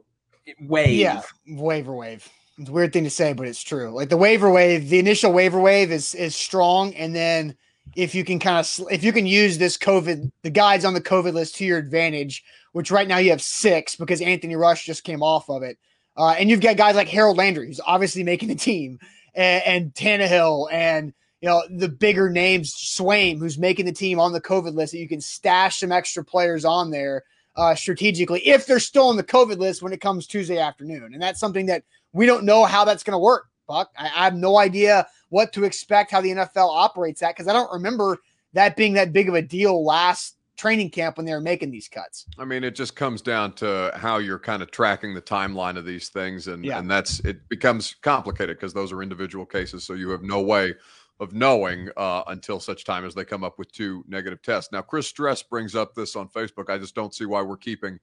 wave. 0.60 1.00
Yeah, 1.00 1.22
waiver 1.48 1.94
wave. 1.94 2.28
It's 2.58 2.70
weird 2.70 2.94
thing 2.94 3.04
to 3.04 3.10
say, 3.10 3.34
but 3.34 3.48
it's 3.48 3.64
true. 3.64 3.90
Like 3.90 4.10
the 4.10 4.18
waiver 4.18 4.52
wave, 4.52 4.90
the 4.90 5.00
initial 5.00 5.34
waiver 5.34 5.60
wave 5.60 5.92
is 5.92 6.14
is 6.14 6.36
strong, 6.36 6.94
and 6.96 7.16
then 7.16 7.56
if 7.96 8.14
you 8.14 8.24
can 8.24 8.40
kind 8.40 8.58
of 8.58 8.88
if 8.92 9.04
you 9.04 9.12
can 9.12 9.26
use 9.26 9.58
this 9.58 9.78
COVID, 9.78 10.32
the 10.44 10.50
guys 10.50 10.86
on 10.86 10.94
the 10.94 11.02
COVID 11.02 11.34
list 11.34 11.56
to 11.56 11.66
your 11.66 11.80
advantage, 11.80 12.44
which 12.74 12.92
right 12.92 13.08
now 13.08 13.18
you 13.18 13.32
have 13.32 13.42
six 13.42 13.96
because 13.96 14.22
Anthony 14.22 14.56
Rush 14.56 14.86
just 14.86 15.04
came 15.04 15.24
off 15.24 15.50
of 15.50 15.64
it, 15.64 15.78
uh, 16.16 16.36
and 16.38 16.50
you've 16.50 16.62
got 16.62 16.78
guys 16.78 16.96
like 16.96 17.10
Harold 17.10 17.38
Landry 17.38 17.68
who's 17.68 17.82
obviously 17.86 18.24
making 18.24 18.50
the 18.50 18.56
team, 18.56 19.00
and, 19.34 19.64
and 19.66 19.94
Tannehill, 19.94 20.72
and 20.72 21.12
you 21.42 21.50
know 21.50 21.64
the 21.72 21.90
bigger 21.90 22.30
names, 22.30 22.74
Swaim 22.76 23.40
who's 23.40 23.58
making 23.58 23.86
the 23.86 23.92
team 23.92 24.20
on 24.20 24.32
the 24.32 24.42
COVID 24.42 24.76
list 24.76 24.92
that 24.94 25.00
you 25.00 25.10
can 25.10 25.22
stash 25.22 25.80
some 25.80 25.92
extra 25.92 26.24
players 26.24 26.66
on 26.66 26.92
there 26.92 27.24
uh, 27.56 27.76
strategically 27.76 28.46
if 28.48 28.66
they're 28.66 28.80
still 28.80 29.08
on 29.08 29.18
the 29.18 29.24
COVID 29.24 29.58
list 29.58 29.82
when 29.82 29.94
it 29.94 30.02
comes 30.02 30.28
Tuesday 30.28 30.58
afternoon. 30.60 31.14
And 31.14 31.22
that's 31.22 31.40
something 31.40 31.66
that 31.68 31.84
we 32.12 32.26
don't 32.26 32.44
know 32.46 32.66
how 32.66 32.84
that's 32.86 33.04
going 33.04 33.14
to 33.14 33.20
work, 33.20 33.48
Buck. 33.68 33.92
I, 33.98 34.06
I 34.06 34.24
have 34.26 34.36
no 34.36 34.58
idea 34.58 35.08
what 35.30 35.54
to 35.54 35.64
expect, 35.64 36.12
how 36.12 36.22
the 36.22 36.32
NFL 36.32 36.70
operates 36.70 37.22
that, 37.22 37.36
because 37.36 37.48
I 37.48 37.54
don't 37.54 37.72
remember 37.72 38.20
that 38.54 38.76
being 38.76 38.94
that 38.94 39.14
big 39.14 39.30
of 39.30 39.36
a 39.36 39.42
deal 39.42 39.84
last 39.84 40.38
training 40.56 40.92
camp 40.92 41.18
when 41.18 41.26
they 41.26 41.34
were 41.34 41.42
making 41.42 41.72
these 41.72 41.88
cuts. 41.88 42.26
I 42.38 42.46
mean, 42.46 42.64
it 42.64 42.76
just 42.76 42.96
comes 42.96 43.22
down 43.24 43.54
to 43.54 43.92
how 43.96 44.20
you're 44.20 44.38
kind 44.40 44.62
of 44.62 44.70
tracking 44.70 45.16
the 45.16 45.22
timeline 45.22 45.78
of 45.78 45.86
these 45.86 46.10
things, 46.10 46.48
and 46.48 46.64
Yeah. 46.64 46.78
and 46.78 46.90
that's 46.90 47.20
it 47.22 47.48
becomes 47.50 47.96
complicated 48.02 48.58
because 48.58 48.74
those 48.74 48.92
are 48.92 49.02
individual 49.02 49.46
cases, 49.46 49.84
so 49.84 49.94
you 49.94 50.10
have 50.10 50.22
no 50.22 50.42
way 50.42 50.76
of 51.20 51.34
knowing 51.34 51.90
uh, 51.96 52.24
until 52.28 52.60
such 52.60 52.86
time 52.86 53.06
as 53.06 53.14
they 53.14 53.24
come 53.24 53.44
up 53.44 53.60
with 53.60 53.72
two 53.72 54.04
negative 54.08 54.42
tests. 54.42 54.72
Now, 54.72 54.82
Chris 54.82 55.08
Stress 55.08 55.44
brings 55.44 55.76
up 55.76 55.94
this 55.96 56.16
on 56.16 56.28
Facebook. 56.28 56.70
I 56.70 56.78
just 56.78 56.96
don't 56.96 57.14
see 57.14 57.26
why 57.26 57.42
we're 57.42 57.58
keeping 57.58 58.00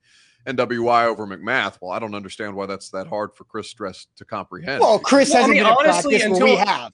NWI 0.46 1.07
over 1.07 1.27
McMath. 1.27 1.79
Well, 1.81 1.90
I 1.90 1.99
don't 1.99 2.14
understand 2.14 2.55
why 2.55 2.66
that's 2.66 2.88
that 2.90 3.07
hard 3.07 3.35
for 3.35 3.44
Chris 3.44 3.68
Stress 3.68 4.07
to 4.16 4.25
comprehend. 4.25 4.81
Well, 4.81 4.99
Chris 4.99 5.31
Well, 5.31 5.38
hasn't 5.42 5.55
mean, 5.57 5.64
been 5.64 5.73
honestly, 5.73 6.18
practice 6.18 6.38
where 6.38 6.49
we 6.51 6.57
have. 6.57 6.92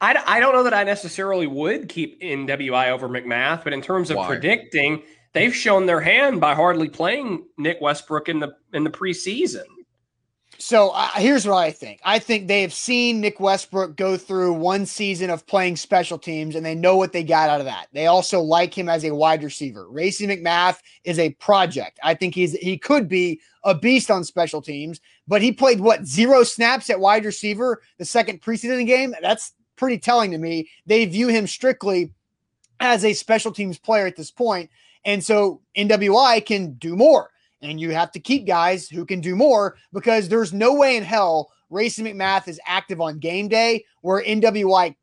I, 0.00 0.22
I 0.26 0.40
don't 0.40 0.52
know 0.52 0.64
that 0.64 0.74
I 0.74 0.82
necessarily 0.82 1.46
would 1.46 1.88
keep 1.88 2.20
NWI 2.20 2.90
over 2.90 3.08
McMath, 3.08 3.62
but 3.62 3.72
in 3.72 3.80
terms 3.80 4.10
of 4.10 4.16
Why? 4.16 4.26
predicting, 4.26 5.04
they've 5.32 5.54
shown 5.54 5.86
their 5.86 6.00
hand 6.00 6.40
by 6.40 6.54
hardly 6.54 6.88
playing 6.88 7.46
Nick 7.56 7.80
Westbrook 7.80 8.28
in 8.28 8.40
the 8.40 8.56
in 8.72 8.82
the 8.84 8.90
preseason. 8.90 9.62
So 10.62 10.90
uh, 10.90 11.08
here's 11.16 11.44
what 11.44 11.56
I 11.56 11.72
think. 11.72 12.00
I 12.04 12.20
think 12.20 12.46
they 12.46 12.62
have 12.62 12.72
seen 12.72 13.20
Nick 13.20 13.40
Westbrook 13.40 13.96
go 13.96 14.16
through 14.16 14.52
one 14.52 14.86
season 14.86 15.28
of 15.28 15.44
playing 15.44 15.74
special 15.74 16.18
teams, 16.18 16.54
and 16.54 16.64
they 16.64 16.76
know 16.76 16.96
what 16.96 17.12
they 17.12 17.24
got 17.24 17.50
out 17.50 17.58
of 17.58 17.66
that. 17.66 17.88
They 17.92 18.06
also 18.06 18.40
like 18.40 18.72
him 18.72 18.88
as 18.88 19.04
a 19.04 19.12
wide 19.12 19.42
receiver. 19.42 19.90
Racey 19.90 20.24
McMath 20.24 20.78
is 21.02 21.18
a 21.18 21.30
project. 21.30 21.98
I 22.04 22.14
think 22.14 22.36
he's 22.36 22.52
he 22.52 22.78
could 22.78 23.08
be 23.08 23.40
a 23.64 23.74
beast 23.74 24.08
on 24.08 24.22
special 24.22 24.62
teams, 24.62 25.00
but 25.26 25.42
he 25.42 25.50
played 25.50 25.80
what 25.80 26.06
zero 26.06 26.44
snaps 26.44 26.90
at 26.90 27.00
wide 27.00 27.24
receiver 27.24 27.82
the 27.98 28.04
second 28.04 28.40
preseason 28.40 28.86
game. 28.86 29.16
That's 29.20 29.54
pretty 29.74 29.98
telling 29.98 30.30
to 30.30 30.38
me. 30.38 30.70
They 30.86 31.04
view 31.06 31.26
him 31.26 31.48
strictly 31.48 32.12
as 32.78 33.04
a 33.04 33.14
special 33.14 33.50
teams 33.50 33.80
player 33.80 34.06
at 34.06 34.14
this 34.14 34.30
point, 34.30 34.70
and 35.04 35.24
so 35.24 35.60
NWI 35.76 36.46
can 36.46 36.74
do 36.74 36.94
more 36.94 37.31
and 37.62 37.80
you 37.80 37.90
have 37.90 38.12
to 38.12 38.20
keep 38.20 38.46
guys 38.46 38.88
who 38.88 39.06
can 39.06 39.20
do 39.20 39.34
more 39.34 39.76
because 39.92 40.28
there's 40.28 40.52
no 40.52 40.74
way 40.74 40.96
in 40.96 41.02
hell 41.02 41.50
Racey 41.70 42.02
McMath 42.02 42.48
is 42.48 42.60
active 42.66 43.00
on 43.00 43.18
game 43.18 43.48
day 43.48 43.84
where 44.02 44.22
NWI 44.22 44.94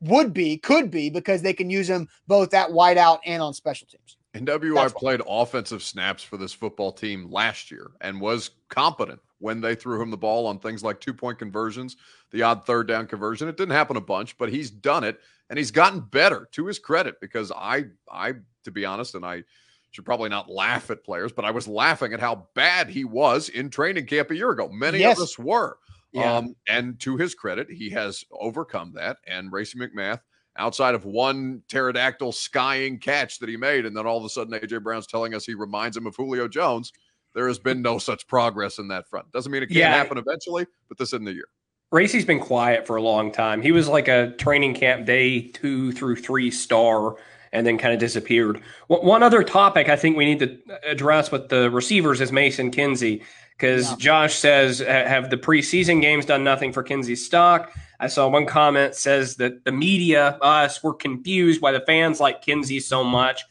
would 0.00 0.32
be, 0.32 0.58
could 0.58 0.90
be, 0.90 1.10
because 1.10 1.42
they 1.42 1.52
can 1.52 1.70
use 1.70 1.88
him 1.88 2.08
both 2.26 2.52
at 2.54 2.70
wideout 2.70 3.20
and 3.24 3.42
on 3.42 3.54
special 3.54 3.86
teams. 3.86 4.16
NWI 4.34 4.74
That's 4.74 4.94
why. 4.94 5.00
played 5.00 5.22
offensive 5.28 5.82
snaps 5.82 6.22
for 6.22 6.36
this 6.36 6.52
football 6.52 6.92
team 6.92 7.30
last 7.30 7.70
year 7.70 7.90
and 8.00 8.20
was 8.20 8.50
competent 8.68 9.20
when 9.38 9.60
they 9.60 9.74
threw 9.74 10.00
him 10.00 10.10
the 10.10 10.16
ball 10.16 10.46
on 10.46 10.58
things 10.58 10.82
like 10.82 11.00
two 11.00 11.14
point 11.14 11.38
conversions, 11.38 11.96
the 12.30 12.42
odd 12.42 12.66
third 12.66 12.88
down 12.88 13.06
conversion. 13.06 13.48
It 13.48 13.56
didn't 13.56 13.74
happen 13.74 13.96
a 13.96 14.00
bunch, 14.00 14.36
but 14.36 14.50
he's 14.50 14.70
done 14.70 15.04
it 15.04 15.20
and 15.48 15.58
he's 15.58 15.70
gotten 15.70 16.00
better 16.00 16.48
to 16.52 16.66
his 16.66 16.78
credit 16.78 17.20
because 17.20 17.50
I, 17.52 17.86
I, 18.10 18.34
to 18.64 18.70
be 18.70 18.84
honest, 18.84 19.14
and 19.14 19.24
I 19.24 19.44
should 19.90 20.04
probably 20.04 20.28
not 20.28 20.50
laugh 20.50 20.90
at 20.90 21.04
players, 21.04 21.32
but 21.32 21.44
I 21.44 21.50
was 21.50 21.66
laughing 21.66 22.12
at 22.12 22.20
how 22.20 22.48
bad 22.54 22.88
he 22.88 23.04
was 23.04 23.48
in 23.48 23.70
training 23.70 24.06
camp 24.06 24.30
a 24.30 24.36
year 24.36 24.50
ago. 24.50 24.68
Many 24.68 24.98
Yes. 24.98 25.16
of 25.18 25.22
us 25.24 25.38
were. 25.38 25.78
Yeah. 26.12 26.36
Um, 26.36 26.54
and 26.68 26.98
to 27.00 27.16
his 27.16 27.34
credit, 27.34 27.70
he 27.70 27.90
has 27.90 28.24
overcome 28.30 28.92
that. 28.94 29.18
And 29.26 29.52
Racey 29.52 29.78
McMath, 29.78 30.20
outside 30.56 30.94
of 30.94 31.04
one 31.04 31.62
pterodactyl 31.68 32.32
skying 32.32 32.98
catch 32.98 33.38
that 33.38 33.48
he 33.48 33.56
made, 33.56 33.86
and 33.86 33.96
then 33.96 34.06
all 34.06 34.18
of 34.18 34.24
a 34.24 34.28
sudden 34.28 34.54
AJ 34.54 34.82
Brown's 34.82 35.06
telling 35.06 35.34
us 35.34 35.44
he 35.46 35.54
reminds 35.54 35.96
him 35.96 36.06
of 36.06 36.16
Julio 36.16 36.48
Jones, 36.48 36.92
there 37.34 37.46
has 37.46 37.58
been 37.58 37.82
no 37.82 37.98
such 37.98 38.26
progress 38.26 38.78
in 38.78 38.88
that 38.88 39.06
front. 39.08 39.30
Doesn't 39.32 39.52
mean 39.52 39.62
it 39.62 39.66
can't 39.66 39.76
Yeah. 39.78 39.94
happen 39.94 40.18
eventually, 40.18 40.66
but 40.88 40.98
this 40.98 41.10
isn't 41.10 41.24
the 41.24 41.32
year. 41.34 41.48
Racey's 41.92 42.24
been 42.24 42.40
quiet 42.40 42.86
for 42.86 42.96
a 42.96 43.02
long 43.02 43.30
time. 43.32 43.62
He 43.62 43.72
was 43.72 43.88
like 43.88 44.08
a 44.08 44.32
training 44.38 44.74
camp 44.74 45.06
day 45.06 45.40
two 45.40 45.92
through 45.92 46.16
three 46.16 46.50
star 46.50 47.16
and 47.52 47.66
then 47.66 47.78
kind 47.78 47.94
of 47.94 48.00
disappeared. 48.00 48.60
One 48.88 49.22
other 49.22 49.42
topic 49.42 49.88
I 49.88 49.96
think 49.96 50.16
we 50.16 50.24
need 50.24 50.38
to 50.40 50.58
address 50.86 51.30
with 51.30 51.48
the 51.48 51.70
receivers 51.70 52.20
is 52.20 52.32
Mason 52.32 52.70
Kinsey 52.70 53.22
because 53.56 53.90
Yeah. 53.90 53.96
Josh 53.98 54.34
says, 54.34 54.78
have 54.80 55.30
the 55.30 55.36
preseason 55.36 56.00
games 56.00 56.24
done 56.26 56.44
nothing 56.44 56.72
for 56.72 56.82
Kinsey's 56.82 57.24
stock? 57.24 57.72
I 58.00 58.06
saw 58.06 58.28
one 58.28 58.46
comment 58.46 58.94
says 58.94 59.36
that 59.36 59.64
the 59.64 59.72
media, 59.72 60.38
us, 60.40 60.82
were 60.82 60.94
confused 60.94 61.60
why 61.60 61.72
the 61.72 61.80
fans 61.80 62.20
like 62.20 62.42
Kinsey 62.42 62.78
so 62.78 63.02
much. 63.02 63.44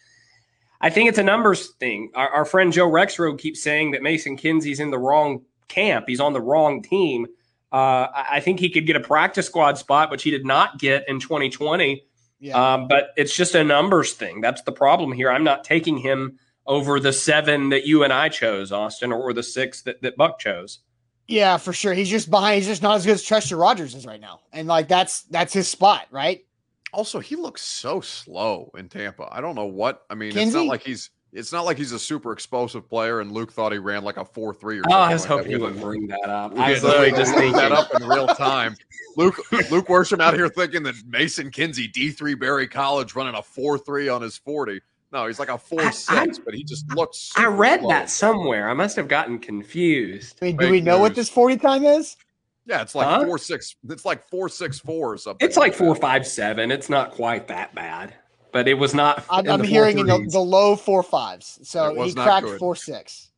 I 0.80 0.90
think 0.90 1.10
it's 1.10 1.18
a 1.18 1.24
numbers 1.24 1.72
thing. 1.80 2.12
Our, 2.16 2.30
our 2.30 2.46
friend 2.46 2.72
Joe 2.72 2.90
Rexrode 2.90 3.40
keeps 3.40 3.62
saying 3.62 3.92
that 3.92 4.02
Mason 4.04 4.38
Kinsey's 4.38 4.80
in 4.80 4.92
the 4.92 4.98
wrong 5.00 5.42
camp. 5.68 6.06
He's 6.08 6.20
on 6.22 6.34
the 6.34 6.40
wrong 6.42 6.82
team. 6.82 7.28
Uh, 7.72 8.08
I 8.14 8.40
think 8.40 8.60
he 8.62 8.70
could 8.70 8.86
get 8.86 8.96
a 8.96 9.02
practice 9.02 9.48
squad 9.48 9.78
spot, 9.78 10.10
which 10.10 10.24
he 10.24 10.32
did 10.32 10.46
not 10.46 10.80
get 10.80 11.04
in 11.10 11.20
2020. 11.20 12.04
Yeah. 12.40 12.74
Um, 12.74 12.88
but 12.88 13.10
it's 13.18 13.36
just 13.36 13.56
a 13.56 13.64
numbers 13.64 14.14
thing. 14.14 14.42
That's 14.42 14.62
the 14.62 14.72
problem 14.72 15.12
here. 15.12 15.32
I'm 15.32 15.44
not 15.44 15.64
taking 15.64 15.98
him 15.98 16.38
over 16.66 17.00
the 17.00 17.14
seven 17.14 17.70
that 17.70 17.86
you 17.86 18.04
and 18.04 18.14
I 18.14 18.30
chose, 18.30 18.72
Austin, 18.72 19.12
or 19.12 19.34
the 19.34 19.44
six 19.44 19.82
that, 19.84 20.02
that 20.02 20.18
Buck 20.18 20.38
chose. 20.40 20.80
yeah, 21.28 21.58
for 21.58 21.74
sure. 21.74 21.94
He's 21.94 22.10
just 22.10 22.30
behind. 22.30 22.58
He's 22.58 22.68
just 22.68 22.82
not 22.84 22.96
as 22.98 23.06
good 23.06 23.16
as 23.16 23.24
Chester 23.24 23.58
Rogers 23.58 23.96
is 23.96 24.06
right 24.06 24.20
now. 24.22 24.42
And 24.54 24.68
like 24.68 24.88
that's 24.88 25.24
that's 25.24 25.54
his 25.54 25.68
spot, 25.68 26.08
right? 26.12 26.46
Also, 26.94 27.20
he 27.20 27.36
looks 27.36 27.62
so 27.62 28.00
slow 28.02 28.72
in 28.78 28.88
Tampa. 28.88 29.28
I 29.32 29.42
don't 29.42 29.56
know 29.56 29.66
what. 29.66 30.06
I 30.10 30.16
mean, 30.16 30.38
it's 30.38 30.54
not 30.54 30.66
like 30.68 30.84
he's 30.84 31.10
it's 31.38 31.52
not 31.54 31.66
like 31.66 31.78
he's 31.78 31.92
a 31.92 32.00
super 32.00 32.32
explosive 32.34 32.90
player. 32.90 33.20
And 33.22 33.32
Luke 33.32 33.52
thought 33.54 33.72
he 33.72 33.78
ran 33.78 34.04
like 34.04 34.18
a 34.18 34.26
four 34.26 34.54
three 34.54 34.80
or 34.80 34.84
Oh, 34.88 34.92
something. 34.92 35.10
I 35.10 35.14
was 35.14 35.22
like 35.22 35.30
hoping 35.30 35.52
that 35.52 35.58
you 35.58 35.64
would 35.64 35.80
bring 35.82 36.08
that 36.08 36.30
up. 36.30 36.54
We 36.54 36.60
I 36.60 36.72
was 36.72 36.84
literally 36.84 37.12
just 37.12 37.32
looked 37.32 37.38
thinking. 37.40 37.54
that 37.54 37.72
up 37.72 37.94
in 37.94 38.08
real 38.08 38.28
time. 38.28 38.76
Luke 39.16 39.38
Luke 39.72 39.88
Worsham 39.88 40.20
out 40.22 40.34
here 40.34 40.50
thinking 40.50 40.84
that 40.84 40.96
Mason 41.08 41.50
Kinsey 41.52 41.88
D 41.88 42.12
three 42.12 42.34
Berry 42.36 42.68
College 42.68 43.16
running 43.16 43.36
a 43.36 43.42
four 43.42 43.78
three 43.78 44.10
on 44.10 44.22
his 44.22 44.38
forty. 44.38 44.82
No, 45.14 45.26
he's 45.28 45.40
like 45.40 45.50
a 45.50 45.58
four 45.58 45.82
I- 45.82 45.92
six, 45.92 46.38
but 46.38 46.54
he 46.54 46.64
just 46.64 46.90
looks. 46.94 47.32
I 47.38 47.46
read 47.46 47.80
slow. 47.80 47.90
that 47.90 48.10
somewhere. 48.10 48.70
I 48.70 48.74
must 48.74 48.96
have 48.98 49.08
gotten 49.08 49.40
confused. 49.40 50.38
I 50.42 50.46
mean, 50.46 50.58
do 50.58 50.66
Fake 50.66 50.72
we 50.72 50.82
know 50.82 51.00
what 51.00 51.16
this 51.16 51.30
40 51.30 51.56
time 51.58 51.86
is? 51.86 52.18
Yeah, 52.66 52.82
it's 52.82 52.94
like 52.94 53.08
Huh? 53.08 53.24
four 53.26 53.38
six. 53.38 53.76
It's 53.90 54.04
like 54.04 54.28
four 54.28 54.50
six 54.50 54.78
four 54.80 55.14
or 55.14 55.18
something. 55.18 55.48
It's 55.48 55.56
like 55.56 55.72
that. 55.72 55.78
four, 55.78 55.96
five, 55.96 56.28
seven. 56.28 56.70
It's 56.72 56.90
not 56.90 57.12
quite 57.12 57.48
that 57.48 57.74
bad, 57.74 58.14
but 58.58 58.68
it 58.68 58.74
was 58.74 58.96
not. 58.96 59.24
I'm, 59.30 59.46
in 59.46 59.52
I'm 59.52 59.60
the 59.62 59.68
hearing 59.68 60.00
in 60.00 60.08
the, 60.08 60.18
the 60.32 60.40
low 60.40 60.76
four 60.76 61.04
fives. 61.04 61.60
So 61.62 61.94
he 62.04 62.12
cracked 62.12 62.48
good. 62.48 62.58
four 62.58 62.76
six. 62.76 63.30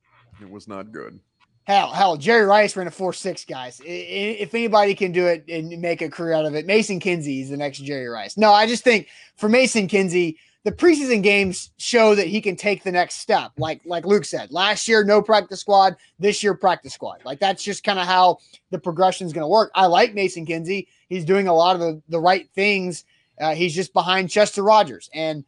It 0.42 0.50
was 0.50 0.66
not 0.66 0.94
good. 0.94 1.20
Hell, 1.66 1.90
hell, 1.92 2.16
Jerry 2.16 2.46
Rice 2.46 2.78
ran 2.78 2.88
a 2.88 2.92
four 2.92 3.12
six, 3.12 3.44
guys. 3.44 3.82
I- 3.84 3.90
I- 3.90 4.38
If 4.40 4.56
anybody 4.56 4.96
can 4.96 5.12
do 5.12 5.28
it 5.28 5.44
and 5.50 5.68
make 5.82 6.02
a 6.02 6.10
career 6.10 6.34
out 6.36 6.46
of 6.46 6.56
it, 6.56 6.66
Mason 6.66 7.02
Kinsey 7.02 7.42
is 7.42 7.50
the 7.50 7.58
next 7.58 7.80
Jerry 7.80 8.08
Rice. 8.08 8.38
No, 8.38 8.54
I 8.54 8.66
just 8.66 8.86
think 8.86 9.10
for 9.36 9.50
Mason 9.50 9.90
Kinsey, 9.90 10.38
the 10.64 10.72
preseason 10.72 11.22
games 11.22 11.72
show 11.76 12.16
that 12.16 12.28
he 12.28 12.40
can 12.40 12.56
take 12.56 12.86
the 12.86 12.92
next 12.94 13.16
step. 13.16 13.52
Like 13.58 13.82
like 13.84 14.06
Luke 14.06 14.24
said, 14.24 14.54
last 14.54 14.88
year 14.88 15.04
no 15.04 15.22
practice 15.22 15.60
squad, 15.60 15.98
this 16.18 16.42
year 16.44 16.54
practice 16.54 16.94
squad. 16.94 17.18
Like 17.26 17.42
that's 17.42 17.62
just 17.62 17.84
kind 17.84 18.00
of 18.00 18.06
how 18.08 18.38
the 18.72 18.80
progression 18.80 19.28
is 19.28 19.34
going 19.34 19.44
to 19.44 19.50
work. 19.50 19.70
I 19.76 19.88
like 19.88 20.14
Mason 20.14 20.46
Kinsey. 20.46 20.88
He's 21.10 21.26
doing 21.26 21.50
a 21.50 21.54
lot 21.54 21.76
of 21.76 21.82
the, 21.82 22.02
the 22.08 22.22
right 22.22 22.48
things. 22.56 23.04
Uh, 23.40 23.56
he's 23.56 23.74
just 23.74 23.94
behind 23.94 24.30
Chester 24.30 24.64
Rogers. 24.64 25.10
And 25.14 25.46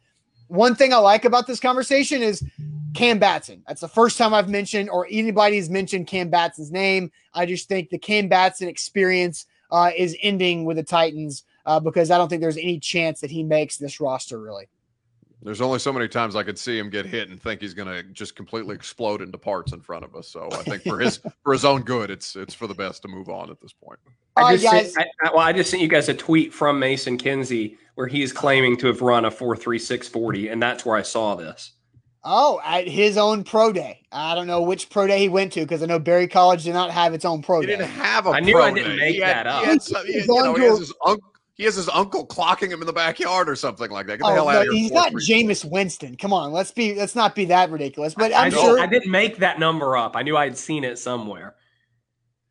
one 0.48 0.74
thing 0.74 0.92
I 0.92 0.98
like 0.98 1.24
about 1.24 1.46
this 1.46 1.60
conversation 1.60 2.22
is 2.22 2.44
Cam 2.94 3.18
Batson. 3.18 3.62
That's 3.66 3.80
the 3.80 3.88
first 3.88 4.18
time 4.18 4.34
I've 4.34 4.48
mentioned 4.48 4.90
or 4.90 5.06
anybody's 5.10 5.70
mentioned 5.70 6.06
Cam 6.06 6.28
Batson's 6.28 6.70
name. 6.70 7.10
I 7.34 7.46
just 7.46 7.68
think 7.68 7.90
the 7.90 7.98
Cam 7.98 8.28
Batson 8.28 8.68
experience 8.68 9.46
uh, 9.70 9.90
is 9.96 10.16
ending 10.22 10.64
with 10.64 10.76
the 10.76 10.82
Titans 10.82 11.44
uh, 11.64 11.80
because 11.80 12.10
I 12.10 12.18
don't 12.18 12.28
think 12.28 12.42
there's 12.42 12.58
any 12.58 12.78
chance 12.78 13.20
that 13.20 13.30
he 13.30 13.42
makes 13.42 13.76
this 13.78 14.00
roster 14.00 14.38
really. 14.38 14.68
There's 15.44 15.60
only 15.60 15.80
so 15.80 15.92
many 15.92 16.06
times 16.06 16.36
I 16.36 16.44
could 16.44 16.56
see 16.58 16.78
him 16.78 16.88
get 16.88 17.04
hit 17.04 17.28
and 17.28 17.40
think 17.42 17.60
he's 17.60 17.74
going 17.74 17.88
to 17.88 18.04
just 18.12 18.36
completely 18.36 18.76
explode 18.76 19.20
into 19.22 19.36
parts 19.38 19.72
in 19.72 19.80
front 19.80 20.04
of 20.04 20.14
us. 20.14 20.28
So 20.28 20.48
I 20.52 20.62
think 20.62 20.82
for 20.84 21.00
his 21.00 21.20
for 21.42 21.52
his 21.52 21.64
own 21.64 21.82
good, 21.82 22.10
it's 22.10 22.36
it's 22.36 22.54
for 22.54 22.66
the 22.68 22.74
best 22.74 23.02
to 23.02 23.08
move 23.08 23.28
on 23.28 23.50
at 23.50 23.60
this 23.60 23.72
point. 23.72 23.98
I 24.36 24.42
right, 24.42 24.52
just 24.60 24.64
guys. 24.72 24.94
sent, 24.94 25.08
I, 25.22 25.28
I- 25.28 25.30
well, 25.32 25.40
I 25.40 25.52
just 25.52 25.70
sent 25.70 25.82
you 25.82 25.88
guys 25.88 26.08
a 26.08 26.14
tweet 26.14 26.54
from 26.54 26.78
Mason 26.78 27.18
Kinsey 27.18 27.76
where 27.96 28.06
he 28.06 28.22
is 28.22 28.32
claiming 28.32 28.76
to 28.78 28.86
have 28.86 29.00
run 29.02 29.24
a 29.24 29.30
four 29.30 29.56
three 29.56 29.78
six 29.80 30.06
forty, 30.08 30.48
and 30.48 30.62
that's 30.62 30.86
where 30.86 30.96
I 30.96 31.02
saw 31.02 31.34
this. 31.34 31.72
Oh, 32.24 32.60
at 32.64 32.86
his 32.86 33.18
own 33.18 33.42
pro 33.42 33.72
day. 33.72 34.02
I 34.12 34.36
don't 34.36 34.46
know 34.46 34.62
which 34.62 34.90
pro 34.90 35.08
day 35.08 35.18
he 35.18 35.28
went 35.28 35.52
to 35.54 35.60
because 35.62 35.82
I 35.82 35.86
know 35.86 35.98
Berry 35.98 36.28
College 36.28 36.62
did 36.62 36.72
not 36.72 36.92
have 36.92 37.14
its 37.14 37.24
own 37.24 37.42
pro 37.42 37.60
He 37.62 37.66
day. 37.66 37.72
didn't 37.78 37.90
have 37.90 38.26
a. 38.26 38.30
I 38.30 38.38
knew 38.38 38.54
pro 38.54 38.62
I 38.62 38.72
didn't 38.72 38.92
day. 38.92 38.96
make 38.96 39.14
He 39.16 39.20
had- 39.20 39.38
that 39.38 39.46
up. 39.48 39.62
He, 39.64 39.70
had 39.70 39.82
some- 39.82 40.06
he- 40.06 40.12
He's 40.12 40.28
you 40.28 40.34
know, 40.40 40.54
he 40.54 40.62
has 40.62 40.78
his 40.78 40.94
uncle. 41.04 41.31
He 41.62 41.66
has 41.66 41.76
his 41.76 41.88
uncle 41.90 42.26
clocking 42.26 42.72
him 42.72 42.80
in 42.80 42.88
the 42.88 42.92
backyard 42.92 43.48
or 43.48 43.54
something 43.54 43.88
like 43.88 44.08
that. 44.08 44.18
Get 44.18 44.24
the 44.24 44.32
Oh, 44.32 44.34
hell 44.34 44.48
out 44.48 44.54
no, 44.54 44.60
of 44.62 44.64
here! 44.64 44.72
he's 44.72 44.90
not 44.90 45.12
three, 45.12 45.22
Jameis 45.24 45.64
Winston. 45.64 46.16
Come 46.16 46.32
on, 46.32 46.50
let's 46.50 46.72
be 46.72 46.96
let's 46.96 47.14
not 47.14 47.36
be 47.36 47.44
that 47.44 47.70
ridiculous. 47.70 48.14
But 48.14 48.32
I, 48.32 48.46
I'm 48.46 48.50
didn't- 48.50 48.64
sure 48.64 48.80
I 48.80 48.86
didn't 48.86 49.12
make 49.12 49.36
that 49.36 49.60
number 49.60 49.96
up. 49.96 50.16
I 50.16 50.22
knew 50.22 50.36
I 50.36 50.42
had 50.42 50.58
seen 50.58 50.82
it 50.82 50.98
somewhere. 50.98 51.54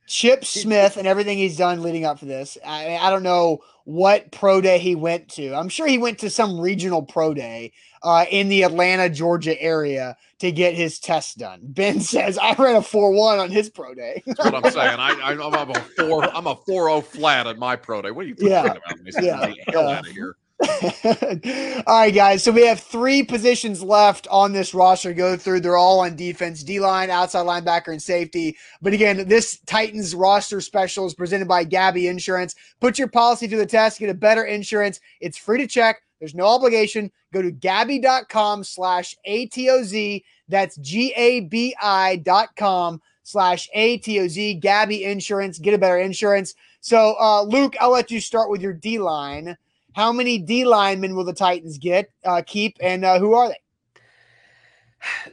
Chip 0.08 0.46
Smith 0.46 0.96
and 0.96 1.06
everything 1.06 1.38
he's 1.38 1.58
done 1.58 1.82
leading 1.82 2.06
up 2.06 2.20
to 2.20 2.26
this. 2.26 2.58
I, 2.66 2.96
I 2.96 3.10
don't 3.10 3.24
know 3.24 3.60
what 3.86 4.32
pro 4.32 4.62
day 4.62 4.80
he 4.80 4.96
went 4.96 5.30
to. 5.30 5.54
I'm 5.54 5.70
sure 5.70 5.88
he 5.88 5.98
went 5.98 6.20
to 6.20 6.30
some 6.30 6.60
regional 6.60 7.04
pro 7.04 7.34
day 7.34 7.74
uh, 8.04 8.26
in 8.30 8.50
the 8.50 8.64
Atlanta, 8.64 9.10
Georgia 9.10 9.60
area 9.62 10.16
to 10.40 10.52
get 10.52 10.74
his 10.74 11.00
test 11.00 11.38
done. 11.38 11.60
Ben 11.64 12.00
says 12.00 12.38
I 12.38 12.54
ran 12.54 12.76
a 12.76 12.82
four 12.82 13.12
one 13.12 13.40
on 13.40 13.50
his 13.50 13.70
pro 13.70 13.94
day. 13.94 14.24
That's 14.26 14.40
what 14.40 14.56
I'm 14.66 14.72
saying. 14.72 15.00
I, 15.00 15.12
I'm 15.24 15.70
a 15.70 15.76
four. 15.98 16.24
I'm 16.36 16.48
a 16.48 16.56
four 16.56 16.90
zero 16.90 17.02
flat 17.02 17.48
at 17.48 17.58
my 17.58 17.76
pro 17.76 18.02
day. 18.02 18.12
What 18.12 18.26
are 18.26 18.30
you 18.30 18.36
talking 18.36 18.50
Yeah. 18.52 18.66
about? 18.66 19.02
Mason? 19.04 19.24
Yeah. 19.24 19.48
Get 19.48 19.58
the 19.66 19.72
hell 19.72 19.84
Yeah. 19.84 19.98
out 19.98 20.08
of 20.08 20.14
here. 20.14 20.36
all 21.88 22.00
right, 22.02 22.14
guys. 22.14 22.44
So 22.44 22.52
we 22.52 22.66
have 22.68 22.80
three 22.80 23.24
positions 23.24 23.82
left 23.82 24.28
on 24.30 24.54
this 24.54 24.74
roster 24.74 25.10
to 25.10 25.16
go 25.16 25.36
through. 25.36 25.62
They're 25.62 25.78
all 25.78 26.02
on 26.02 26.16
defense, 26.16 26.62
D 26.62 26.80
line, 26.80 27.10
outside 27.10 27.48
linebacker, 27.48 27.88
and 27.88 28.02
safety. 28.02 28.56
But 28.82 28.94
again, 28.94 29.28
this 29.28 29.60
Titans 29.66 30.14
roster 30.14 30.62
special 30.62 31.08
is 31.08 31.16
presented 31.16 31.48
by 31.48 31.66
Gabi 31.66 32.10
Insurance. 32.10 32.56
Put 32.80 33.00
your 33.00 33.08
policy 33.08 33.48
to 33.48 33.58
the 33.58 33.66
test, 33.66 34.00
get 34.00 34.10
a 34.10 34.14
better 34.14 34.44
insurance. 34.44 35.00
It's 35.20 35.38
free 35.38 35.58
to 35.58 35.68
check. 35.68 36.02
There's 36.20 36.36
no 36.36 36.46
obligation. 36.46 37.12
Go 37.34 37.42
to 37.42 37.52
gabi.com 37.52 38.64
slash 38.64 39.16
ATOZ. 39.28 40.24
That's 40.48 40.76
G 40.78 41.12
A 41.16 41.40
B 41.40 41.76
I 41.82 42.18
dot 42.18 42.56
com 42.56 43.02
slash 43.24 43.68
ATOZ. 43.76 44.62
Gabi 44.62 45.02
Insurance. 45.02 45.58
Get 45.58 45.74
a 45.74 45.80
better 45.80 45.98
insurance. 45.98 46.54
So, 46.82 47.16
uh, 47.20 47.42
Luke, 47.44 47.76
I'll 47.82 47.92
let 47.92 48.12
you 48.12 48.20
start 48.20 48.52
with 48.52 48.62
your 48.62 48.74
D 48.74 49.00
line. 49.00 49.58
How 49.94 50.12
many 50.12 50.38
D 50.38 50.66
linemen 50.66 51.16
will 51.16 51.26
the 51.26 51.34
Titans 51.34 51.78
get, 51.78 52.12
uh, 52.24 52.42
keep, 52.46 52.78
and 52.80 53.04
uh, 53.04 53.20
who 53.20 53.34
are 53.34 53.50
they? 53.50 53.58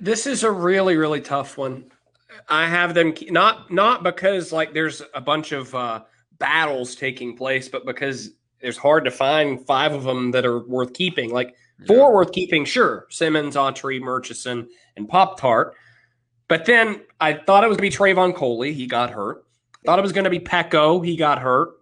This 0.00 0.26
is 0.26 0.44
a 0.44 0.50
really, 0.50 0.96
really 0.96 1.20
tough 1.20 1.59
one. 1.59 1.90
I 2.48 2.66
have 2.66 2.94
them 2.94 3.14
not 3.28 3.70
not 3.70 4.02
because 4.02 4.52
like 4.52 4.72
there's 4.72 5.02
a 5.14 5.20
bunch 5.20 5.52
of 5.52 5.74
uh, 5.74 6.02
battles 6.38 6.94
taking 6.94 7.36
place, 7.36 7.68
but 7.68 7.84
because 7.84 8.30
it's 8.61 8.78
hard 8.78 9.04
to 9.04 9.11
find 9.11 9.64
five 9.66 9.92
of 9.92 10.04
them 10.04 10.30
that 10.32 10.46
are 10.46 10.66
worth 10.66 10.92
keeping. 10.92 11.32
Like 11.32 11.54
four 11.86 12.14
worth 12.14 12.32
keeping, 12.32 12.64
sure. 12.64 13.06
Simmons, 13.11 13.56
Autry, 13.56 14.00
Murchison, 14.00 14.68
and 14.96 15.09
Pop 15.09 15.38
Tart. 15.38 15.74
But 16.48 16.64
then 16.64 17.02
I 17.20 17.34
thought 17.34 17.62
it 17.62 17.68
was 17.68 17.76
going 17.76 17.90
to 17.90 17.96
be 17.98 18.04
Trevon 18.14 18.34
Coley. 18.34 18.72
He 18.72 18.86
got 18.86 19.11
hurt. 19.11 19.44
Thought 19.84 19.98
it 19.98 20.02
was 20.02 20.12
going 20.12 20.24
to 20.24 20.30
be 20.30 20.40
Peko. 20.40 21.04
He 21.04 21.16
got 21.16 21.38
hurt. 21.38 21.74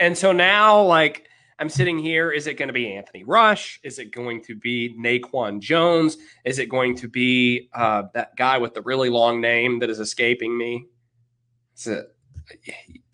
And 0.00 0.18
so 0.18 0.32
now, 0.32 0.82
like, 0.82 1.27
I'm 1.58 1.68
sitting 1.68 1.98
here. 1.98 2.30
Is 2.30 2.46
it 2.46 2.54
going 2.54 2.68
to 2.68 2.72
be 2.72 2.94
Anthony 2.94 3.24
Rush? 3.24 3.80
Is 3.82 3.98
it 3.98 4.12
going 4.12 4.42
to 4.44 4.54
be 4.54 4.94
Naquan 4.98 5.60
Jones? 5.60 6.16
Is 6.44 6.58
it 6.58 6.66
going 6.66 6.96
to 6.98 7.08
be 7.08 7.68
uh, 7.74 8.04
that 8.14 8.36
guy 8.36 8.58
with 8.58 8.74
the 8.74 8.82
really 8.82 9.10
long 9.10 9.40
name 9.40 9.80
that 9.80 9.90
is 9.90 9.98
escaping 9.98 10.56
me? 10.56 10.86
Is 11.76 11.88
it, 11.88 12.06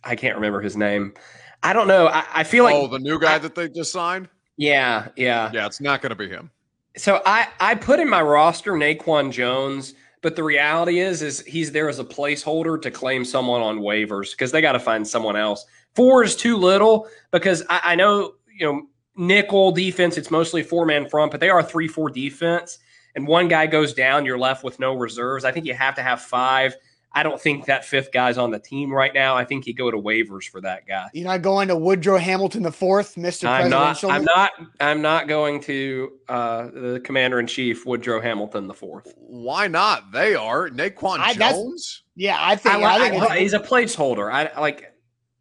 I 0.04 0.14
can't 0.14 0.34
remember 0.34 0.60
his 0.60 0.76
name. 0.76 1.14
I 1.62 1.72
don't 1.72 1.88
know. 1.88 2.08
I, 2.08 2.24
I 2.32 2.44
feel 2.44 2.64
like 2.64 2.74
oh, 2.74 2.86
the 2.86 2.98
new 2.98 3.18
guy 3.18 3.36
I, 3.36 3.38
that 3.38 3.54
they 3.54 3.68
just 3.70 3.92
signed. 3.92 4.28
Yeah, 4.56 5.08
yeah, 5.16 5.50
yeah. 5.52 5.66
It's 5.66 5.80
not 5.80 6.02
going 6.02 6.10
to 6.10 6.16
be 6.16 6.28
him. 6.28 6.50
So 6.96 7.22
I 7.24 7.48
I 7.58 7.74
put 7.74 7.98
in 7.98 8.08
my 8.08 8.22
roster 8.22 8.72
Naquan 8.72 9.32
Jones, 9.32 9.94
but 10.20 10.36
the 10.36 10.44
reality 10.44 11.00
is 11.00 11.22
is 11.22 11.40
he's 11.40 11.72
there 11.72 11.88
as 11.88 11.98
a 11.98 12.04
placeholder 12.04 12.80
to 12.82 12.90
claim 12.90 13.24
someone 13.24 13.62
on 13.62 13.78
waivers 13.78 14.32
because 14.32 14.52
they 14.52 14.60
got 14.60 14.72
to 14.72 14.78
find 14.78 15.08
someone 15.08 15.36
else. 15.36 15.64
Four 15.94 16.24
is 16.24 16.36
too 16.36 16.56
little 16.56 17.08
because 17.30 17.62
I, 17.68 17.80
I 17.84 17.94
know 17.94 18.34
you 18.52 18.66
know 18.66 18.86
nickel 19.16 19.72
defense. 19.72 20.16
It's 20.16 20.30
mostly 20.30 20.62
four 20.62 20.86
man 20.86 21.08
front, 21.08 21.30
but 21.30 21.40
they 21.40 21.50
are 21.50 21.62
three 21.62 21.88
four 21.88 22.10
defense. 22.10 22.78
And 23.16 23.28
one 23.28 23.46
guy 23.46 23.66
goes 23.66 23.94
down, 23.94 24.26
you're 24.26 24.38
left 24.38 24.64
with 24.64 24.80
no 24.80 24.94
reserves. 24.94 25.44
I 25.44 25.52
think 25.52 25.66
you 25.66 25.74
have 25.74 25.94
to 25.94 26.02
have 26.02 26.20
five 26.20 26.76
I 27.16 27.22
don't 27.22 27.40
think 27.40 27.66
that 27.66 27.84
fifth 27.84 28.10
guy's 28.10 28.38
on 28.38 28.50
the 28.50 28.58
team 28.58 28.92
right 28.92 29.14
now. 29.14 29.36
I 29.36 29.44
think 29.44 29.68
you 29.68 29.74
go 29.74 29.88
to 29.88 29.96
waivers 29.96 30.48
for 30.48 30.60
that 30.62 30.84
guy. 30.86 31.08
You're 31.12 31.28
not 31.28 31.42
going 31.42 31.68
to 31.68 31.76
Woodrow 31.76 32.18
Hamilton 32.18 32.64
the 32.64 32.72
fourth, 32.72 33.16
Mister 33.16 33.46
Presidential. 33.46 34.10
I'm 34.10 34.24
not. 34.24 34.52
I'm 34.80 35.00
not 35.00 35.28
going 35.28 35.60
to 35.62 36.12
uh, 36.28 36.64
the 36.72 37.00
Commander 37.04 37.38
in 37.38 37.46
Chief 37.46 37.86
Woodrow 37.86 38.20
Hamilton 38.20 38.66
the 38.66 38.74
fourth. 38.74 39.14
Why 39.16 39.68
not? 39.68 40.10
They 40.10 40.34
are 40.34 40.68
Naquan 40.68 41.20
I, 41.20 41.34
Jones. 41.34 42.02
Yeah, 42.16 42.36
I 42.40 42.56
think. 42.56 42.74
I, 42.74 42.96
I 42.96 43.10
think 43.10 43.22
I, 43.22 43.38
he's 43.38 43.52
a 43.52 43.60
placeholder. 43.60 44.32
I 44.32 44.60
like. 44.60 44.92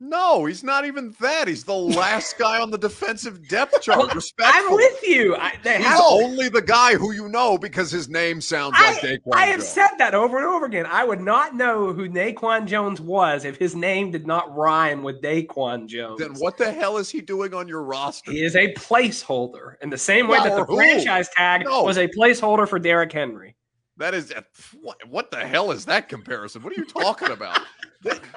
No, 0.05 0.43
he's 0.43 0.65
not 0.65 0.85
even 0.85 1.15
that. 1.21 1.47
He's 1.47 1.63
the 1.63 1.73
last 1.73 2.37
guy 2.39 2.59
on 2.59 2.71
the 2.71 2.77
defensive 2.77 3.47
depth 3.47 3.81
chart. 3.81 4.13
Respectfully. 4.13 4.65
I'm 4.65 4.75
with 4.75 5.07
you. 5.07 5.33
I, 5.37 5.53
he's 5.63 6.01
only 6.01 6.49
the 6.49 6.61
guy 6.61 6.95
who 6.95 7.13
you 7.13 7.29
know 7.29 7.57
because 7.57 7.89
his 7.89 8.09
name 8.09 8.41
sounds 8.41 8.73
like 8.73 9.01
I, 9.01 9.07
Naquan 9.07 9.33
I 9.33 9.45
have 9.45 9.59
Jones. 9.59 9.69
said 9.69 9.89
that 9.99 10.13
over 10.13 10.37
and 10.37 10.45
over 10.45 10.65
again. 10.65 10.85
I 10.85 11.05
would 11.05 11.21
not 11.21 11.55
know 11.55 11.93
who 11.93 12.09
Naquan 12.09 12.65
Jones 12.65 12.99
was 12.99 13.45
if 13.45 13.55
his 13.55 13.77
name 13.77 14.11
did 14.11 14.27
not 14.27 14.53
rhyme 14.53 15.03
with 15.03 15.21
Daquan 15.21 15.87
Jones. 15.87 16.19
Then 16.19 16.33
what 16.33 16.57
the 16.57 16.69
hell 16.69 16.97
is 16.97 17.09
he 17.09 17.21
doing 17.21 17.53
on 17.53 17.69
your 17.69 17.83
roster? 17.83 18.29
He 18.29 18.43
is 18.43 18.57
a 18.57 18.73
placeholder 18.73 19.75
in 19.81 19.89
the 19.89 19.97
same 19.97 20.27
way 20.27 20.37
that 20.39 20.53
the 20.53 20.65
who? 20.65 20.75
franchise 20.75 21.29
tag 21.29 21.63
no. 21.63 21.81
was 21.81 21.97
a 21.97 22.09
placeholder 22.09 22.67
for 22.67 22.77
Derrick 22.77 23.13
Henry. 23.13 23.55
That 23.95 24.13
is 24.13 24.33
uh, 24.33 24.41
what, 24.81 24.97
what 25.07 25.31
the 25.31 25.37
hell 25.37 25.71
is 25.71 25.85
that 25.85 26.09
comparison? 26.09 26.61
What 26.61 26.73
are 26.73 26.79
you 26.79 26.85
talking 26.85 27.29
about? 27.29 27.61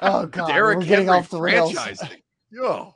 oh 0.01 0.25
god, 0.31 0.47
Derrick 0.47 0.77
we're 0.77 0.85
getting 0.85 1.07
Henry 1.07 1.19
off 1.19 1.29
the 1.29 1.41
rails. 1.41 1.75
Yo. 2.49 2.93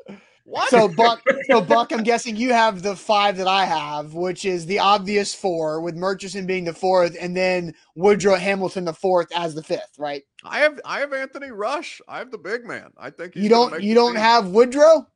What? 0.52 0.70
So 0.70 0.88
Buck, 0.88 1.24
so 1.48 1.62
Buck, 1.62 1.94
I'm 1.94 2.04
guessing 2.04 2.36
you 2.36 2.52
have 2.52 2.82
the 2.82 2.96
five 2.96 3.38
that 3.38 3.48
I 3.48 3.64
have, 3.64 4.16
which 4.16 4.44
is 4.44 4.66
the 4.66 4.80
obvious 4.80 5.34
four, 5.34 5.80
with 5.80 5.96
Murchison 5.96 6.46
being 6.46 6.66
the 6.66 6.74
fourth, 6.74 7.16
and 7.20 7.38
then 7.38 7.74
Woodrow 7.96 8.36
Hamilton 8.36 8.86
the 8.86 8.94
fourth 8.94 9.28
as 9.34 9.56
the 9.56 9.64
fifth, 9.64 9.98
right? 9.98 10.24
I 10.44 10.60
have 10.60 10.80
I 10.84 11.00
have 11.00 11.14
Anthony 11.14 11.52
Rush. 11.52 12.02
I 12.08 12.18
have 12.18 12.32
the 12.32 12.38
big 12.38 12.66
man. 12.66 12.92
I 12.98 13.12
think 13.12 13.36
you 13.36 13.50
don't 13.50 13.82
you 13.82 13.94
don't 13.94 14.14
team. 14.14 14.22
have 14.22 14.48
Woodrow. 14.50 15.08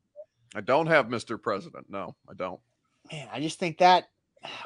I 0.54 0.62
don't 0.62 0.88
have 0.88 1.08
Mr. 1.08 1.42
President. 1.42 1.88
No, 1.90 2.16
I 2.30 2.34
don't. 2.34 2.60
Man, 3.12 3.28
I 3.34 3.42
just 3.42 3.60
think 3.60 3.80
that 3.80 4.06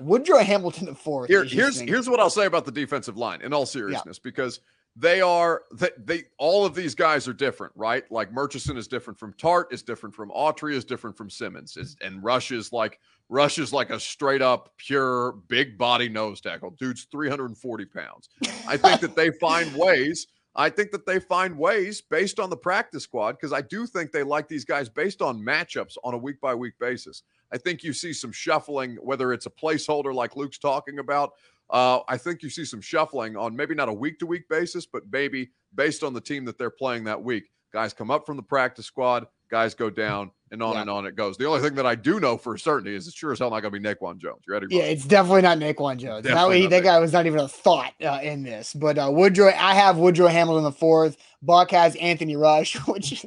Woodrow 0.02 0.40
Hamilton 0.40 0.86
the 0.86 0.96
fourth. 0.96 1.30
Here, 1.30 1.46
here's 1.46 1.80
here's 1.80 2.10
what 2.10 2.20
I'll 2.20 2.30
say 2.30 2.46
about 2.46 2.66
the 2.66 2.72
defensive 2.72 3.18
line 3.18 3.42
in 3.42 3.54
all 3.54 3.66
seriousness, 3.66 4.18
yeah. 4.18 4.30
because 4.30 4.60
they 4.96 5.22
are 5.22 5.64
they, 5.74 5.90
they 5.98 6.24
all 6.38 6.66
of 6.66 6.76
these 6.76 6.96
guys 6.96 7.28
are 7.28 7.34
different, 7.34 7.74
right? 7.76 8.10
Like 8.12 8.32
Murchison 8.34 8.78
is 8.78 8.88
different 8.88 9.20
from 9.20 9.34
Tart, 9.34 9.72
is 9.72 9.82
different 9.82 10.14
from 10.16 10.30
Autry, 10.32 10.74
is 10.74 10.84
different 10.84 11.16
from 11.16 11.30
Simmons, 11.30 11.78
is, 11.78 11.96
and 12.02 12.24
Rush 12.24 12.52
is 12.52 12.74
like 12.74 13.00
Rush 13.30 13.60
is 13.60 13.72
like 13.72 13.92
a 13.92 14.00
straight 14.00 14.42
up 14.42 14.74
pure 14.78 15.34
big 15.48 15.78
body 15.78 16.10
nose 16.10 16.42
tackle. 16.42 16.72
Dude's 16.72 17.08
340 17.12 17.86
pounds. 17.86 18.30
I 18.68 18.76
think 18.76 19.02
that 19.02 19.16
they 19.16 19.32
find 19.32 19.74
ways. 19.78 20.28
I 20.56 20.70
think 20.70 20.92
that 20.92 21.06
they 21.06 21.20
find 21.20 21.58
ways 21.58 22.02
based 22.02 22.40
on 22.40 22.50
the 22.50 22.58
practice 22.58 23.04
squad 23.04 23.34
because 23.34 23.54
I 23.54 23.62
do 23.62 23.86
think 23.86 24.12
they 24.12 24.24
like 24.24 24.48
these 24.48 24.66
guys 24.66 24.90
based 24.90 25.22
on 25.22 25.40
matchups 25.40 25.96
on 26.04 26.16
a 26.16 26.18
week 26.18 26.42
by 26.42 26.56
week 26.56 26.74
basis. 26.80 27.24
I 27.54 27.58
think 27.58 27.84
you 27.84 27.94
see 27.94 28.14
some 28.14 28.32
shuffling, 28.32 28.96
whether 28.96 29.32
it's 29.32 29.46
a 29.46 29.52
placeholder 29.52 30.14
like 30.14 30.36
Luke's 30.36 30.58
talking 30.58 31.00
about, 31.00 31.34
uh, 31.70 32.00
I 32.08 32.18
think 32.18 32.42
you 32.42 32.50
see 32.50 32.66
some 32.66 32.82
shuffling 32.82 33.38
on 33.38 33.56
maybe 33.56 33.76
not 33.76 33.90
a 33.90 33.94
week 33.94 34.20
to 34.20 34.26
week 34.26 34.50
basis, 34.50 34.86
but 34.86 35.04
maybe 35.12 35.50
based 35.76 36.04
on 36.04 36.14
the 36.14 36.22
team 36.22 36.46
that 36.46 36.58
they're 36.58 36.70
playing 36.70 37.04
that 37.06 37.22
week. 37.22 37.46
Guys 37.72 37.94
come 37.94 38.10
up 38.10 38.26
from 38.26 38.36
the 38.36 38.44
practice 38.44 38.88
squad, 38.88 39.28
guys 39.52 39.76
go 39.76 39.92
down, 39.92 40.32
and 40.52 40.64
on 40.64 40.74
yeah. 40.74 40.82
and 40.82 40.90
on 40.90 41.06
it 41.06 41.16
goes. 41.16 41.38
The 41.38 41.46
only 41.46 41.62
thing 41.62 41.76
that 41.76 41.86
I 41.86 41.94
do 41.94 42.20
know 42.20 42.38
for 42.38 42.58
certainty 42.58 42.96
is 42.96 43.08
it's 43.08 43.16
sure 43.16 43.32
as 43.32 43.40
hell 43.40 43.52
not 43.52 43.62
going 43.62 43.72
to 43.74 43.80
be 43.80 43.86
Naquan 43.86 44.18
Jones. 44.18 44.42
You 44.48 44.54
ready? 44.54 44.68
Yeah, 44.70 44.84
it's 44.84 45.06
definitely 45.06 45.44
not 45.44 45.60
Naquan 45.60 45.98
Jones. 45.98 46.24
That, 46.26 46.70
that 46.70 46.84
guy 46.84 47.00
was 47.00 47.14
not 47.14 47.28
even 47.28 47.40
a 47.40 47.48
thought 47.48 47.94
uh, 48.04 48.20
in 48.24 48.42
this. 48.42 48.74
But 48.74 48.98
uh, 48.98 49.10
Woodrow, 49.12 49.54
I 49.54 49.76
have 49.76 49.98
Woodrow 49.98 50.28
Hamilton 50.28 50.64
the 50.64 50.72
fourth. 50.72 51.18
Buck 51.44 51.70
has 51.72 51.96
Anthony 51.98 52.36
Rush, 52.36 52.76
which 52.88 53.24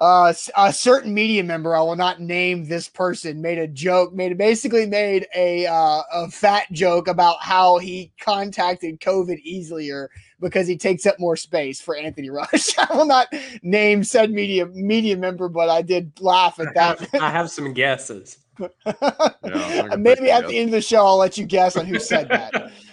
uh, 0.00 0.32
a 0.56 0.72
certain 0.72 1.12
media 1.12 1.44
member, 1.44 1.76
I 1.76 1.80
will 1.80 1.96
not 1.96 2.20
name 2.20 2.64
this 2.64 2.88
person, 2.88 3.42
made 3.42 3.58
a 3.58 3.68
joke, 3.68 4.14
made 4.14 4.36
basically 4.38 4.86
made 4.86 5.26
a 5.36 5.66
uh, 5.66 6.02
a 6.12 6.30
fat 6.30 6.66
joke 6.72 7.06
about 7.06 7.42
how 7.42 7.78
he 7.78 8.10
contacted 8.18 9.00
COVID 9.00 9.40
easier 9.40 10.10
because 10.40 10.66
he 10.66 10.78
takes 10.78 11.04
up 11.04 11.20
more 11.20 11.36
space 11.36 11.82
for 11.82 11.96
Anthony 11.96 12.30
Rush. 12.30 12.78
I 12.78 12.96
will 12.96 13.04
not 13.04 13.28
name 13.62 14.02
said 14.02 14.30
media 14.30 14.66
media 14.66 15.18
member, 15.18 15.50
but 15.50 15.68
I 15.68 15.82
did 15.82 16.12
laugh 16.18 16.58
at 16.58 16.74
that. 16.74 17.06
I 17.20 17.30
have 17.30 17.50
some 17.50 17.74
guesses. 17.74 18.38
yeah, 18.86 19.96
Maybe 19.98 20.30
at 20.30 20.46
the 20.48 20.58
end 20.58 20.68
of 20.68 20.72
the 20.72 20.82
show, 20.82 21.04
I'll 21.04 21.16
let 21.16 21.36
you 21.36 21.44
guess 21.46 21.76
on 21.76 21.86
who 21.86 21.98
said 21.98 22.28
that. 22.28 22.72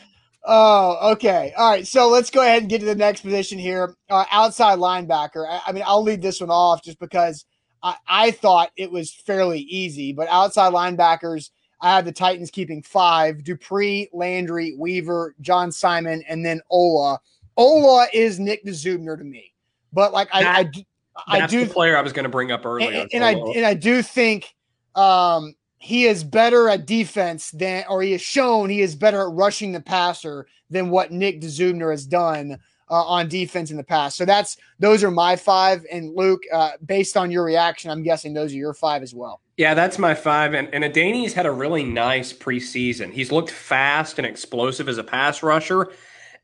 Oh, 0.50 1.12
okay. 1.12 1.54
All 1.58 1.70
right. 1.70 1.86
So 1.86 2.08
let's 2.08 2.30
go 2.30 2.42
ahead 2.42 2.62
and 2.62 2.70
get 2.70 2.80
to 2.80 2.86
the 2.86 2.96
next 2.96 3.22
position 3.22 3.60
here. 3.60 3.96
Uh, 4.10 4.24
outside 4.32 4.80
linebacker. 4.80 5.46
I, 5.46 5.62
I, 5.68 5.72
mean, 5.74 5.84
I'll 5.86 6.02
lead 6.02 6.22
this 6.22 6.40
one 6.40 6.50
off 6.50 6.82
just 6.82 7.00
because 7.00 7.46
I, 7.84 7.96
I 8.08 8.32
thought 8.32 8.72
it 8.78 8.90
was 8.90 9.14
fairly 9.14 9.60
easy, 9.60 10.14
but 10.14 10.30
outside 10.30 10.72
linebackers, 10.72 11.50
I 11.82 11.94
have 11.94 12.06
the 12.06 12.14
Titans 12.14 12.50
keeping 12.50 12.82
five 12.82 13.44
Dupree, 13.44 14.10
Landry, 14.14 14.74
Weaver, 14.80 15.36
John 15.42 15.70
Simon, 15.70 16.24
and 16.30 16.46
then 16.46 16.62
Ola. 16.70 17.20
Ola 17.58 18.08
is 18.14 18.40
Nick 18.40 18.66
Dzubnar 18.66 19.18
to 19.18 19.26
me. 19.26 19.54
But 19.92 20.14
like, 20.14 20.32
that, 20.32 20.46
I, 20.46 20.86
I, 21.28 21.44
I 21.44 21.48
do. 21.48 21.66
the 21.66 21.74
player 21.74 21.98
I 21.98 22.02
was 22.02 22.14
going 22.14 22.24
to 22.24 22.30
bring 22.30 22.54
up 22.54 22.66
earlier. 22.66 23.02
And, 23.02 23.10
and 23.14 23.24
I, 23.24 23.34
and 23.34 23.66
I 23.66 23.74
do 23.74 24.02
think 24.02 24.56
um, 24.96 25.56
he 25.78 26.06
is 26.06 26.24
better 26.24 26.70
at 26.70 26.86
defense 26.86 27.52
than, 27.52 27.84
or 27.90 28.02
he 28.02 28.12
has 28.14 28.22
shown 28.22 28.70
he 28.70 28.82
is 28.82 28.96
better 28.96 29.22
at 29.22 29.34
rushing 29.34 29.72
the 29.72 29.82
passer 29.82 30.48
than 30.70 30.90
what 30.90 31.12
Nick 31.12 31.42
Dzubnar 31.42 31.92
has 31.92 32.06
done 32.06 32.58
uh, 32.90 33.04
on 33.04 33.28
defense 33.28 33.70
in 33.70 33.78
the 33.78 33.84
past. 33.84 34.18
So 34.18 34.26
that's 34.26 34.58
those 34.80 35.04
are 35.04 35.12
my 35.12 35.36
five. 35.36 35.86
And 35.92 36.16
Luke, 36.16 36.42
uh, 36.54 36.72
based 36.86 37.18
on 37.18 37.32
your 37.32 37.44
reaction, 37.44 37.92
I'm 37.92 38.04
guessing 38.04 38.34
those 38.34 38.54
are 38.54 38.58
your 38.58 38.74
five 38.74 39.04
as 39.04 39.14
well. 39.14 39.42
Yeah, 39.58 39.74
that's 39.74 39.98
my 39.98 40.14
five. 40.14 40.54
And, 40.54 40.70
and 40.74 40.84
Adenis 40.84 41.34
had 41.34 41.46
a 41.46 41.52
really 41.52 41.84
nice 41.84 42.32
preseason. 42.32 43.12
He's 43.12 43.32
looked 43.32 43.50
fast 43.50 44.20
and 44.20 44.26
explosive 44.26 44.88
as 44.88 44.98
a 44.98 45.04
pass 45.04 45.42
rusher. 45.42 45.92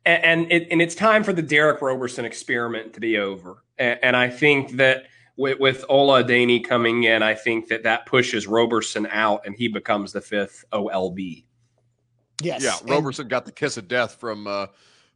And, 0.05 0.23
and, 0.23 0.51
it, 0.51 0.67
and 0.69 0.81
it's 0.81 0.95
time 0.95 1.23
for 1.23 1.31
the 1.31 1.41
Derick 1.41 1.81
Roberson 1.81 2.25
experiment 2.25 2.93
to 2.93 2.99
be 2.99 3.17
over. 3.17 3.63
And, 3.77 3.99
and 4.03 4.15
I 4.17 4.29
think 4.29 4.71
that 4.73 5.05
with, 5.37 5.59
with 5.59 5.85
Ola 5.89 6.23
Adeniyi 6.23 6.67
coming 6.67 7.03
in, 7.03 7.23
I 7.23 7.33
think 7.33 7.67
that 7.69 7.83
that 7.83 8.05
pushes 8.05 8.47
Roberson 8.47 9.07
out 9.11 9.45
and 9.45 9.55
he 9.55 9.67
becomes 9.67 10.11
the 10.11 10.21
fifth 10.21 10.63
OLB. 10.71 11.45
Yes. 12.41 12.63
Yeah. 12.63 12.93
Roberson 12.93 13.23
and, 13.23 13.29
got 13.29 13.45
the 13.45 13.51
kiss 13.51 13.77
of 13.77 13.87
death 13.87 14.15
from, 14.15 14.47
uh, 14.47 14.67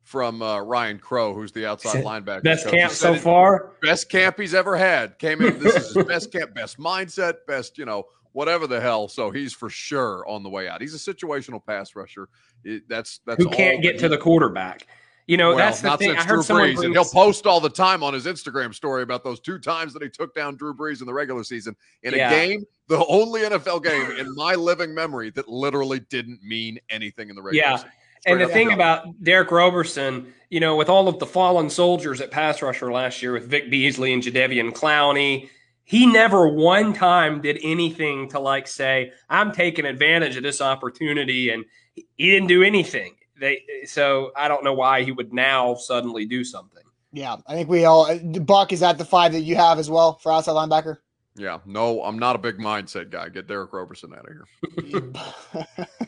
from 0.07 0.41
uh, 0.41 0.61
Ryan 0.61 0.99
Crow, 0.99 1.33
who's 1.33 1.51
the 1.51 1.65
outside 1.65 2.03
linebacker. 2.03 2.41
Best 2.41 2.63
coach. 2.63 2.73
camp 2.73 2.93
so 2.93 3.15
far. 3.15 3.73
Best 3.81 4.09
camp 4.09 4.39
he's 4.39 4.53
ever 4.53 4.77
had. 4.77 5.19
Came 5.19 5.41
in. 5.41 5.59
This 5.59 5.75
is 5.75 5.93
his 5.93 6.05
best 6.07 6.31
camp, 6.31 6.55
best 6.55 6.79
mindset, 6.79 7.39
best 7.45 7.77
you 7.77 7.83
know 7.83 8.05
whatever 8.31 8.67
the 8.67 8.79
hell. 8.79 9.09
So 9.09 9.31
he's 9.31 9.51
for 9.51 9.69
sure 9.69 10.25
on 10.25 10.43
the 10.43 10.49
way 10.49 10.69
out. 10.69 10.79
He's 10.79 10.93
a 10.93 11.13
situational 11.13 11.59
pass 11.65 11.93
rusher. 11.95 12.29
It, 12.63 12.83
that's 12.87 13.19
that's 13.25 13.43
who 13.43 13.49
can't 13.49 13.81
get 13.81 13.99
to 13.99 14.07
the 14.07 14.17
quarterback. 14.17 14.87
You 15.27 15.35
know, 15.35 15.49
Well, 15.49 15.57
that's 15.57 15.81
the 15.81 15.95
thing. 15.97 16.11
I 16.15 16.23
heard 16.23 16.35
Drew 16.35 16.41
someone 16.43 16.69
Brees, 16.73 16.93
he'll 16.93 17.03
post 17.03 17.45
all 17.45 17.59
the 17.59 17.69
time 17.69 18.01
on 18.01 18.13
his 18.13 18.25
Instagram 18.25 18.73
story 18.73 19.03
about 19.03 19.25
those 19.25 19.41
two 19.41 19.59
times 19.59 19.91
that 19.93 20.01
he 20.01 20.09
took 20.09 20.33
down 20.33 20.55
Drew 20.55 20.73
Brees 20.73 21.01
in 21.01 21.05
the 21.05 21.13
regular 21.13 21.43
season 21.43 21.75
in 22.03 22.13
Yeah. 22.13 22.31
a 22.31 22.47
game, 22.47 22.63
the 22.87 23.05
only 23.07 23.41
NFL 23.41 23.81
game 23.83 24.11
in 24.11 24.33
my 24.35 24.55
living 24.55 24.93
memory 24.95 25.29
that 25.31 25.49
literally 25.49 25.99
didn't 25.99 26.41
mean 26.43 26.79
anything 26.89 27.29
in 27.29 27.35
the 27.35 27.41
regular 27.41 27.67
Yeah. 27.67 27.75
season. 27.75 27.91
And 28.25 28.41
the 28.41 28.47
thing 28.47 28.71
about 28.71 29.21
Derick 29.21 29.51
Roberson, 29.51 30.33
you 30.49 30.59
know, 30.61 30.75
with 30.77 30.89
all 30.89 31.07
of 31.09 31.19
the 31.19 31.25
fallen 31.25 31.69
soldiers 31.69 32.19
at 32.21 32.31
pass 32.31 32.61
rusher 32.61 32.91
last 32.91 33.21
year 33.21 33.33
with 33.33 33.47
Vic 33.47 33.69
Beasley 33.69 34.13
and 34.13 34.23
Jadeveon 34.23 34.71
Clowney, 34.71 35.49
he 35.83 36.05
never 36.05 36.47
one 36.47 36.93
time 36.93 37.41
did 37.41 37.59
anything 37.61 38.29
to 38.29 38.39
like 38.39 38.67
say, 38.67 39.11
I'm 39.29 39.51
taking 39.51 39.85
advantage 39.85 40.35
of 40.37 40.43
this 40.43 40.61
opportunity. 40.61 41.49
And 41.49 41.65
he 41.95 42.31
didn't 42.31 42.47
do 42.47 42.63
anything. 42.63 43.16
They 43.39 43.63
so 43.85 44.31
I 44.35 44.47
don't 44.47 44.63
know 44.63 44.73
why 44.73 45.03
he 45.03 45.11
would 45.11 45.33
now 45.33 45.75
suddenly 45.75 46.25
do 46.25 46.43
something. 46.43 46.83
Yeah, 47.13 47.37
I 47.47 47.53
think 47.53 47.69
we 47.69 47.85
all. 47.85 48.05
uh, 48.05 48.17
Buck 48.39 48.73
is 48.73 48.81
that 48.81 48.97
the 48.97 49.05
five 49.05 49.31
that 49.33 49.41
you 49.41 49.55
have 49.55 49.79
as 49.79 49.89
well 49.89 50.17
for 50.17 50.31
outside 50.31 50.53
linebacker. 50.53 50.97
Yeah, 51.35 51.59
no, 51.65 52.03
I'm 52.03 52.17
not 52.17 52.35
a 52.35 52.39
big 52.39 52.57
mindset 52.57 53.11
guy. 53.11 53.29
Get 53.29 53.47
Derick 53.47 53.71
Roberson 53.71 54.11
out 54.13 54.25
of 54.27 54.89
here. 54.91 55.11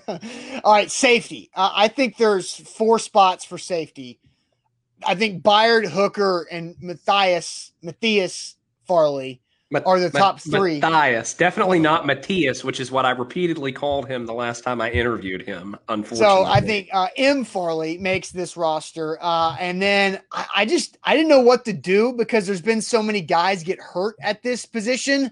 all 0.63 0.73
right, 0.73 0.89
safety. 0.89 1.51
Uh, 1.53 1.71
I 1.73 1.87
think 1.87 2.17
there's 2.17 2.55
four 2.55 2.97
spots 2.97 3.45
for 3.45 3.59
safety. 3.59 4.19
I 5.05 5.15
think 5.15 5.43
Byard, 5.43 5.87
Hooker, 5.87 6.47
and 6.51 6.75
Matthias 6.81 7.71
Matthias 7.81 8.55
Farley 8.87 9.41
Mat- 9.71 9.83
are 9.85 9.99
the 9.99 10.09
top 10.09 10.39
three. 10.39 10.79
Matthias, 10.79 11.35
definitely 11.35 11.77
not 11.77 12.07
Matthias, 12.07 12.63
which 12.63 12.79
is 12.79 12.89
what 12.89 13.05
I 13.05 13.11
repeatedly 13.11 13.71
called 13.71 14.07
him 14.07 14.25
the 14.25 14.33
last 14.33 14.63
time 14.63 14.81
I 14.81 14.89
interviewed 14.89 15.43
him. 15.43 15.77
Unfortunately, 15.89 16.25
So 16.25 16.43
I 16.43 16.59
think 16.59 16.89
uh, 16.91 17.07
M 17.15 17.43
Farley 17.43 17.99
makes 17.99 18.31
this 18.31 18.57
roster, 18.57 19.19
uh, 19.21 19.55
and 19.59 19.79
then 19.79 20.21
I, 20.31 20.45
I 20.55 20.65
just 20.65 20.97
I 21.03 21.15
didn't 21.15 21.29
know 21.29 21.41
what 21.41 21.65
to 21.65 21.73
do 21.73 22.13
because 22.13 22.47
there's 22.47 22.63
been 22.63 22.81
so 22.81 23.03
many 23.03 23.21
guys 23.21 23.61
get 23.61 23.79
hurt 23.79 24.15
at 24.21 24.41
this 24.41 24.65
position. 24.65 25.29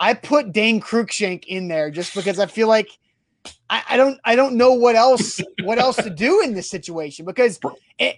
I 0.00 0.14
put 0.14 0.52
Dane 0.52 0.80
Cruikshank 0.80 1.44
in 1.44 1.68
there 1.68 1.90
just 1.90 2.14
because 2.14 2.38
I 2.38 2.46
feel 2.46 2.68
like 2.68 2.88
I, 3.68 3.82
I 3.90 3.96
don't 3.98 4.18
I 4.24 4.36
don't 4.36 4.54
know 4.54 4.72
what 4.72 4.96
else 4.96 5.38
what 5.64 5.78
else 5.78 5.96
to 5.96 6.08
do 6.08 6.40
in 6.40 6.54
this 6.54 6.70
situation 6.70 7.26
because 7.26 7.60
it, 7.98 8.16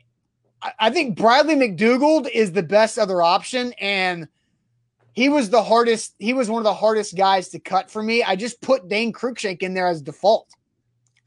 I, 0.63 0.73
I 0.79 0.91
think 0.91 1.17
Bradley 1.17 1.57
McDougald 1.57 2.31
is 2.31 2.53
the 2.53 2.63
best 2.63 2.97
other 2.97 3.23
option 3.23 3.73
and. 3.81 4.29
He 5.19 5.29
was 5.29 5.51
the 5.51 5.65
hardest. 5.65 6.15
He 6.21 6.33
was 6.33 6.49
one 6.49 6.61
of 6.61 6.65
the 6.65 6.73
hardest 6.75 7.17
guys 7.17 7.49
to 7.49 7.59
cut 7.59 7.91
for 7.91 8.05
me. 8.05 8.23
I 8.23 8.37
just 8.37 8.61
put 8.61 8.89
Dane 8.89 9.13
Cruikshank 9.13 9.63
in 9.65 9.75
there 9.75 9.89
as 9.89 10.01
default. 10.01 10.49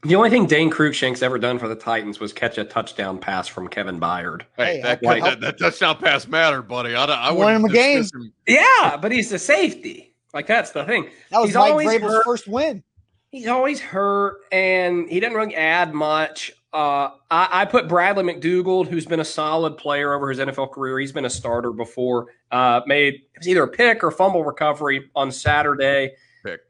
The 0.04 0.14
only 0.14 0.30
thing 0.30 0.46
Dane 0.46 0.70
Cruikshank's 0.70 1.20
ever 1.22 1.38
done 1.38 1.58
for 1.58 1.68
the 1.68 1.74
Titans 1.74 2.18
was 2.18 2.32
catch 2.32 2.56
a 2.56 2.64
touchdown 2.64 3.18
pass 3.18 3.48
from 3.48 3.68
Kevin 3.68 4.00
Byard. 4.00 4.44
Hey, 4.56 4.76
Hey, 4.76 4.80
that, 4.80 5.06
I- 5.06 5.20
that, 5.20 5.40
that 5.42 5.58
touchdown 5.58 5.98
pass 5.98 6.26
mattered, 6.26 6.62
buddy. 6.62 6.94
I, 6.94 7.04
don't- 7.04 7.18
I 7.18 7.32
Won 7.32 7.54
him 7.54 7.64
a 7.66 7.68
game. 7.68 8.02
him. 8.02 8.32
Yeah, 8.48 8.96
but 8.96 9.12
he's 9.12 9.28
the 9.28 9.38
safety. 9.38 10.14
Like 10.32 10.46
that's 10.46 10.70
the 10.70 10.84
thing. 10.86 11.10
That 11.30 11.40
was 11.40 11.50
He's 11.50 11.56
Mike 11.56 11.70
always 11.72 11.88
Vrabel's 11.90 12.00
hurt. 12.12 12.24
first 12.24 12.48
win. 12.48 12.82
He's 13.30 13.46
always 13.46 13.78
hurt, 13.78 14.38
and 14.50 15.06
he 15.06 15.20
doesn't 15.20 15.36
really 15.36 15.54
add 15.54 15.92
much. 15.92 16.50
Uh, 16.72 17.10
I, 17.30 17.48
I 17.50 17.64
put 17.66 17.88
Bradley 17.88 18.24
McDougald, 18.24 18.88
who's 18.88 19.04
been 19.04 19.20
a 19.20 19.24
solid 19.24 19.76
player 19.76 20.14
over 20.14 20.30
his 20.30 20.38
NFL 20.38 20.72
career. 20.72 20.98
He's 20.98 21.12
been 21.12 21.26
a 21.26 21.30
starter 21.30 21.70
before. 21.70 22.28
Uh, 22.50 22.80
made 22.86 23.14
it 23.14 23.38
was 23.38 23.48
either 23.48 23.64
a 23.64 23.68
pick 23.68 24.02
or 24.02 24.10
fumble 24.10 24.44
recovery 24.44 25.10
on 25.14 25.30
Saturday. 25.30 26.12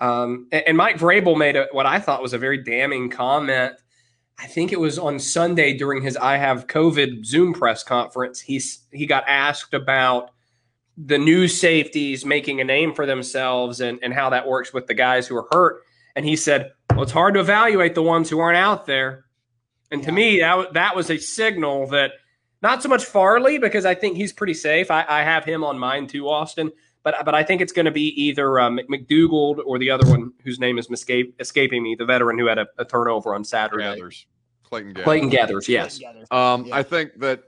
Um, 0.00 0.48
and, 0.50 0.64
and 0.66 0.76
Mike 0.76 0.98
Vrabel 0.98 1.38
made 1.38 1.56
a, 1.56 1.68
what 1.72 1.86
I 1.86 1.98
thought 2.00 2.20
was 2.20 2.32
a 2.32 2.38
very 2.38 2.58
damning 2.58 3.10
comment. 3.10 3.74
I 4.38 4.46
think 4.46 4.72
it 4.72 4.80
was 4.80 4.98
on 4.98 5.20
Sunday 5.20 5.76
during 5.76 6.02
his 6.02 6.16
"I 6.16 6.36
have 6.36 6.66
COVID" 6.66 7.24
Zoom 7.24 7.52
press 7.52 7.84
conference. 7.84 8.40
He's 8.40 8.84
he 8.90 9.06
got 9.06 9.24
asked 9.28 9.72
about 9.72 10.30
the 10.96 11.18
new 11.18 11.48
safeties 11.48 12.24
making 12.24 12.60
a 12.60 12.64
name 12.64 12.94
for 12.94 13.06
themselves 13.06 13.80
and, 13.80 13.98
and 14.02 14.12
how 14.12 14.30
that 14.30 14.46
works 14.46 14.72
with 14.72 14.86
the 14.86 14.94
guys 14.94 15.26
who 15.26 15.36
are 15.36 15.48
hurt. 15.50 15.82
And 16.14 16.26
he 16.26 16.36
said, 16.36 16.72
Well, 16.90 17.02
it's 17.02 17.12
hard 17.12 17.34
to 17.34 17.40
evaluate 17.40 17.94
the 17.94 18.02
ones 18.02 18.28
who 18.28 18.40
aren't 18.40 18.58
out 18.58 18.86
there. 18.86 19.24
And 19.92 20.02
to 20.02 20.12
me, 20.12 20.40
that, 20.40 20.72
that 20.72 20.96
was 20.96 21.10
a 21.10 21.18
signal 21.18 21.86
that 21.88 22.12
not 22.62 22.82
so 22.82 22.88
much 22.88 23.04
Farley, 23.04 23.58
because 23.58 23.84
I 23.84 23.94
think 23.94 24.16
he's 24.16 24.32
pretty 24.32 24.54
safe. 24.54 24.90
I, 24.90 25.04
I 25.08 25.22
have 25.22 25.44
him 25.44 25.62
on 25.62 25.78
mine 25.78 26.06
too, 26.06 26.28
Austin. 26.28 26.72
But, 27.04 27.24
but 27.24 27.34
I 27.34 27.42
think 27.42 27.60
it's 27.60 27.72
going 27.72 27.86
to 27.86 27.90
be 27.92 28.08
either 28.20 28.60
uh, 28.60 28.70
Mc- 28.70 28.88
McDougald 28.88 29.58
or 29.66 29.78
the 29.78 29.90
other 29.90 30.08
one 30.08 30.32
whose 30.44 30.60
name 30.60 30.78
is 30.78 30.88
escape, 30.88 31.34
escaping 31.40 31.82
me, 31.82 31.96
the 31.96 32.04
veteran 32.04 32.38
who 32.38 32.46
had 32.46 32.58
a, 32.58 32.66
a 32.78 32.84
turnover 32.84 33.34
on 33.34 33.44
Saturday. 33.44 33.84
Geathers. 33.84 34.26
Clayton 34.62 34.94
Geathers. 34.94 35.04
Clayton 35.04 35.30
Geathers, 35.30 35.68
yes. 35.68 35.94
Together. 35.96 36.24
Um, 36.30 36.66
Yeah. 36.66 36.76
I 36.76 36.82
think 36.84 37.18
that 37.18 37.42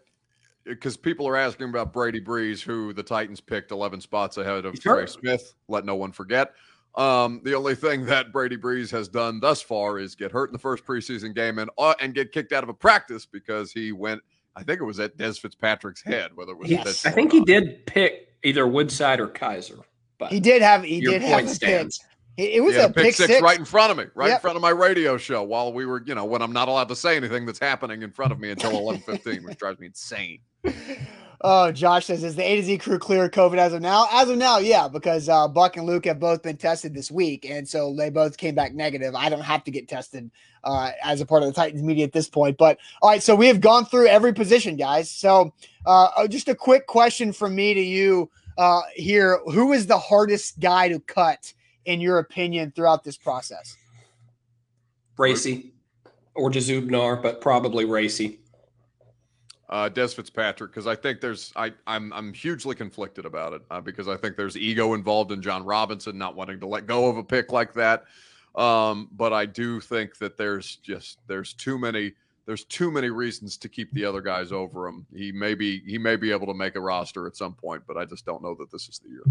because 0.65 0.97
people 0.97 1.29
are 1.29 1.37
asking 1.37 1.69
about 1.69 1.93
Brady 1.93 2.21
Breeze, 2.21 2.63
who 2.63 2.93
the 2.93 3.03
Titans 3.03 3.41
picked 3.41 3.71
11 3.71 4.01
spots 4.01 4.39
ahead 4.39 4.65
of 4.65 4.73
He's 4.73 4.81
Trey. 4.81 5.07
Smith. 5.07 5.55
Let 5.69 5.85
no 5.85 5.95
one 5.95 6.11
forget. 6.11 6.53
Um, 6.97 7.41
the 7.45 7.55
only 7.55 7.75
thing 7.75 8.05
that 8.07 8.33
Brady 8.33 8.57
Breeze 8.57 8.91
has 8.93 9.09
done 9.09 9.41
thus 9.41 9.61
far 9.61 9.99
is 9.99 10.15
get 10.15 10.31
hurt 10.31 10.49
in 10.49 10.53
the 10.53 10.59
first 10.61 10.85
preseason 10.85 11.35
game 11.35 11.59
and 11.59 11.69
uh, 11.77 11.95
and 12.01 12.15
get 12.15 12.31
kicked 12.33 12.53
out 12.53 12.63
of 12.63 12.69
a 12.69 12.75
practice 12.75 13.27
because 13.27 13.73
he 13.73 13.91
went. 13.93 14.23
I 14.57 14.63
think 14.63 14.81
it 14.81 14.85
was 14.85 15.01
at 15.01 15.17
Dez 15.17 15.41
Fitzpatrick's 15.41 16.03
head, 16.05 16.31
whether 16.37 16.53
it 16.53 16.59
was. 16.59 16.71
Yes. 16.71 17.05
I 17.05 17.11
think 17.11 17.33
he 17.33 17.41
did 17.41 17.85
pick 17.87 18.29
either 18.45 18.69
Woodside 18.69 19.19
or 19.19 19.27
Kizer. 19.27 19.81
But 20.19 20.31
He 20.31 20.39
did 20.39 20.63
have 20.63 20.85
he 20.85 21.01
did 21.01 21.23
have 21.23 21.31
point 21.33 21.47
a 21.47 21.49
pick. 21.49 21.57
stands. 21.57 22.01
It, 22.37 22.51
it 22.55 22.61
was 22.61 22.77
He 22.77 22.81
a 22.81 22.89
pick, 22.89 23.15
six, 23.17 23.31
six. 23.31 23.43
right 23.43 23.59
in 23.59 23.65
front 23.65 23.91
of 23.91 23.97
me, 23.97 24.05
right 24.15 24.31
in 24.31 24.39
front 24.39 24.55
of 24.55 24.63
my 24.63 24.71
radio 24.71 25.17
show 25.17 25.43
while 25.43 25.73
we 25.73 25.87
were, 25.87 26.03
you 26.07 26.15
know, 26.15 26.25
when 26.25 26.43
I'm 26.43 26.53
not 26.53 26.69
allowed 26.69 26.89
to 26.91 26.97
say 26.97 27.17
anything 27.17 27.47
that's 27.47 27.59
happening 27.59 28.03
in 28.03 28.13
front 28.13 28.31
of 28.31 28.39
me 28.39 28.51
until 28.51 28.71
11:15, 28.73 29.45
which 29.45 29.59
drives 29.59 29.81
me 29.81 29.87
insane. 29.89 30.39
Oh, 31.41 31.73
Josh 31.73 32.07
says, 32.07 32.23
is 32.23 32.37
the 32.37 32.43
A 32.43 32.57
to 32.57 32.63
Z 32.63 32.79
crew 32.79 32.99
clear 32.99 33.25
of 33.25 33.33
COVID 33.33 33.59
as 33.59 33.73
of 33.73 33.83
now? 33.83 34.07
As 34.11 34.29
of 34.29 34.39
now, 34.39 34.59
yeah, 34.59 34.89
because 34.89 35.29
uh, 35.29 35.49
Buck 35.49 35.77
and 35.77 35.87
Luke 35.87 36.07
have 36.07 36.21
both 36.21 36.43
been 36.43 36.57
tested 36.57 36.95
this 36.95 37.11
week, 37.11 37.45
and 37.49 37.69
so 37.69 37.95
they 37.95 38.09
both 38.11 38.37
came 38.37 38.55
back 38.55 38.75
negative. 38.75 39.15
I 39.15 39.29
don't 39.29 39.43
have 39.43 39.65
to 39.65 39.71
get 39.71 39.89
tested 39.89 40.31
uh, 40.63 40.93
as 41.03 41.21
a 41.21 41.27
part 41.27 41.43
of 41.43 41.49
the 41.49 41.55
Titans 41.55 41.83
media 41.83 42.05
at 42.05 42.13
this 42.13 42.29
point. 42.29 42.57
But 42.57 42.79
all 43.03 43.11
right, 43.11 43.23
so 43.23 43.35
we 43.35 43.49
have 43.49 43.61
gone 43.61 43.85
through 43.85 44.07
every 44.07 44.33
position, 44.33 44.77
guys. 44.77 45.11
So 45.11 45.53
uh, 45.87 46.09
uh, 46.17 46.29
just 46.29 46.49
a 46.49 46.55
quick 46.55 46.87
question 46.87 47.33
from 47.33 47.55
me 47.55 47.75
to 47.75 47.83
you 47.83 48.31
uh, 48.57 48.83
here: 48.95 49.41
Who 49.47 49.73
is 49.73 49.87
the 49.87 49.99
hardest 49.99 50.61
guy 50.61 50.89
to 50.89 51.01
cut 51.01 51.53
in 51.85 52.01
your 52.01 52.19
opinion 52.19 52.73
throughout 52.75 53.05
this 53.05 53.17
process? 53.17 53.77
Racey 55.17 55.73
or 56.35 56.51
Dzubnar, 56.51 57.23
but 57.23 57.41
probably 57.41 57.85
Racey. 57.85 58.39
Uh, 59.75 59.91
Dez 59.91 60.15
Fitzpatrick 60.15 60.71
because 60.71 60.87
I 60.87 60.95
think 60.95 61.21
there's 61.21 61.53
I 61.57 61.73
I'm 61.85 62.13
I'm 62.13 62.33
hugely 62.33 62.77
conflicted 62.77 63.25
about 63.27 63.55
it 63.55 63.63
uh, 63.73 63.81
because 63.81 64.07
I 64.07 64.17
think 64.17 64.37
there's 64.37 64.57
ego 64.57 64.95
involved 64.95 65.33
in 65.33 65.43
Jon 65.43 65.65
Robinson 65.65 66.17
not 66.17 66.37
wanting 66.37 66.61
to 66.61 66.67
let 66.69 66.87
go 66.87 67.09
of 67.09 67.17
a 67.17 67.25
pick 67.25 67.51
like 67.51 67.75
that. 67.75 68.05
Um, 68.55 69.09
but 69.11 69.33
I 69.33 69.47
do 69.47 69.81
think 69.81 70.17
that 70.19 70.37
there's 70.37 70.77
just 70.77 71.19
there's 71.27 71.55
too 71.55 71.77
many 71.77 72.13
there's 72.47 72.63
too 72.63 72.93
many 72.93 73.11
reasons 73.11 73.57
to 73.57 73.69
keep 73.69 73.93
the 73.95 74.05
other 74.05 74.21
guys 74.21 74.53
over 74.53 74.87
him. 74.87 75.07
He 75.13 75.33
may 75.33 75.55
be 75.55 75.81
he 75.81 75.99
may 75.99 76.15
be 76.15 76.31
able 76.31 76.47
to 76.47 76.55
make 76.55 76.77
a 76.77 76.81
roster 76.81 77.27
at 77.27 77.35
some 77.35 77.55
point, 77.55 77.83
but 77.85 77.97
I 77.97 78.05
just 78.05 78.25
don't 78.25 78.45
know 78.45 78.55
that 78.61 78.71
this 78.71 78.89
is 78.89 79.01
the 79.01 79.09
year. 79.09 79.25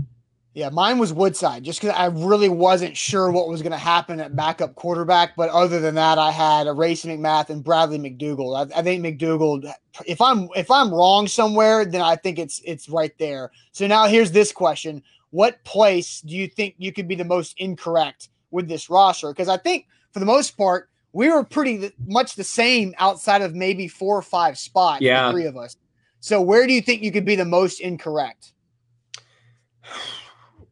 Yeah, 0.56 0.70
mine 0.70 0.99
was 0.99 1.12
Woodside, 1.12 1.64
just 1.64 1.82
because 1.82 1.95
I 1.97 2.06
really 2.06 2.49
wasn't 2.49 2.95
sure 2.95 3.32
what 3.32 3.47
was 3.47 3.64
going 3.64 3.72
to 3.72 3.78
happen 3.78 4.20
at 4.20 4.36
backup 4.36 4.76
quarterback. 4.76 5.36
But 5.36 5.49
other 5.49 5.80
than 5.80 5.95
that, 5.95 6.20
I 6.20 6.30
had 6.30 6.68
a 6.68 6.74
Racey 6.74 7.10
McMath 7.10 7.49
and 7.49 7.64
Bradley 7.64 7.97
McDougald. 7.97 8.72
I, 8.72 8.80
I 8.80 8.84
think 8.84 9.04
McDougald. 9.04 9.72
If 10.06 10.22
I'm 10.22 10.49
if 10.56 10.70
I'm 10.70 10.93
wrong 10.93 11.28
somewhere, 11.28 11.86
then 11.86 12.01
I 12.01 12.16
think 12.16 12.38
it's 12.38 12.62
it's 12.66 12.88
right 12.88 13.18
there. 13.18 13.51
So 13.72 13.88
now 13.88 14.06
here's 14.06 14.32
this 14.32 14.51
question: 14.51 15.01
What 15.32 15.64
place 15.64 16.22
do 16.22 16.36
you 16.36 16.47
think 16.47 16.76
you 16.78 16.93
could 16.93 17.08
be 17.08 17.16
the 17.16 17.26
most 17.26 17.56
incorrect 17.58 18.30
with 18.51 18.68
this 18.68 18.91
roster? 18.91 19.30
Because 19.30 19.49
I 19.49 19.58
think 19.58 19.88
for 20.12 20.20
the 20.20 20.26
most 20.28 20.56
part, 20.56 20.89
we 21.14 21.30
were 21.30 21.43
pretty 21.43 21.91
much 22.06 22.36
the 22.36 22.43
same 22.43 22.93
outside 22.99 23.41
of 23.41 23.56
maybe 23.56 23.88
four 23.88 24.16
or 24.16 24.22
five 24.22 24.60
spots. 24.60 24.99
the 24.99 25.06
Yeah. 25.06 25.32
three 25.32 25.45
of 25.45 25.58
us. 25.58 25.78
So 26.20 26.41
where 26.41 26.68
do 26.68 26.74
you 26.74 26.82
think 26.82 27.01
you 27.01 27.12
could 27.12 27.26
be 27.26 27.36
the 27.36 27.43
most 27.43 27.80
incorrect? 27.82 28.54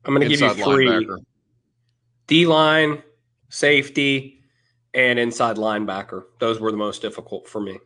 I'm 0.05 0.13
going 0.15 0.27
to 0.27 0.29
give 0.35 0.41
you 0.41 0.53
three 0.63 0.87
linebacker. 0.87 1.17
D 2.27 2.45
line, 2.47 3.03
safety, 3.49 4.41
and 4.93 5.19
inside 5.19 5.57
linebacker. 5.57 6.23
Those 6.39 6.59
were 6.59 6.71
the 6.71 6.77
most 6.77 7.01
difficult 7.01 7.47
for 7.47 7.61
me. 7.61 7.77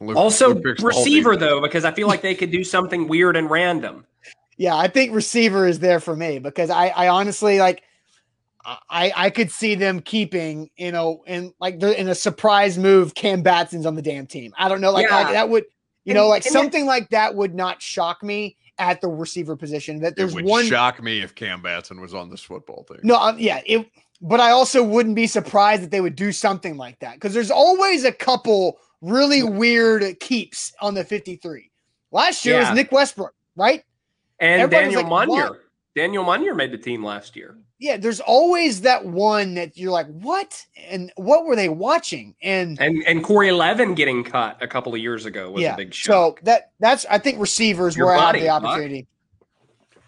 Luke- 0.00 0.16
Also, 0.16 0.48
Luke 0.54 0.64
picks 0.64 0.82
the 0.82 0.90
whole 0.90 1.04
receiver, 1.04 1.36
though, 1.36 1.60
because 1.60 1.84
I 1.84 1.92
feel 1.92 2.08
like 2.08 2.22
they 2.22 2.34
could 2.34 2.50
do 2.50 2.64
something 2.64 3.08
weird 3.08 3.36
and 3.36 3.48
random. 3.50 4.06
Yeah, 4.56 4.76
I 4.76 4.88
think 4.88 5.12
receiver 5.12 5.66
is 5.66 5.80
there 5.80 6.00
for 6.00 6.14
me 6.16 6.38
because 6.38 6.70
I, 6.70 6.88
I 6.88 7.08
honestly 7.08 7.58
like 7.58 7.82
I 8.64 9.12
I 9.14 9.30
could 9.30 9.50
see 9.50 9.74
them 9.74 10.00
keeping, 10.00 10.70
you 10.76 10.92
know, 10.92 11.24
in 11.26 11.52
like 11.60 11.80
the 11.80 11.98
in 12.00 12.08
a 12.08 12.14
surprise 12.14 12.78
move, 12.78 13.14
Cam 13.14 13.42
Batson's 13.42 13.84
on 13.84 13.96
the 13.96 14.02
damn 14.02 14.26
team. 14.26 14.52
I 14.56 14.68
don't 14.68 14.80
know, 14.80 14.92
like, 14.92 15.08
Yeah. 15.08 15.16
like 15.16 15.32
that 15.32 15.48
would 15.48 15.64
you 16.04 16.14
know, 16.14 16.28
like 16.28 16.46
and 16.46 16.54
that- 16.54 16.58
something 16.58 16.86
like 16.86 17.10
that 17.10 17.34
would 17.34 17.54
not 17.54 17.82
shock 17.82 18.22
me 18.22 18.56
at 18.78 19.00
the 19.00 19.08
receiver 19.08 19.56
position. 19.56 20.00
That 20.00 20.08
It 20.12 20.16
there's 20.16 20.34
would 20.34 20.44
one 20.44 20.66
shock 20.66 21.02
me 21.02 21.20
if 21.20 21.34
Cam 21.34 21.62
Batson 21.62 22.00
was 22.00 22.14
on 22.14 22.30
this 22.30 22.40
football 22.42 22.84
team. 22.84 22.98
no, 23.02 23.16
um, 23.16 23.38
yeah, 23.38 23.60
it 23.66 23.86
but 24.20 24.40
I 24.40 24.50
also 24.50 24.82
wouldn't 24.82 25.16
be 25.16 25.26
surprised 25.26 25.82
that 25.82 25.90
they 25.90 26.00
would 26.00 26.16
do 26.16 26.32
something 26.32 26.76
like 26.76 26.98
that 27.00 27.14
because 27.14 27.34
there's 27.34 27.50
always 27.50 28.04
a 28.04 28.12
couple 28.12 28.78
really 29.02 29.42
weird 29.42 30.18
keeps 30.20 30.72
on 30.80 30.94
the 30.94 31.04
53. 31.04 31.70
Last 32.10 32.44
year 32.46 32.54
Yeah. 32.60 32.70
was 32.70 32.76
Nick 32.76 32.90
Westbrook, 32.92 33.34
right? 33.56 33.82
And 34.40 34.62
Everybody 34.62 34.94
Daniel 34.94 35.10
like, 35.10 35.28
Munyer. 35.28 35.50
"What?" 35.50 35.60
Daniel 35.94 36.24
Munyer 36.24 36.56
made 36.56 36.72
the 36.72 36.78
team 36.78 37.04
last 37.04 37.36
year. 37.36 37.56
Yeah, 37.78 37.96
there's 37.96 38.20
always 38.20 38.80
that 38.80 39.04
one 39.04 39.54
that 39.54 39.76
you're 39.76 39.92
like, 39.92 40.06
what? 40.06 40.64
And 40.88 41.12
what 41.16 41.44
were 41.44 41.54
they 41.54 41.68
watching? 41.68 42.34
And 42.42 42.80
And 42.80 43.04
and 43.06 43.22
Corey 43.22 43.52
Levin 43.52 43.94
getting 43.94 44.24
cut 44.24 44.62
a 44.62 44.66
couple 44.66 44.94
of 44.94 45.00
years 45.00 45.24
ago 45.24 45.50
was 45.50 45.62
yeah, 45.62 45.74
a 45.74 45.76
big 45.76 45.94
shock. 45.94 46.38
so 46.38 46.44
that 46.44 46.72
that's 46.80 47.06
I 47.06 47.18
think 47.18 47.40
receivers 47.40 47.96
Your 47.96 48.06
where 48.06 48.16
I 48.16 48.18
have 48.18 48.28
buddy, 48.28 48.40
the 48.40 48.48
opportunity. 48.48 49.06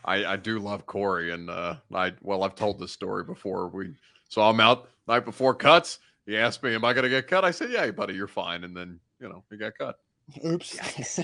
I, 0.04 0.24
I 0.24 0.36
do 0.36 0.58
love 0.60 0.86
Corey, 0.86 1.32
and 1.32 1.50
uh, 1.50 1.76
I 1.92 2.12
well, 2.22 2.44
I've 2.44 2.54
told 2.54 2.78
this 2.78 2.92
story 2.92 3.24
before. 3.24 3.68
We 3.68 3.94
saw 4.28 4.50
him 4.50 4.60
out 4.60 4.88
night 5.08 5.24
before 5.24 5.54
cuts. 5.54 5.98
He 6.26 6.36
asked 6.36 6.62
me, 6.62 6.74
"Am 6.74 6.84
I 6.84 6.92
going 6.92 7.04
to 7.04 7.08
get 7.08 7.26
cut?" 7.26 7.44
I 7.44 7.50
said, 7.50 7.70
"Yeah, 7.70 7.90
buddy, 7.90 8.14
you're 8.14 8.28
fine." 8.28 8.64
And 8.64 8.76
then 8.76 9.00
you 9.20 9.28
know 9.28 9.42
he 9.50 9.56
got 9.56 9.76
cut. 9.76 9.98
Oops. 10.44 11.20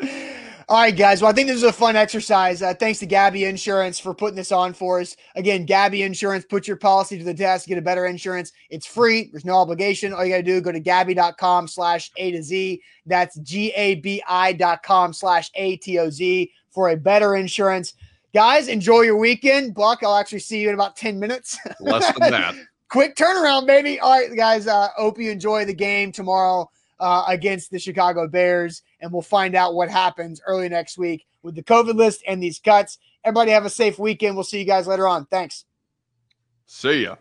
All 0.70 0.76
right, 0.76 0.94
guys. 0.94 1.22
Well, 1.22 1.30
I 1.30 1.34
think 1.34 1.48
this 1.48 1.56
is 1.56 1.62
a 1.62 1.72
fun 1.72 1.96
exercise. 1.96 2.60
Uh, 2.60 2.74
thanks 2.74 2.98
to 2.98 3.06
Gabi 3.06 3.48
Insurance 3.48 3.98
for 3.98 4.12
putting 4.12 4.36
this 4.36 4.52
on 4.52 4.74
for 4.74 5.00
us. 5.00 5.16
Again, 5.34 5.66
Gabi 5.66 6.04
Insurance, 6.04 6.44
put 6.44 6.68
your 6.68 6.76
policy 6.76 7.16
to 7.16 7.24
the 7.24 7.32
test, 7.32 7.68
get 7.68 7.78
a 7.78 7.82
better 7.82 8.04
insurance. 8.04 8.52
It's 8.68 8.84
free. 8.84 9.30
There's 9.32 9.46
no 9.46 9.54
obligation. 9.56 10.12
All 10.12 10.22
you 10.26 10.30
got 10.32 10.36
to 10.38 10.42
do, 10.42 10.60
go 10.60 10.70
to 10.70 10.80
gabi.com 10.80 11.68
slash 11.68 12.10
A 12.18 12.32
to 12.32 12.42
Z. 12.42 12.82
That's 13.06 13.38
G-A-B-I 13.38 14.52
dot 14.52 14.82
com 14.82 15.14
slash 15.14 15.50
A-T-O-Z 15.54 16.52
for 16.68 16.90
a 16.90 16.96
better 16.98 17.36
insurance. 17.36 17.94
Guys, 18.34 18.68
enjoy 18.68 19.00
your 19.00 19.16
weekend. 19.16 19.74
Buck, 19.74 20.00
I'll 20.02 20.16
actually 20.16 20.40
see 20.40 20.60
you 20.60 20.68
in 20.68 20.74
about 20.74 20.96
10 20.96 21.18
minutes. 21.18 21.56
Less 21.80 22.12
than 22.18 22.30
that. 22.30 22.54
quick 22.90 23.16
turnaround, 23.16 23.66
baby. 23.66 24.00
All 24.00 24.10
right, 24.10 24.36
guys. 24.36 24.66
Uh, 24.66 24.88
hope 24.98 25.18
you 25.18 25.30
enjoy 25.30 25.64
the 25.64 25.72
game 25.72 26.12
tomorrow 26.12 26.70
uh, 27.00 27.24
against 27.28 27.70
the 27.70 27.78
Chicago 27.78 28.26
Bears, 28.26 28.82
and 29.00 29.12
we'll 29.12 29.22
find 29.22 29.54
out 29.54 29.74
what 29.74 29.88
happens 29.88 30.40
early 30.46 30.68
next 30.68 30.98
week 30.98 31.26
with 31.42 31.54
the 31.54 31.62
COVID 31.62 31.94
list 31.94 32.22
and 32.26 32.42
these 32.42 32.58
cuts. 32.58 32.98
Everybody 33.24 33.50
have 33.52 33.64
a 33.64 33.70
safe 33.70 33.98
weekend. 33.98 34.34
We'll 34.36 34.44
see 34.44 34.58
you 34.58 34.64
guys 34.64 34.86
later 34.86 35.06
on. 35.06 35.26
Thanks. 35.26 35.64
See 36.66 37.04
ya. 37.04 37.16